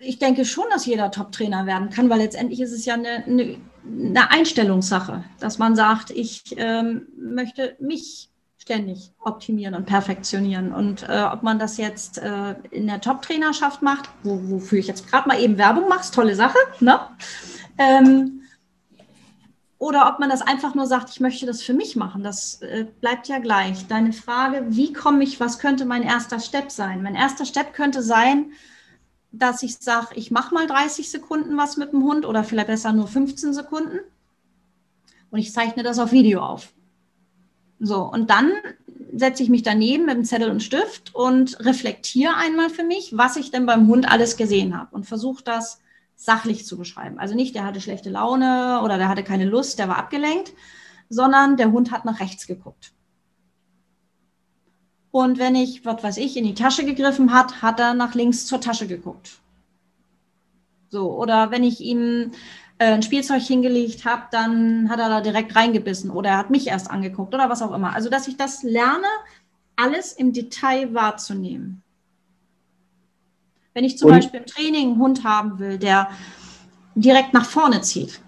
ich 0.05 0.19
denke 0.19 0.45
schon, 0.45 0.65
dass 0.71 0.85
jeder 0.85 1.11
Top-Trainer 1.11 1.65
werden 1.65 1.89
kann, 1.89 2.09
weil 2.09 2.19
letztendlich 2.19 2.61
ist 2.61 2.71
es 2.71 2.85
ja 2.85 2.93
eine, 2.93 3.25
eine, 3.25 3.57
eine 3.85 4.31
Einstellungssache, 4.31 5.23
dass 5.39 5.57
man 5.57 5.75
sagt, 5.75 6.11
ich 6.11 6.43
ähm, 6.57 7.07
möchte 7.17 7.75
mich 7.79 8.29
ständig 8.57 9.11
optimieren 9.19 9.75
und 9.75 9.85
perfektionieren. 9.85 10.73
Und 10.73 11.03
äh, 11.07 11.23
ob 11.31 11.43
man 11.43 11.59
das 11.59 11.77
jetzt 11.77 12.17
äh, 12.17 12.55
in 12.71 12.87
der 12.87 12.99
Top-Trainerschaft 12.99 13.81
macht, 13.81 14.09
wo, 14.23 14.39
wofür 14.49 14.79
ich 14.79 14.87
jetzt 14.87 15.07
gerade 15.07 15.27
mal 15.27 15.39
eben 15.39 15.57
Werbung 15.57 15.87
mache, 15.87 16.11
tolle 16.11 16.35
Sache, 16.35 16.57
ne? 16.79 16.99
Ähm, 17.77 18.41
oder 19.77 20.09
ob 20.09 20.19
man 20.19 20.29
das 20.29 20.41
einfach 20.41 20.73
nur 20.73 20.87
sagt, 20.87 21.09
ich 21.11 21.19
möchte 21.19 21.45
das 21.45 21.61
für 21.61 21.73
mich 21.73 21.95
machen, 21.95 22.23
das 22.23 22.61
äh, 22.61 22.87
bleibt 23.01 23.27
ja 23.27 23.39
gleich. 23.39 23.85
Deine 23.87 24.13
Frage, 24.13 24.65
wie 24.69 24.93
komme 24.93 25.23
ich, 25.23 25.39
was 25.39 25.59
könnte 25.59 25.85
mein 25.85 26.01
erster 26.01 26.39
Step 26.39 26.71
sein? 26.71 27.03
Mein 27.03 27.13
erster 27.13 27.45
Step 27.45 27.73
könnte 27.73 28.01
sein, 28.01 28.51
dass 29.37 29.63
ich 29.63 29.77
sage, 29.77 30.15
ich 30.15 30.31
mache 30.31 30.53
mal 30.53 30.67
30 30.67 31.09
Sekunden 31.09 31.57
was 31.57 31.77
mit 31.77 31.91
dem 31.91 32.03
Hund 32.03 32.25
oder 32.25 32.43
vielleicht 32.43 32.67
besser 32.67 32.93
nur 32.93 33.07
15 33.07 33.53
Sekunden 33.53 33.99
und 35.31 35.39
ich 35.39 35.53
zeichne 35.53 35.83
das 35.83 35.99
auf 35.99 36.11
Video 36.11 36.41
auf. 36.41 36.73
So, 37.79 38.03
und 38.03 38.29
dann 38.29 38.51
setze 39.13 39.43
ich 39.43 39.49
mich 39.49 39.63
daneben 39.63 40.05
mit 40.05 40.15
dem 40.15 40.25
Zettel 40.25 40.49
und 40.49 40.63
Stift 40.63 41.13
und 41.13 41.59
reflektiere 41.59 42.35
einmal 42.35 42.69
für 42.69 42.83
mich, 42.83 43.17
was 43.17 43.35
ich 43.35 43.51
denn 43.51 43.65
beim 43.65 43.87
Hund 43.87 44.09
alles 44.09 44.37
gesehen 44.37 44.77
habe 44.77 44.95
und 44.95 45.05
versuche 45.05 45.43
das 45.43 45.79
sachlich 46.15 46.65
zu 46.65 46.77
beschreiben. 46.77 47.19
Also 47.19 47.35
nicht, 47.35 47.55
der 47.55 47.65
hatte 47.65 47.81
schlechte 47.81 48.09
Laune 48.09 48.81
oder 48.83 48.97
der 48.97 49.09
hatte 49.09 49.23
keine 49.23 49.45
Lust, 49.45 49.79
der 49.79 49.89
war 49.89 49.97
abgelenkt, 49.97 50.53
sondern 51.09 51.57
der 51.57 51.71
Hund 51.71 51.91
hat 51.91 52.05
nach 52.05 52.19
rechts 52.19 52.47
geguckt. 52.47 52.94
Und 55.15 55.39
wenn 55.39 55.55
ich, 55.55 55.85
was 55.85 56.03
weiß 56.03 56.17
ich, 56.17 56.35
in 56.35 56.43
die 56.43 56.55
Tasche 56.55 56.83
gegriffen 56.83 57.31
hat, 57.31 57.61
hat 57.61 57.79
er 57.79 57.93
nach 57.93 58.15
links 58.15 58.45
zur 58.45 58.59
Tasche 58.59 58.85
geguckt. 58.85 59.39
So, 60.89 61.09
oder 61.09 61.51
wenn 61.51 61.63
ich 61.63 61.79
ihm 61.79 62.31
äh, 62.79 62.91
ein 62.91 63.01
Spielzeug 63.01 63.41
hingelegt 63.41 64.03
habe, 64.03 64.23
dann 64.31 64.89
hat 64.89 64.99
er 64.99 65.07
da 65.07 65.21
direkt 65.21 65.55
reingebissen 65.55 66.09
oder 66.09 66.31
er 66.31 66.37
hat 66.37 66.49
mich 66.49 66.67
erst 66.67 66.91
angeguckt 66.91 67.33
oder 67.33 67.49
was 67.49 67.61
auch 67.61 67.73
immer. 67.73 67.95
Also, 67.95 68.09
dass 68.09 68.27
ich 68.27 68.35
das 68.35 68.63
lerne, 68.63 69.07
alles 69.77 70.11
im 70.11 70.33
Detail 70.33 70.93
wahrzunehmen. 70.93 71.81
Wenn 73.73 73.85
ich 73.85 73.97
zum 73.97 74.09
Und? 74.09 74.15
Beispiel 74.17 74.41
im 74.41 74.45
Training 74.45 74.89
einen 74.89 74.99
Hund 74.99 75.23
haben 75.23 75.59
will, 75.59 75.77
der 75.77 76.09
direkt 76.95 77.33
nach 77.33 77.45
vorne 77.45 77.79
zieht, 77.79 78.19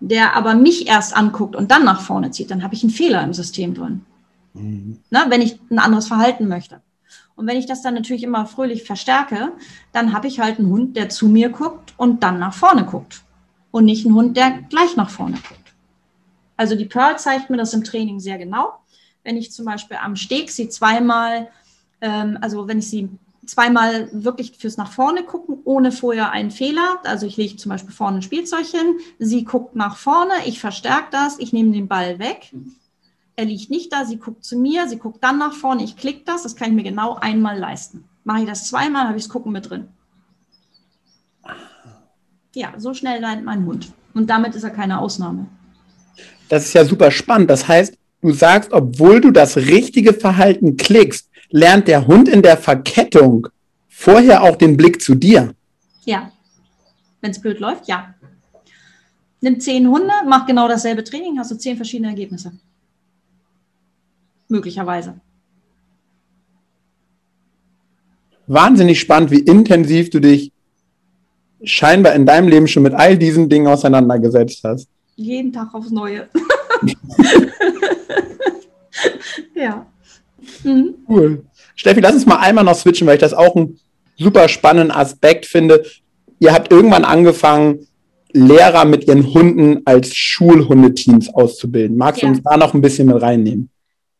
der 0.00 0.34
aber 0.34 0.54
mich 0.54 0.88
erst 0.88 1.14
anguckt 1.14 1.54
und 1.54 1.70
dann 1.70 1.84
nach 1.84 2.00
vorne 2.00 2.30
zieht, 2.30 2.50
dann 2.50 2.62
habe 2.62 2.74
ich 2.74 2.82
einen 2.82 2.92
Fehler 2.92 3.22
im 3.22 3.34
System 3.34 3.74
drin. 3.74 4.06
Mhm. 4.54 5.00
Na, 5.10 5.28
wenn 5.28 5.42
ich 5.42 5.60
ein 5.70 5.78
anderes 5.78 6.08
Verhalten 6.08 6.48
möchte. 6.48 6.80
Und 7.36 7.46
wenn 7.46 7.56
ich 7.56 7.66
das 7.66 7.82
dann 7.82 7.94
natürlich 7.94 8.22
immer 8.22 8.46
fröhlich 8.46 8.84
verstärke, 8.84 9.52
dann 9.92 10.12
habe 10.12 10.28
ich 10.28 10.40
halt 10.40 10.58
einen 10.58 10.70
Hund, 10.70 10.96
der 10.96 11.08
zu 11.08 11.28
mir 11.28 11.48
guckt 11.48 11.92
und 11.96 12.22
dann 12.22 12.38
nach 12.38 12.54
vorne 12.54 12.84
guckt. 12.84 13.22
Und 13.72 13.86
nicht 13.86 14.06
einen 14.06 14.14
Hund, 14.14 14.36
der 14.36 14.62
gleich 14.70 14.96
nach 14.96 15.10
vorne 15.10 15.36
guckt. 15.36 15.74
Also 16.56 16.76
die 16.76 16.84
Pearl 16.84 17.18
zeigt 17.18 17.50
mir 17.50 17.56
das 17.56 17.74
im 17.74 17.82
Training 17.82 18.20
sehr 18.20 18.38
genau. 18.38 18.74
Wenn 19.24 19.36
ich 19.36 19.50
zum 19.50 19.64
Beispiel 19.64 19.96
am 20.00 20.14
Steg 20.14 20.50
sie 20.50 20.68
zweimal, 20.68 21.48
ähm, 22.00 22.38
also 22.40 22.68
wenn 22.68 22.78
ich 22.78 22.88
sie 22.88 23.08
zweimal 23.46 24.08
wirklich 24.12 24.52
fürs 24.56 24.76
nach 24.76 24.92
vorne 24.92 25.24
gucken, 25.24 25.58
ohne 25.64 25.90
vorher 25.90 26.30
einen 26.30 26.52
Fehler. 26.52 27.00
Also 27.02 27.26
ich 27.26 27.36
lege 27.36 27.56
zum 27.56 27.70
Beispiel 27.70 27.92
vorne 27.92 28.18
ein 28.18 28.22
Spielzeug 28.22 28.66
hin, 28.66 28.98
sie 29.18 29.44
guckt 29.44 29.74
nach 29.74 29.96
vorne, 29.96 30.32
ich 30.46 30.60
verstärke 30.60 31.08
das, 31.10 31.38
ich 31.40 31.52
nehme 31.52 31.72
den 31.72 31.88
Ball 31.88 32.20
weg 32.20 32.52
er 33.36 33.44
liegt 33.44 33.70
nicht 33.70 33.92
da, 33.92 34.04
sie 34.04 34.18
guckt 34.18 34.44
zu 34.44 34.56
mir, 34.56 34.88
sie 34.88 34.98
guckt 34.98 35.22
dann 35.22 35.38
nach 35.38 35.54
vorne, 35.54 35.82
ich 35.82 35.96
klicke 35.96 36.22
das, 36.24 36.42
das 36.42 36.56
kann 36.56 36.68
ich 36.68 36.74
mir 36.74 36.84
genau 36.84 37.14
einmal 37.14 37.58
leisten. 37.58 38.04
Mache 38.24 38.42
ich 38.42 38.46
das 38.46 38.68
zweimal, 38.68 39.06
habe 39.06 39.16
ich 39.16 39.24
das 39.24 39.32
Gucken 39.32 39.52
mit 39.52 39.68
drin. 39.68 39.88
Ja, 42.54 42.72
so 42.78 42.94
schnell 42.94 43.20
lernt 43.20 43.44
mein 43.44 43.66
Hund. 43.66 43.92
Und 44.14 44.30
damit 44.30 44.54
ist 44.54 44.62
er 44.62 44.70
keine 44.70 45.00
Ausnahme. 45.00 45.46
Das 46.48 46.66
ist 46.66 46.72
ja 46.74 46.84
super 46.84 47.10
spannend. 47.10 47.50
Das 47.50 47.66
heißt, 47.66 47.98
du 48.22 48.32
sagst, 48.32 48.72
obwohl 48.72 49.20
du 49.20 49.32
das 49.32 49.56
richtige 49.56 50.14
Verhalten 50.14 50.76
klickst, 50.76 51.28
lernt 51.50 51.88
der 51.88 52.06
Hund 52.06 52.28
in 52.28 52.42
der 52.42 52.56
Verkettung 52.56 53.48
vorher 53.88 54.42
auch 54.44 54.56
den 54.56 54.76
Blick 54.76 55.02
zu 55.02 55.16
dir. 55.16 55.54
Ja. 56.04 56.30
Wenn 57.20 57.32
es 57.32 57.40
blöd 57.40 57.58
läuft, 57.58 57.88
ja. 57.88 58.14
Nimm 59.40 59.58
zehn 59.58 59.88
Hunde, 59.88 60.12
mach 60.26 60.46
genau 60.46 60.68
dasselbe 60.68 61.02
Training, 61.02 61.38
hast 61.38 61.50
du 61.50 61.56
zehn 61.56 61.76
verschiedene 61.76 62.08
Ergebnisse. 62.08 62.52
Möglicherweise. 64.48 65.20
Wahnsinnig 68.46 69.00
spannend, 69.00 69.30
wie 69.30 69.40
intensiv 69.40 70.10
du 70.10 70.20
dich 70.20 70.52
scheinbar 71.62 72.14
in 72.14 72.26
deinem 72.26 72.48
Leben 72.48 72.68
schon 72.68 72.82
mit 72.82 72.94
all 72.94 73.16
diesen 73.16 73.48
Dingen 73.48 73.66
auseinandergesetzt 73.66 74.62
hast. 74.64 74.88
Jeden 75.16 75.52
Tag 75.52 75.72
aufs 75.74 75.90
Neue. 75.90 76.28
ja. 79.54 79.86
Mhm. 80.62 80.94
Cool. 81.08 81.44
Steffi, 81.74 82.00
lass 82.00 82.14
uns 82.14 82.26
mal 82.26 82.36
einmal 82.36 82.64
noch 82.64 82.74
switchen, 82.74 83.06
weil 83.06 83.14
ich 83.14 83.20
das 83.20 83.32
auch 83.32 83.56
einen 83.56 83.78
super 84.16 84.48
spannenden 84.48 84.90
Aspekt 84.90 85.46
finde. 85.46 85.84
Ihr 86.38 86.52
habt 86.52 86.70
irgendwann 86.70 87.04
angefangen, 87.04 87.86
Lehrer 88.32 88.84
mit 88.84 89.06
ihren 89.06 89.32
Hunden 89.32 89.82
als 89.84 90.14
Schulhundeteams 90.14 91.32
auszubilden. 91.32 91.96
Magst 91.96 92.20
ja. 92.22 92.28
du 92.28 92.34
uns 92.34 92.42
da 92.42 92.56
noch 92.56 92.74
ein 92.74 92.80
bisschen 92.80 93.06
mit 93.06 93.22
reinnehmen? 93.22 93.70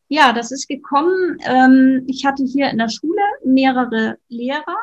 Ja, 0.09 0.32
das 0.32 0.52
ist 0.52 0.68
gekommen. 0.68 1.38
Ähm, 1.44 2.05
ich 2.07 2.24
hatte 2.24 2.44
hier 2.44 2.70
in 2.70 2.78
der 2.78 2.88
Schule 2.88 3.22
mehrere 3.44 4.18
Lehrer, 4.28 4.76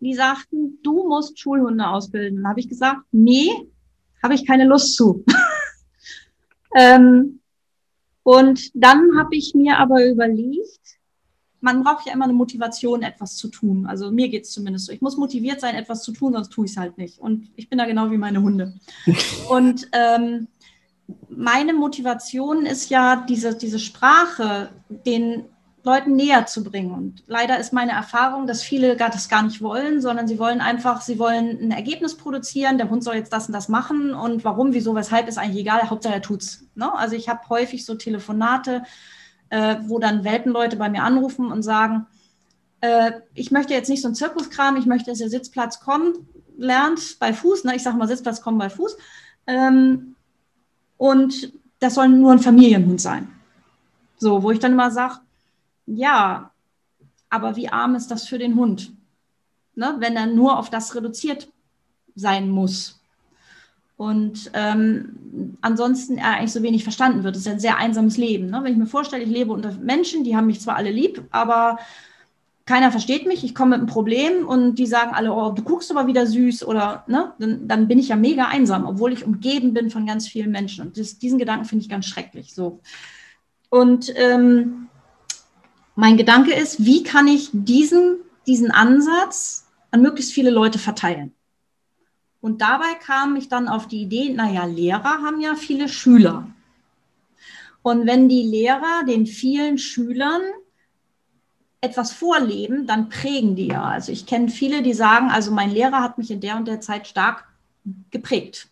die 0.00 0.14
sagten, 0.14 0.78
du 0.82 1.06
musst 1.06 1.38
Schulhunde 1.38 1.86
ausbilden. 1.86 2.38
Dann 2.42 2.48
habe 2.48 2.60
ich 2.60 2.68
gesagt, 2.68 3.02
nee, 3.12 3.50
habe 4.22 4.34
ich 4.34 4.46
keine 4.46 4.64
Lust 4.64 4.96
zu. 4.96 5.24
ähm, 6.76 7.40
und 8.24 8.70
dann 8.74 9.16
habe 9.18 9.36
ich 9.36 9.54
mir 9.54 9.78
aber 9.78 10.04
überlegt, 10.04 10.98
man 11.60 11.84
braucht 11.84 12.06
ja 12.06 12.12
immer 12.12 12.24
eine 12.24 12.32
Motivation, 12.32 13.02
etwas 13.02 13.36
zu 13.36 13.48
tun. 13.48 13.86
Also 13.86 14.10
mir 14.10 14.28
geht 14.28 14.44
es 14.44 14.50
zumindest 14.50 14.86
so. 14.86 14.92
Ich 14.92 15.00
muss 15.00 15.16
motiviert 15.16 15.60
sein, 15.60 15.76
etwas 15.76 16.02
zu 16.02 16.12
tun, 16.12 16.32
sonst 16.32 16.50
tue 16.50 16.66
ich 16.66 16.72
es 16.72 16.76
halt 16.76 16.98
nicht. 16.98 17.18
Und 17.18 17.50
ich 17.54 17.68
bin 17.68 17.78
da 17.78 17.86
genau 17.86 18.10
wie 18.10 18.18
meine 18.18 18.42
Hunde. 18.42 18.74
und 19.48 19.88
ähm, 19.92 20.48
meine 21.28 21.72
Motivation 21.72 22.66
ist 22.66 22.90
ja, 22.90 23.24
diese, 23.28 23.56
diese 23.56 23.78
Sprache 23.78 24.70
den 24.88 25.44
Leuten 25.84 26.14
näher 26.14 26.46
zu 26.46 26.62
bringen. 26.62 26.92
Und 26.92 27.24
leider 27.26 27.58
ist 27.58 27.72
meine 27.72 27.92
Erfahrung, 27.92 28.46
dass 28.46 28.62
viele 28.62 28.96
das 28.96 29.28
gar 29.28 29.42
nicht 29.42 29.60
wollen, 29.62 30.00
sondern 30.00 30.28
sie 30.28 30.38
wollen 30.38 30.60
einfach, 30.60 31.00
sie 31.00 31.18
wollen 31.18 31.58
ein 31.60 31.70
Ergebnis 31.72 32.16
produzieren, 32.16 32.78
der 32.78 32.88
Hund 32.88 33.02
soll 33.02 33.16
jetzt 33.16 33.32
das 33.32 33.48
und 33.48 33.52
das 33.52 33.68
machen 33.68 34.14
und 34.14 34.44
warum, 34.44 34.72
wieso, 34.74 34.94
weshalb 34.94 35.26
ist 35.26 35.38
eigentlich 35.38 35.62
egal, 35.62 35.90
Hauptsache 35.90 36.14
er 36.14 36.22
tut's. 36.22 36.64
Ne? 36.74 36.92
Also 36.94 37.16
ich 37.16 37.28
habe 37.28 37.48
häufig 37.48 37.84
so 37.84 37.96
Telefonate, 37.96 38.84
äh, 39.50 39.76
wo 39.82 39.98
dann 39.98 40.24
Welpenleute 40.24 40.76
bei 40.76 40.88
mir 40.88 41.02
anrufen 41.02 41.50
und 41.50 41.62
sagen, 41.62 42.06
äh, 42.80 43.12
ich 43.34 43.50
möchte 43.50 43.74
jetzt 43.74 43.90
nicht 43.90 44.02
so 44.02 44.08
ein 44.08 44.14
Zirkuskram, 44.14 44.76
ich 44.76 44.86
möchte, 44.86 45.10
dass 45.10 45.18
der 45.18 45.30
Sitzplatz 45.30 45.80
kommt, 45.80 46.16
lernt 46.56 47.18
bei 47.18 47.32
Fuß, 47.32 47.64
ne? 47.64 47.74
ich 47.74 47.82
sage 47.82 47.96
mal 47.96 48.06
Sitzplatz 48.06 48.40
kommen 48.40 48.58
bei 48.58 48.70
Fuß. 48.70 48.96
Ähm, 49.48 50.14
und 51.02 51.52
das 51.80 51.94
soll 51.94 52.08
nur 52.10 52.30
ein 52.30 52.38
Familienhund 52.38 53.00
sein. 53.00 53.26
So, 54.18 54.40
wo 54.44 54.52
ich 54.52 54.60
dann 54.60 54.74
immer 54.74 54.92
sage, 54.92 55.16
ja, 55.86 56.52
aber 57.28 57.56
wie 57.56 57.68
arm 57.68 57.96
ist 57.96 58.08
das 58.12 58.28
für 58.28 58.38
den 58.38 58.54
Hund, 58.54 58.92
ne? 59.74 59.96
wenn 59.98 60.14
er 60.14 60.26
nur 60.26 60.56
auf 60.56 60.70
das 60.70 60.94
reduziert 60.94 61.48
sein 62.14 62.48
muss. 62.48 63.00
Und 63.96 64.52
ähm, 64.54 65.56
ansonsten 65.60 66.18
er 66.18 66.36
eigentlich 66.36 66.52
so 66.52 66.62
wenig 66.62 66.84
verstanden 66.84 67.24
wird. 67.24 67.34
Das 67.34 67.42
ist 67.42 67.52
ein 67.52 67.58
sehr 67.58 67.78
einsames 67.78 68.16
Leben. 68.16 68.46
Ne? 68.46 68.60
Wenn 68.62 68.74
ich 68.74 68.78
mir 68.78 68.86
vorstelle, 68.86 69.24
ich 69.24 69.30
lebe 69.30 69.52
unter 69.52 69.72
Menschen, 69.72 70.22
die 70.22 70.36
haben 70.36 70.46
mich 70.46 70.60
zwar 70.60 70.76
alle 70.76 70.92
lieb, 70.92 71.24
aber 71.32 71.80
keiner 72.64 72.92
versteht 72.92 73.26
mich, 73.26 73.42
ich 73.42 73.54
komme 73.54 73.70
mit 73.70 73.80
einem 73.80 73.88
Problem 73.88 74.46
und 74.46 74.76
die 74.76 74.86
sagen 74.86 75.12
alle, 75.14 75.32
oh, 75.32 75.50
du 75.50 75.62
guckst 75.62 75.90
aber 75.90 76.06
wieder 76.06 76.26
süß 76.26 76.64
oder, 76.64 77.04
ne, 77.08 77.32
dann, 77.38 77.66
dann 77.66 77.88
bin 77.88 77.98
ich 77.98 78.08
ja 78.08 78.16
mega 78.16 78.46
einsam, 78.46 78.86
obwohl 78.86 79.12
ich 79.12 79.24
umgeben 79.24 79.74
bin 79.74 79.90
von 79.90 80.06
ganz 80.06 80.28
vielen 80.28 80.52
Menschen. 80.52 80.86
Und 80.86 80.96
das, 80.96 81.18
diesen 81.18 81.38
Gedanken 81.38 81.64
finde 81.64 81.82
ich 81.82 81.88
ganz 81.88 82.06
schrecklich. 82.06 82.54
So. 82.54 82.80
Und 83.68 84.12
ähm, 84.16 84.88
mein 85.96 86.16
Gedanke 86.16 86.54
ist, 86.54 86.84
wie 86.84 87.02
kann 87.02 87.26
ich 87.26 87.50
diesen, 87.52 88.18
diesen 88.46 88.70
Ansatz 88.70 89.66
an 89.90 90.02
möglichst 90.02 90.32
viele 90.32 90.50
Leute 90.50 90.78
verteilen? 90.78 91.32
Und 92.40 92.60
dabei 92.60 92.94
kam 93.04 93.36
ich 93.36 93.48
dann 93.48 93.68
auf 93.68 93.88
die 93.88 94.02
Idee, 94.02 94.32
naja, 94.32 94.64
Lehrer 94.64 95.22
haben 95.22 95.40
ja 95.40 95.54
viele 95.54 95.88
Schüler. 95.88 96.48
Und 97.82 98.06
wenn 98.06 98.28
die 98.28 98.42
Lehrer 98.42 99.04
den 99.06 99.26
vielen 99.26 99.78
Schülern 99.78 100.42
etwas 101.82 102.12
vorleben, 102.12 102.86
dann 102.86 103.10
prägen 103.10 103.56
die 103.56 103.66
ja. 103.66 103.82
Also 103.82 104.12
ich 104.12 104.24
kenne 104.24 104.48
viele, 104.48 104.82
die 104.82 104.94
sagen, 104.94 105.30
also 105.30 105.50
mein 105.50 105.70
Lehrer 105.70 106.00
hat 106.00 106.16
mich 106.16 106.30
in 106.30 106.40
der 106.40 106.56
und 106.56 106.66
der 106.66 106.80
Zeit 106.80 107.06
stark 107.06 107.44
geprägt 108.10 108.68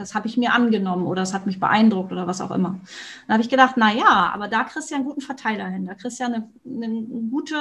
das 0.00 0.14
habe 0.14 0.26
ich 0.26 0.36
mir 0.36 0.52
angenommen 0.52 1.06
oder 1.06 1.22
es 1.22 1.34
hat 1.34 1.46
mich 1.46 1.60
beeindruckt 1.60 2.10
oder 2.10 2.26
was 2.26 2.40
auch 2.40 2.50
immer. 2.50 2.80
Dann 3.26 3.34
habe 3.34 3.42
ich 3.42 3.50
gedacht, 3.50 3.74
na 3.76 3.92
ja, 3.92 4.32
aber 4.34 4.48
da 4.48 4.64
kriegst 4.64 4.90
du 4.90 4.94
ja 4.94 4.96
einen 4.96 5.06
guten 5.06 5.20
Verteiler 5.20 5.68
hin, 5.68 5.86
da 5.86 5.94
kriegst 5.94 6.18
du 6.18 6.24
ja 6.24 6.28
eine, 6.28 6.48
eine 6.64 7.02
gute 7.30 7.56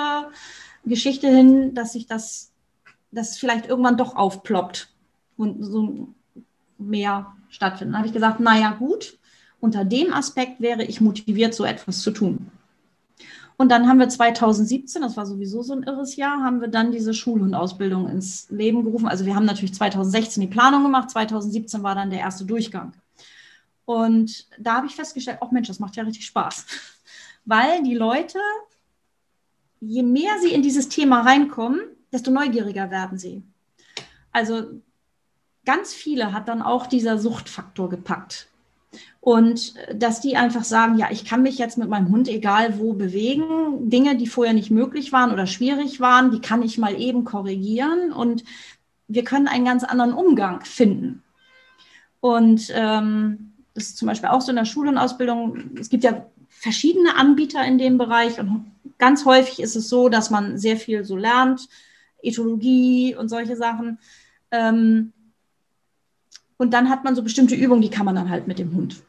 Geschichte 0.86 1.28
hin, 1.28 1.76
dass 1.76 1.93
sich 1.93 2.08
das, 2.08 2.52
das 3.12 3.38
vielleicht 3.38 3.68
irgendwann 3.68 3.97
doch 3.97 4.16
aufploppt 4.16 4.89
und 5.38 5.64
so 5.64 6.08
mehr 6.78 7.36
stattfindet. 7.50 7.93
Dann 7.93 7.97
habe 8.00 8.08
ich 8.08 8.14
gesagt, 8.14 8.39
na 8.39 8.58
ja, 8.58 8.72
gut, 8.72 9.20
unter 9.60 9.84
dem 9.84 10.14
Aspekt 10.14 10.62
wäre 10.62 10.84
ich 10.84 11.02
motiviert, 11.02 11.54
so 11.54 11.66
etwas 11.66 12.00
zu 12.00 12.12
tun. 12.12 12.50
Und 13.60 13.68
dann 13.68 13.89
haben 13.89 13.99
wir 13.99 14.07
2017, 14.07 15.01
das 15.01 15.18
war 15.18 15.26
sowieso 15.26 15.64
so 15.64 15.74
ein 15.74 15.84
irres 15.84 16.16
Jahr, 16.16 16.41
haben 16.41 16.62
wir 16.62 16.70
dann 16.70 16.93
diese 16.93 17.14
Schulhundausbildung 17.14 18.07
ins 18.07 18.49
Leben 18.49 18.86
gerufen. 18.86 19.10
Also 19.10 19.26
wir 19.26 19.36
haben 19.36 19.43
natürlich 19.43 19.74
2016 19.74 20.39
die 20.39 20.47
Planung 20.47 20.82
gemacht, 20.84 21.10
2017 21.10 21.84
war 21.84 21.93
dann 21.93 22.10
der 22.10 22.20
erste 22.20 22.45
Durchgang. 22.45 22.93
Und 23.84 24.47
da 24.57 24.76
habe 24.76 24.88
ich 24.88 24.95
festgestellt, 24.95 25.39
oh 25.41 25.49
Mensch, 25.51 25.68
das 25.68 25.82
macht 25.82 25.97
ja 25.97 26.03
richtig 26.03 26.26
Spaß. 26.26 26.68
Weil 27.45 27.84
die 27.84 27.95
Leute, 27.95 28.39
je 29.82 30.03
mehr 30.03 30.39
sie 30.39 30.53
in 30.53 30.62
dieses 30.62 30.88
Thema 30.88 31.20
reinkommen, 31.24 31.82
desto 32.14 32.32
neugieriger 32.32 32.91
werden 32.91 33.18
sie. 33.18 33.43
Also 34.32 34.82
ganz 35.66 35.93
viele 35.93 36.32
hat 36.32 36.47
dann 36.47 36.62
auch 36.62 36.88
dieser 36.88 37.18
Suchtfaktor 37.18 37.89
gepackt. 37.89 38.49
Und 39.22 39.76
äh, 39.76 39.96
dass 39.96 40.22
die 40.22 40.38
einfach 40.38 40.64
sagen, 40.64 40.98
ja, 40.98 41.08
ich 41.12 41.26
kann 41.26 41.44
mich 41.44 41.58
jetzt 41.58 41.78
mit 41.78 41.90
meinem 41.90 42.10
Hund 42.10 42.28
egal 42.28 42.80
wo 42.80 42.94
bewegen. 42.94 43.90
Dinge, 43.90 44.16
die 44.18 44.28
vorher 44.28 44.54
nicht 44.54 44.72
möglich 44.72 45.12
waren 45.12 45.32
oder 45.32 45.48
schwierig 45.48 46.00
waren, 46.00 46.32
die 46.32 46.42
kann 46.42 46.62
ich 46.64 46.78
mal 46.78 47.00
eben 47.00 47.24
korrigieren 47.24 48.12
und 48.12 48.44
wir 49.08 49.24
können 49.24 49.48
einen 49.48 49.66
ganz 49.66 49.84
anderen 49.84 50.14
Umgang 50.14 50.64
finden. 50.64 51.24
Und 52.22 52.72
ähm, 52.74 53.54
das 53.74 53.86
ist 53.86 53.98
zum 53.98 54.08
Beispiel 54.08 54.30
auch 54.30 54.42
so 54.42 54.52
in 54.52 54.58
der 54.58 54.66
Schule 54.66 54.90
und 54.90 54.98
Ausbildung. 54.98 55.72
Es 55.80 55.90
gibt 55.90 56.04
ja 56.04 56.26
verschiedene 56.50 57.16
Anbieter 57.16 57.64
in 57.66 57.78
dem 57.78 57.98
Bereich 57.98 58.40
und 58.40 58.72
ganz 58.98 59.26
häufig 59.26 59.60
ist 59.62 59.76
es 59.76 59.90
so, 59.90 60.10
dass 60.10 60.30
man 60.30 60.58
sehr 60.58 60.78
viel 60.78 61.06
so 61.06 61.16
lernt, 61.16 61.68
Ethologie 62.22 63.16
und 63.16 63.30
solche 63.30 63.56
Sachen. 63.56 64.00
Ähm, 64.52 65.14
und 66.60 66.74
dann 66.74 66.89
hat 66.89 67.05
man 67.05 67.16
so 67.16 67.24
bestimmte 67.24 67.55
Übungen, 67.55 67.82
die 67.82 67.89
kann 67.89 68.05
man 68.05 68.16
dann 68.16 68.30
halt 68.30 68.45
mit 68.45 68.60
dem 68.60 68.74
Hund. 68.76 69.01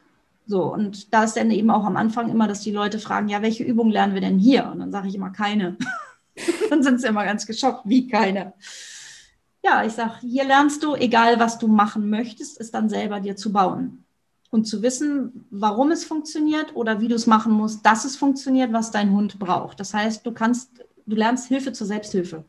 So, 0.47 0.73
und 0.73 1.13
da 1.13 1.25
ist 1.25 1.37
dann 1.37 1.51
eben 1.51 1.71
auch 1.71 1.85
am 1.85 1.97
Anfang 1.97 2.31
immer, 2.31 2.49
dass 2.49 2.61
die 2.61 2.71
Leute 2.71 2.99
fragen, 2.99 3.29
ja, 3.29 3.43
welche 3.43 3.65
Übungen 3.65 3.91
lernen 3.91 4.15
wir 4.15 4.21
denn 4.21 4.39
hier? 4.39 4.71
Und 4.73 4.79
dann 4.79 4.93
sage 4.93 5.09
ich 5.09 5.15
immer 5.17 5.31
keine. 5.31 5.77
dann 6.71 6.83
sind 6.83 7.01
sie 7.01 7.09
immer 7.09 7.25
ganz 7.25 7.47
geschockt, 7.47 7.83
wie 7.85 8.07
keine. 8.07 8.55
Ja, 9.65 9.85
ich 9.85 9.93
sage, 9.93 10.21
hier 10.21 10.45
lernst 10.45 10.83
du, 10.85 10.95
egal 10.95 11.41
was 11.41 11.59
du 11.59 11.67
machen 11.67 12.09
möchtest, 12.09 12.61
es 12.61 12.71
dann 12.71 12.89
selber 12.89 13.21
dir 13.21 13.37
zu 13.37 13.53
bauen. 13.53 14.05
Und 14.51 14.67
zu 14.67 14.83
wissen, 14.83 15.47
warum 15.51 15.91
es 15.91 16.05
funktioniert 16.05 16.75
oder 16.77 17.01
wie 17.01 17.09
du 17.09 17.17
es 17.17 17.27
machen 17.27 17.53
musst, 17.53 17.85
dass 17.85 18.05
es 18.05 18.17
funktioniert, 18.17 18.73
was 18.73 18.93
dein 18.93 19.11
Hund 19.11 19.39
braucht. 19.41 19.81
Das 19.81 19.93
heißt, 19.93 20.25
du 20.25 20.33
kannst, 20.33 20.71
du 21.05 21.17
lernst 21.17 21.49
Hilfe 21.49 21.73
zur 21.73 21.87
Selbsthilfe. 21.87 22.45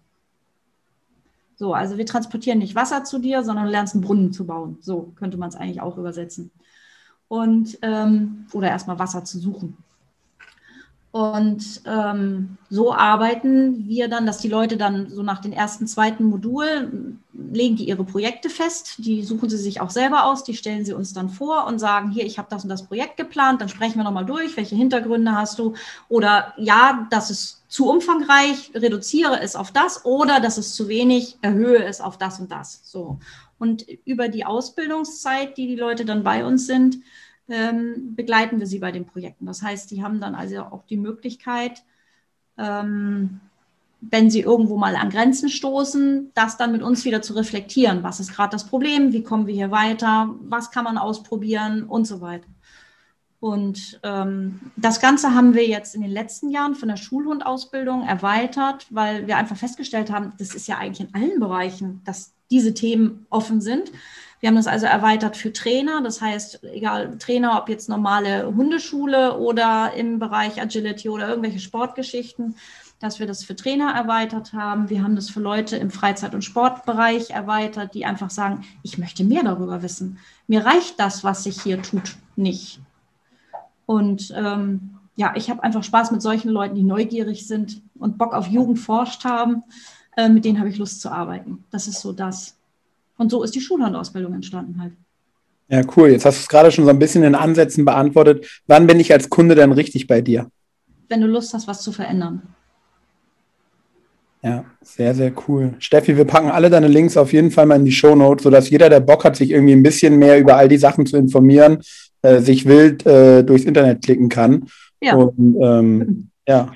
So, 1.62 1.76
also 1.76 2.00
wir 2.00 2.08
transportieren 2.08 2.58
nicht 2.58 2.74
Wasser 2.74 3.04
zu 3.04 3.20
dir, 3.20 3.44
sondern 3.44 3.66
du 3.66 3.72
lernst 3.72 3.94
einen 3.94 4.04
Brunnen 4.04 4.34
zu 4.34 4.48
bauen. 4.48 4.80
So 4.82 5.14
könnte 5.16 5.38
man 5.38 5.50
es 5.50 5.56
eigentlich 5.56 5.80
auch 5.80 5.96
übersetzen 5.96 6.50
und 7.28 7.78
ähm, 7.84 8.48
oder 8.52 8.70
erstmal 8.70 8.98
Wasser 8.98 9.26
zu 9.26 9.38
suchen. 9.38 9.78
Und 11.12 11.82
ähm, 11.86 12.58
so 12.72 12.96
arbeiten 12.96 13.88
wir 13.88 14.08
dann, 14.08 14.26
dass 14.26 14.40
die 14.40 14.50
Leute 14.50 14.76
dann 14.76 15.12
so 15.12 15.22
nach 15.22 15.40
dem 15.40 15.52
ersten, 15.52 15.86
zweiten 15.86 16.24
Modul 16.24 17.20
legen 17.32 17.76
die 17.76 17.88
ihre 17.88 18.06
Projekte 18.06 18.50
fest. 18.50 18.96
Die 18.98 19.22
suchen 19.22 19.48
sie 19.48 19.58
sich 19.58 19.82
auch 19.82 19.92
selber 19.92 20.26
aus, 20.26 20.44
die 20.44 20.56
stellen 20.56 20.84
sie 20.84 20.94
uns 20.94 21.14
dann 21.14 21.30
vor 21.30 21.68
und 21.68 21.78
sagen, 21.78 22.10
hier, 22.10 22.26
ich 22.26 22.40
habe 22.40 22.48
das 22.50 22.64
und 22.64 22.70
das 22.70 22.88
Projekt 22.88 23.18
geplant, 23.18 23.62
dann 23.62 23.70
sprechen 23.70 23.98
wir 23.98 24.04
nochmal 24.04 24.26
durch, 24.26 24.58
welche 24.58 24.76
Hintergründe 24.76 25.34
hast 25.34 25.60
du? 25.60 25.76
Oder 26.10 26.56
ja, 26.58 27.08
das 27.12 27.30
ist 27.30 27.61
zu 27.72 27.90
umfangreich, 27.90 28.72
reduziere 28.76 29.40
es 29.40 29.56
auf 29.56 29.72
das 29.72 30.04
oder 30.04 30.42
das 30.42 30.58
ist 30.58 30.76
zu 30.76 30.90
wenig, 30.90 31.38
erhöhe 31.42 31.82
es 31.86 32.02
auf 32.02 32.18
das 32.18 32.38
und 32.38 32.52
das. 32.52 32.82
So. 32.84 33.20
Und 33.60 33.88
über 34.04 34.28
die 34.28 34.44
Ausbildungszeit, 34.44 35.56
die 35.56 35.68
die 35.68 35.78
Leute 35.78 36.04
dann 36.04 36.22
bei 36.22 36.44
uns 36.44 36.68
sind, 36.68 36.98
ähm, 37.48 38.14
begleiten 38.14 38.60
wir 38.60 38.68
sie 38.68 38.80
bei 38.80 38.92
den 38.92 39.06
Projekten. 39.06 39.46
Das 39.46 39.62
heißt, 39.62 39.90
die 39.90 40.04
haben 40.04 40.20
dann 40.20 40.36
also 40.36 40.64
auch 40.64 40.84
die 40.84 40.98
Möglichkeit, 40.98 41.82
ähm, 42.58 43.40
wenn 44.02 44.30
sie 44.30 44.42
irgendwo 44.42 44.76
mal 44.76 44.98
an 44.98 45.10
Grenzen 45.10 45.48
stoßen, 45.48 46.32
das 46.34 46.58
dann 46.58 46.74
mit 46.74 46.82
uns 46.82 47.06
wieder 47.06 47.22
zu 47.22 47.34
reflektieren. 47.36 48.04
Was 48.04 48.20
ist 48.20 48.34
gerade 48.34 48.52
das 48.52 48.66
Problem? 48.66 49.14
Wie 49.14 49.24
kommen 49.24 49.48
wir 49.48 49.56
hier 49.56 49.72
weiter? 49.72 50.36
Was 50.42 50.72
kann 50.72 50.84
man 50.84 50.98
ausprobieren 50.98 51.84
und 51.84 52.04
so 52.04 52.20
weiter. 52.20 52.48
Und 53.42 54.00
ähm, 54.04 54.60
das 54.76 55.02
Ganze 55.02 55.34
haben 55.34 55.56
wir 55.56 55.66
jetzt 55.66 55.96
in 55.96 56.02
den 56.02 56.12
letzten 56.12 56.52
Jahren 56.52 56.76
von 56.76 56.88
der 56.88 56.96
Schulhundausbildung 56.96 58.04
erweitert, 58.08 58.86
weil 58.92 59.26
wir 59.26 59.36
einfach 59.36 59.58
festgestellt 59.58 60.12
haben, 60.12 60.34
das 60.38 60.54
ist 60.54 60.68
ja 60.68 60.78
eigentlich 60.78 61.10
in 61.10 61.16
allen 61.16 61.40
Bereichen, 61.40 62.02
dass 62.06 62.34
diese 62.52 62.76
Themen 62.76 63.26
offen 63.32 63.60
sind. 63.60 63.92
Wir 64.42 64.50
haben 64.50 64.56
das 64.56 64.68
also 64.68 64.86
erweitert 64.86 65.38
für 65.38 65.52
Trainer, 65.52 66.04
das 66.04 66.22
heißt, 66.22 66.64
egal 66.66 67.18
Trainer, 67.18 67.58
ob 67.60 67.68
jetzt 67.68 67.90
normale 67.90 68.46
Hundeschule 68.46 69.36
oder 69.40 69.94
im 69.96 70.20
Bereich 70.20 70.62
Agility 70.62 71.10
oder 71.10 71.28
irgendwelche 71.28 71.60
Sportgeschichten, 71.60 72.56
dass 73.00 73.20
wir 73.20 73.26
das 73.26 73.44
für 73.44 73.56
Trainer 73.56 73.92
erweitert 73.96 74.54
haben. 74.54 74.92
Wir 74.92 75.02
haben 75.02 75.16
das 75.16 75.32
für 75.32 75.40
Leute 75.40 75.78
im 75.78 75.90
Freizeit- 75.90 76.36
und 76.36 76.44
Sportbereich 76.44 77.32
erweitert, 77.32 77.96
die 77.96 78.06
einfach 78.06 78.30
sagen, 78.30 78.66
ich 78.84 79.00
möchte 79.00 79.24
mehr 79.24 79.44
darüber 79.44 79.82
wissen. 79.82 80.20
Mir 80.46 80.64
reicht 80.64 81.00
das, 81.00 81.24
was 81.24 81.44
sich 81.44 81.60
hier 81.60 81.82
tut, 81.82 82.18
nicht. 82.36 82.80
Und 83.92 84.34
ähm, 84.38 84.92
ja, 85.18 85.34
ich 85.36 85.50
habe 85.50 85.64
einfach 85.64 85.84
Spaß 85.84 86.12
mit 86.12 86.22
solchen 86.22 86.48
Leuten, 86.48 86.76
die 86.76 86.84
neugierig 86.84 87.46
sind 87.46 87.82
und 88.00 88.18
Bock 88.18 88.34
auf 88.34 88.48
Jugend 88.48 88.80
forscht 88.80 89.26
haben. 89.26 89.64
Äh, 90.16 90.30
mit 90.30 90.46
denen 90.46 90.60
habe 90.60 90.70
ich 90.70 90.78
Lust 90.78 91.02
zu 91.02 91.12
arbeiten. 91.12 91.66
Das 91.72 91.88
ist 91.90 92.00
so 92.00 92.14
das. 92.14 92.56
Und 93.18 93.32
so 93.32 93.44
ist 93.44 93.54
die 93.54 93.60
Schulhundausbildung 93.60 94.34
entstanden 94.34 94.82
halt. 94.82 94.94
Ja, 95.68 95.82
cool. 95.98 96.08
Jetzt 96.08 96.24
hast 96.24 96.38
du 96.38 96.42
es 96.44 96.48
gerade 96.48 96.72
schon 96.72 96.86
so 96.86 96.90
ein 96.90 97.00
bisschen 97.00 97.24
in 97.24 97.36
Ansätzen 97.36 97.84
beantwortet. 97.84 98.62
Wann 98.66 98.88
bin 98.88 98.98
ich 98.98 99.12
als 99.12 99.30
Kunde 99.30 99.56
dann 99.56 99.74
richtig 99.74 100.08
bei 100.08 100.22
dir? 100.22 100.50
Wenn 101.10 101.20
du 101.20 101.28
Lust 101.28 101.54
hast, 101.54 101.68
was 101.68 101.82
zu 101.82 101.92
verändern. 101.92 102.44
Ja, 104.42 104.64
sehr, 104.82 105.14
sehr 105.14 105.34
cool. 105.50 105.74
Steffi, 105.80 106.16
wir 106.16 106.26
packen 106.26 106.50
alle 106.50 106.70
deine 106.70 106.88
Links 106.88 107.18
auf 107.18 107.34
jeden 107.34 107.52
Fall 107.52 107.66
mal 107.66 107.76
in 107.76 107.86
die 107.86 107.92
Show 107.92 108.16
Notes, 108.16 108.44
sodass 108.44 108.70
jeder, 108.70 108.90
der 108.90 109.02
Bock 109.02 109.26
hat, 109.26 109.36
sich 109.36 109.52
irgendwie 109.52 109.74
ein 109.74 109.84
bisschen 109.84 110.18
mehr 110.18 110.40
über 110.40 110.56
all 110.56 110.70
die 110.70 110.78
Sachen 110.78 111.06
zu 111.06 111.18
informieren, 111.18 111.80
äh, 112.22 112.40
sich 112.40 112.66
wild 112.66 113.06
äh, 113.06 113.44
durchs 113.44 113.66
Internet 113.66 114.04
klicken 114.04 114.30
kann. 114.30 114.68
Ja. 115.02 115.16
Und 115.16 115.58
ähm, 115.62 116.30
ja, 116.48 116.72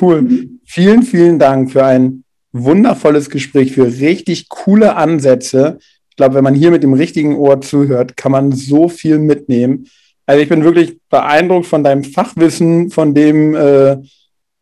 cool. 0.00 0.22
Mhm. 0.22 0.60
Vielen, 0.64 1.02
vielen 1.02 1.38
Dank 1.38 1.72
für 1.72 1.84
ein 1.84 2.24
wundervolles 2.52 3.30
Gespräch, 3.30 3.72
für 3.72 3.86
richtig 3.86 4.48
coole 4.48 4.96
Ansätze. 4.96 5.78
Ich 6.10 6.16
glaube, 6.16 6.36
wenn 6.36 6.44
man 6.44 6.54
hier 6.54 6.70
mit 6.70 6.82
dem 6.82 6.92
richtigen 6.92 7.36
Ohr 7.36 7.60
zuhört, 7.60 8.16
kann 8.16 8.32
man 8.32 8.52
so 8.52 8.88
viel 8.88 9.18
mitnehmen. 9.18 9.88
Also 10.26 10.40
ich 10.40 10.48
bin 10.48 10.64
wirklich 10.64 10.98
beeindruckt 11.10 11.66
von 11.66 11.84
deinem 11.84 12.04
Fachwissen, 12.04 12.90
von 12.90 13.14
dem, 13.14 13.54
äh, 13.54 13.96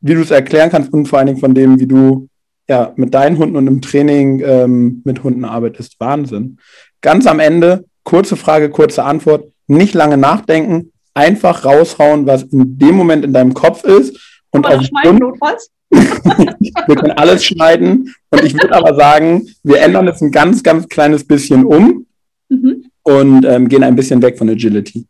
wie 0.00 0.14
du 0.14 0.22
es 0.22 0.30
erklären 0.30 0.70
kannst 0.70 0.92
und 0.92 1.06
vor 1.06 1.18
allen 1.18 1.28
Dingen 1.28 1.38
von 1.38 1.54
dem, 1.54 1.78
wie 1.78 1.86
du 1.86 2.28
ja 2.68 2.92
mit 2.96 3.12
deinen 3.14 3.38
Hunden 3.38 3.56
und 3.56 3.66
im 3.66 3.82
Training 3.82 4.42
ähm, 4.44 5.02
mit 5.04 5.22
Hunden 5.22 5.44
arbeitest. 5.44 6.00
Wahnsinn. 6.00 6.58
Ganz 7.00 7.26
am 7.26 7.38
Ende, 7.38 7.84
kurze 8.02 8.36
Frage, 8.36 8.70
kurze 8.70 9.04
Antwort 9.04 9.51
nicht 9.72 9.94
lange 9.94 10.16
nachdenken, 10.16 10.92
einfach 11.14 11.64
raushauen, 11.64 12.26
was 12.26 12.44
in 12.44 12.78
dem 12.78 12.96
Moment 12.96 13.24
in 13.24 13.32
deinem 13.32 13.54
Kopf 13.54 13.84
ist. 13.84 14.18
Und 14.50 14.66
auf 14.66 14.86
notfalls? 15.04 15.70
wir 15.90 16.96
können 16.96 17.12
alles 17.12 17.44
schneiden. 17.44 18.14
Und 18.30 18.44
ich 18.44 18.54
würde 18.54 18.74
aber 18.74 18.94
sagen, 18.94 19.48
wir 19.62 19.80
ändern 19.80 20.08
es 20.08 20.20
ein 20.22 20.30
ganz, 20.30 20.62
ganz 20.62 20.88
kleines 20.88 21.24
bisschen 21.26 21.64
um 21.64 22.06
mhm. 22.48 22.86
und 23.02 23.44
ähm, 23.44 23.68
gehen 23.68 23.82
ein 23.82 23.96
bisschen 23.96 24.22
weg 24.22 24.38
von 24.38 24.48
Agility. 24.48 25.06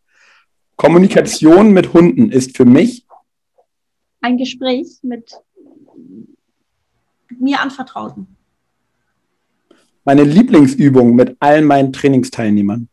Kommunikation 0.77 1.73
mit 1.73 1.93
Hunden 1.93 2.31
ist 2.31 2.57
für 2.57 2.65
mich 2.65 3.07
ein 4.21 4.39
Gespräch 4.39 4.87
mit 5.03 5.33
mir 7.39 7.61
anvertrauten. 7.61 8.37
Meine 10.05 10.25
Lieblingsübung 10.25 11.15
mit 11.15 11.37
allen 11.41 11.65
meinen 11.65 11.93
Trainingsteilnehmern 11.93 12.89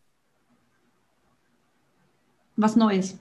was 2.62 2.76
Neues. 2.76 3.18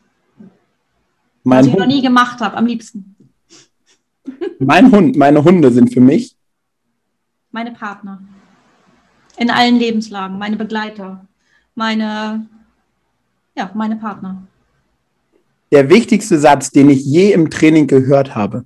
Mein 1.45 1.61
was 1.61 1.67
ich 1.67 1.73
Hund. 1.73 1.81
noch 1.81 1.87
nie 1.87 2.03
gemacht 2.03 2.41
habe, 2.41 2.57
am 2.57 2.67
liebsten. 2.67 3.17
Mein 4.59 4.91
Hund, 4.93 5.17
meine 5.17 5.43
Hunde 5.43 5.71
sind 5.71 5.93
für 5.93 6.01
mich 6.01 6.39
meine 7.51 7.73
Partner. 7.73 8.21
In 9.37 9.51
allen 9.51 9.77
Lebenslagen, 9.77 10.39
meine 10.39 10.57
Begleiter, 10.57 11.27
meine, 11.75 12.47
ja, 13.57 13.71
meine 13.75 13.97
Partner. 13.97 14.43
Der 15.71 15.89
wichtigste 15.89 16.39
Satz, 16.39 16.71
den 16.71 16.91
ich 16.91 17.05
je 17.05 17.33
im 17.33 17.51
Training 17.51 17.87
gehört 17.87 18.35
habe. 18.35 18.65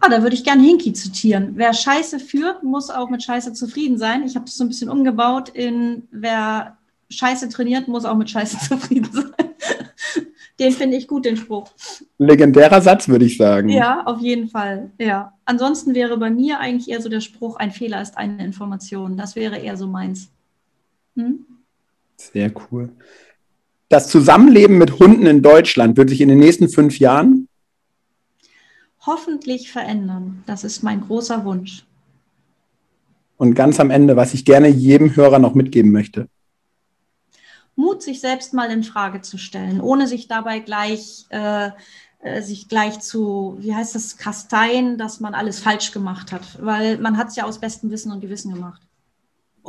Ah, 0.00 0.08
da 0.08 0.22
würde 0.22 0.34
ich 0.34 0.44
gerne 0.44 0.62
Hinky 0.62 0.92
zitieren. 0.92 1.52
Wer 1.54 1.72
Scheiße 1.72 2.20
führt, 2.20 2.62
muss 2.62 2.90
auch 2.90 3.10
mit 3.10 3.22
Scheiße 3.22 3.52
zufrieden 3.52 3.98
sein. 3.98 4.24
Ich 4.24 4.36
habe 4.36 4.44
das 4.44 4.56
so 4.56 4.64
ein 4.64 4.68
bisschen 4.68 4.90
umgebaut 4.90 5.48
in 5.48 6.06
wer 6.10 6.76
Scheiße 7.10 7.48
trainiert, 7.48 7.88
muss 7.88 8.04
auch 8.04 8.16
mit 8.16 8.30
Scheiße 8.30 8.58
zufrieden 8.68 9.08
sein. 9.12 9.48
Den 10.58 10.72
finde 10.72 10.96
ich 10.96 11.06
gut, 11.06 11.24
den 11.24 11.36
Spruch. 11.36 11.70
Legendärer 12.18 12.80
Satz, 12.80 13.08
würde 13.08 13.24
ich 13.24 13.36
sagen. 13.36 13.68
Ja, 13.68 14.02
auf 14.04 14.20
jeden 14.20 14.48
Fall. 14.48 14.90
Ja. 14.98 15.32
Ansonsten 15.44 15.94
wäre 15.94 16.16
bei 16.16 16.30
mir 16.30 16.58
eigentlich 16.58 16.90
eher 16.90 17.00
so 17.00 17.08
der 17.08 17.20
Spruch, 17.20 17.56
ein 17.56 17.70
Fehler 17.70 18.02
ist 18.02 18.18
eine 18.18 18.44
Information. 18.44 19.16
Das 19.16 19.36
wäre 19.36 19.58
eher 19.58 19.76
so 19.76 19.86
meins. 19.86 20.30
Hm? 21.16 21.46
Sehr 22.16 22.50
cool. 22.70 22.90
Das 23.88 24.08
Zusammenleben 24.08 24.78
mit 24.78 24.98
Hunden 24.98 25.26
in 25.26 25.42
Deutschland 25.42 25.96
wird 25.96 26.10
sich 26.10 26.20
in 26.20 26.28
den 26.28 26.40
nächsten 26.40 26.68
fünf 26.68 26.98
Jahren 26.98 27.37
hoffentlich 29.08 29.72
verändern. 29.72 30.44
Das 30.46 30.64
ist 30.64 30.82
mein 30.82 31.00
großer 31.00 31.44
Wunsch. 31.44 31.84
Und 33.38 33.54
ganz 33.54 33.80
am 33.80 33.90
Ende, 33.90 34.16
was 34.16 34.34
ich 34.34 34.44
gerne 34.44 34.68
jedem 34.68 35.16
Hörer 35.16 35.38
noch 35.38 35.54
mitgeben 35.54 35.92
möchte. 35.92 36.28
Mut, 37.74 38.02
sich 38.02 38.20
selbst 38.20 38.52
mal 38.52 38.70
in 38.70 38.82
Frage 38.82 39.22
zu 39.22 39.38
stellen, 39.38 39.80
ohne 39.80 40.06
sich 40.06 40.28
dabei 40.28 40.58
gleich, 40.58 41.24
äh, 41.30 41.70
äh, 42.20 42.42
sich 42.42 42.68
gleich 42.68 42.98
zu, 43.00 43.56
wie 43.60 43.74
heißt 43.74 43.94
das, 43.94 44.18
kasteien, 44.18 44.98
dass 44.98 45.20
man 45.20 45.32
alles 45.32 45.60
falsch 45.60 45.92
gemacht 45.92 46.32
hat, 46.32 46.42
weil 46.60 46.98
man 46.98 47.16
hat 47.16 47.28
es 47.28 47.36
ja 47.36 47.44
aus 47.44 47.58
bestem 47.58 47.90
Wissen 47.90 48.12
und 48.12 48.20
Gewissen 48.20 48.52
gemacht. 48.52 48.82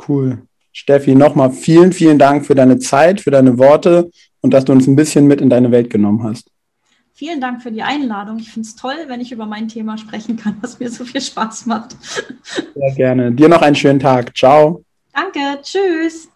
Cool. 0.08 0.42
Steffi, 0.72 1.14
nochmal 1.14 1.50
vielen, 1.50 1.92
vielen 1.92 2.18
Dank 2.18 2.44
für 2.44 2.54
deine 2.54 2.78
Zeit, 2.78 3.20
für 3.20 3.30
deine 3.30 3.58
Worte 3.58 4.10
und 4.40 4.52
dass 4.52 4.64
du 4.64 4.72
uns 4.72 4.86
ein 4.86 4.96
bisschen 4.96 5.26
mit 5.26 5.40
in 5.40 5.48
deine 5.48 5.70
Welt 5.70 5.88
genommen 5.88 6.22
hast. 6.24 6.49
Vielen 7.12 7.40
Dank 7.40 7.62
für 7.62 7.70
die 7.70 7.82
Einladung. 7.82 8.38
Ich 8.38 8.50
finde 8.50 8.66
es 8.66 8.76
toll, 8.76 8.96
wenn 9.06 9.20
ich 9.20 9.32
über 9.32 9.46
mein 9.46 9.68
Thema 9.68 9.98
sprechen 9.98 10.36
kann, 10.36 10.56
was 10.60 10.80
mir 10.80 10.90
so 10.90 11.04
viel 11.04 11.20
Spaß 11.20 11.66
macht. 11.66 11.96
Sehr 12.74 12.94
gerne. 12.96 13.32
Dir 13.32 13.48
noch 13.48 13.62
einen 13.62 13.76
schönen 13.76 14.00
Tag. 14.00 14.36
Ciao. 14.36 14.84
Danke. 15.12 15.60
Tschüss. 15.62 16.28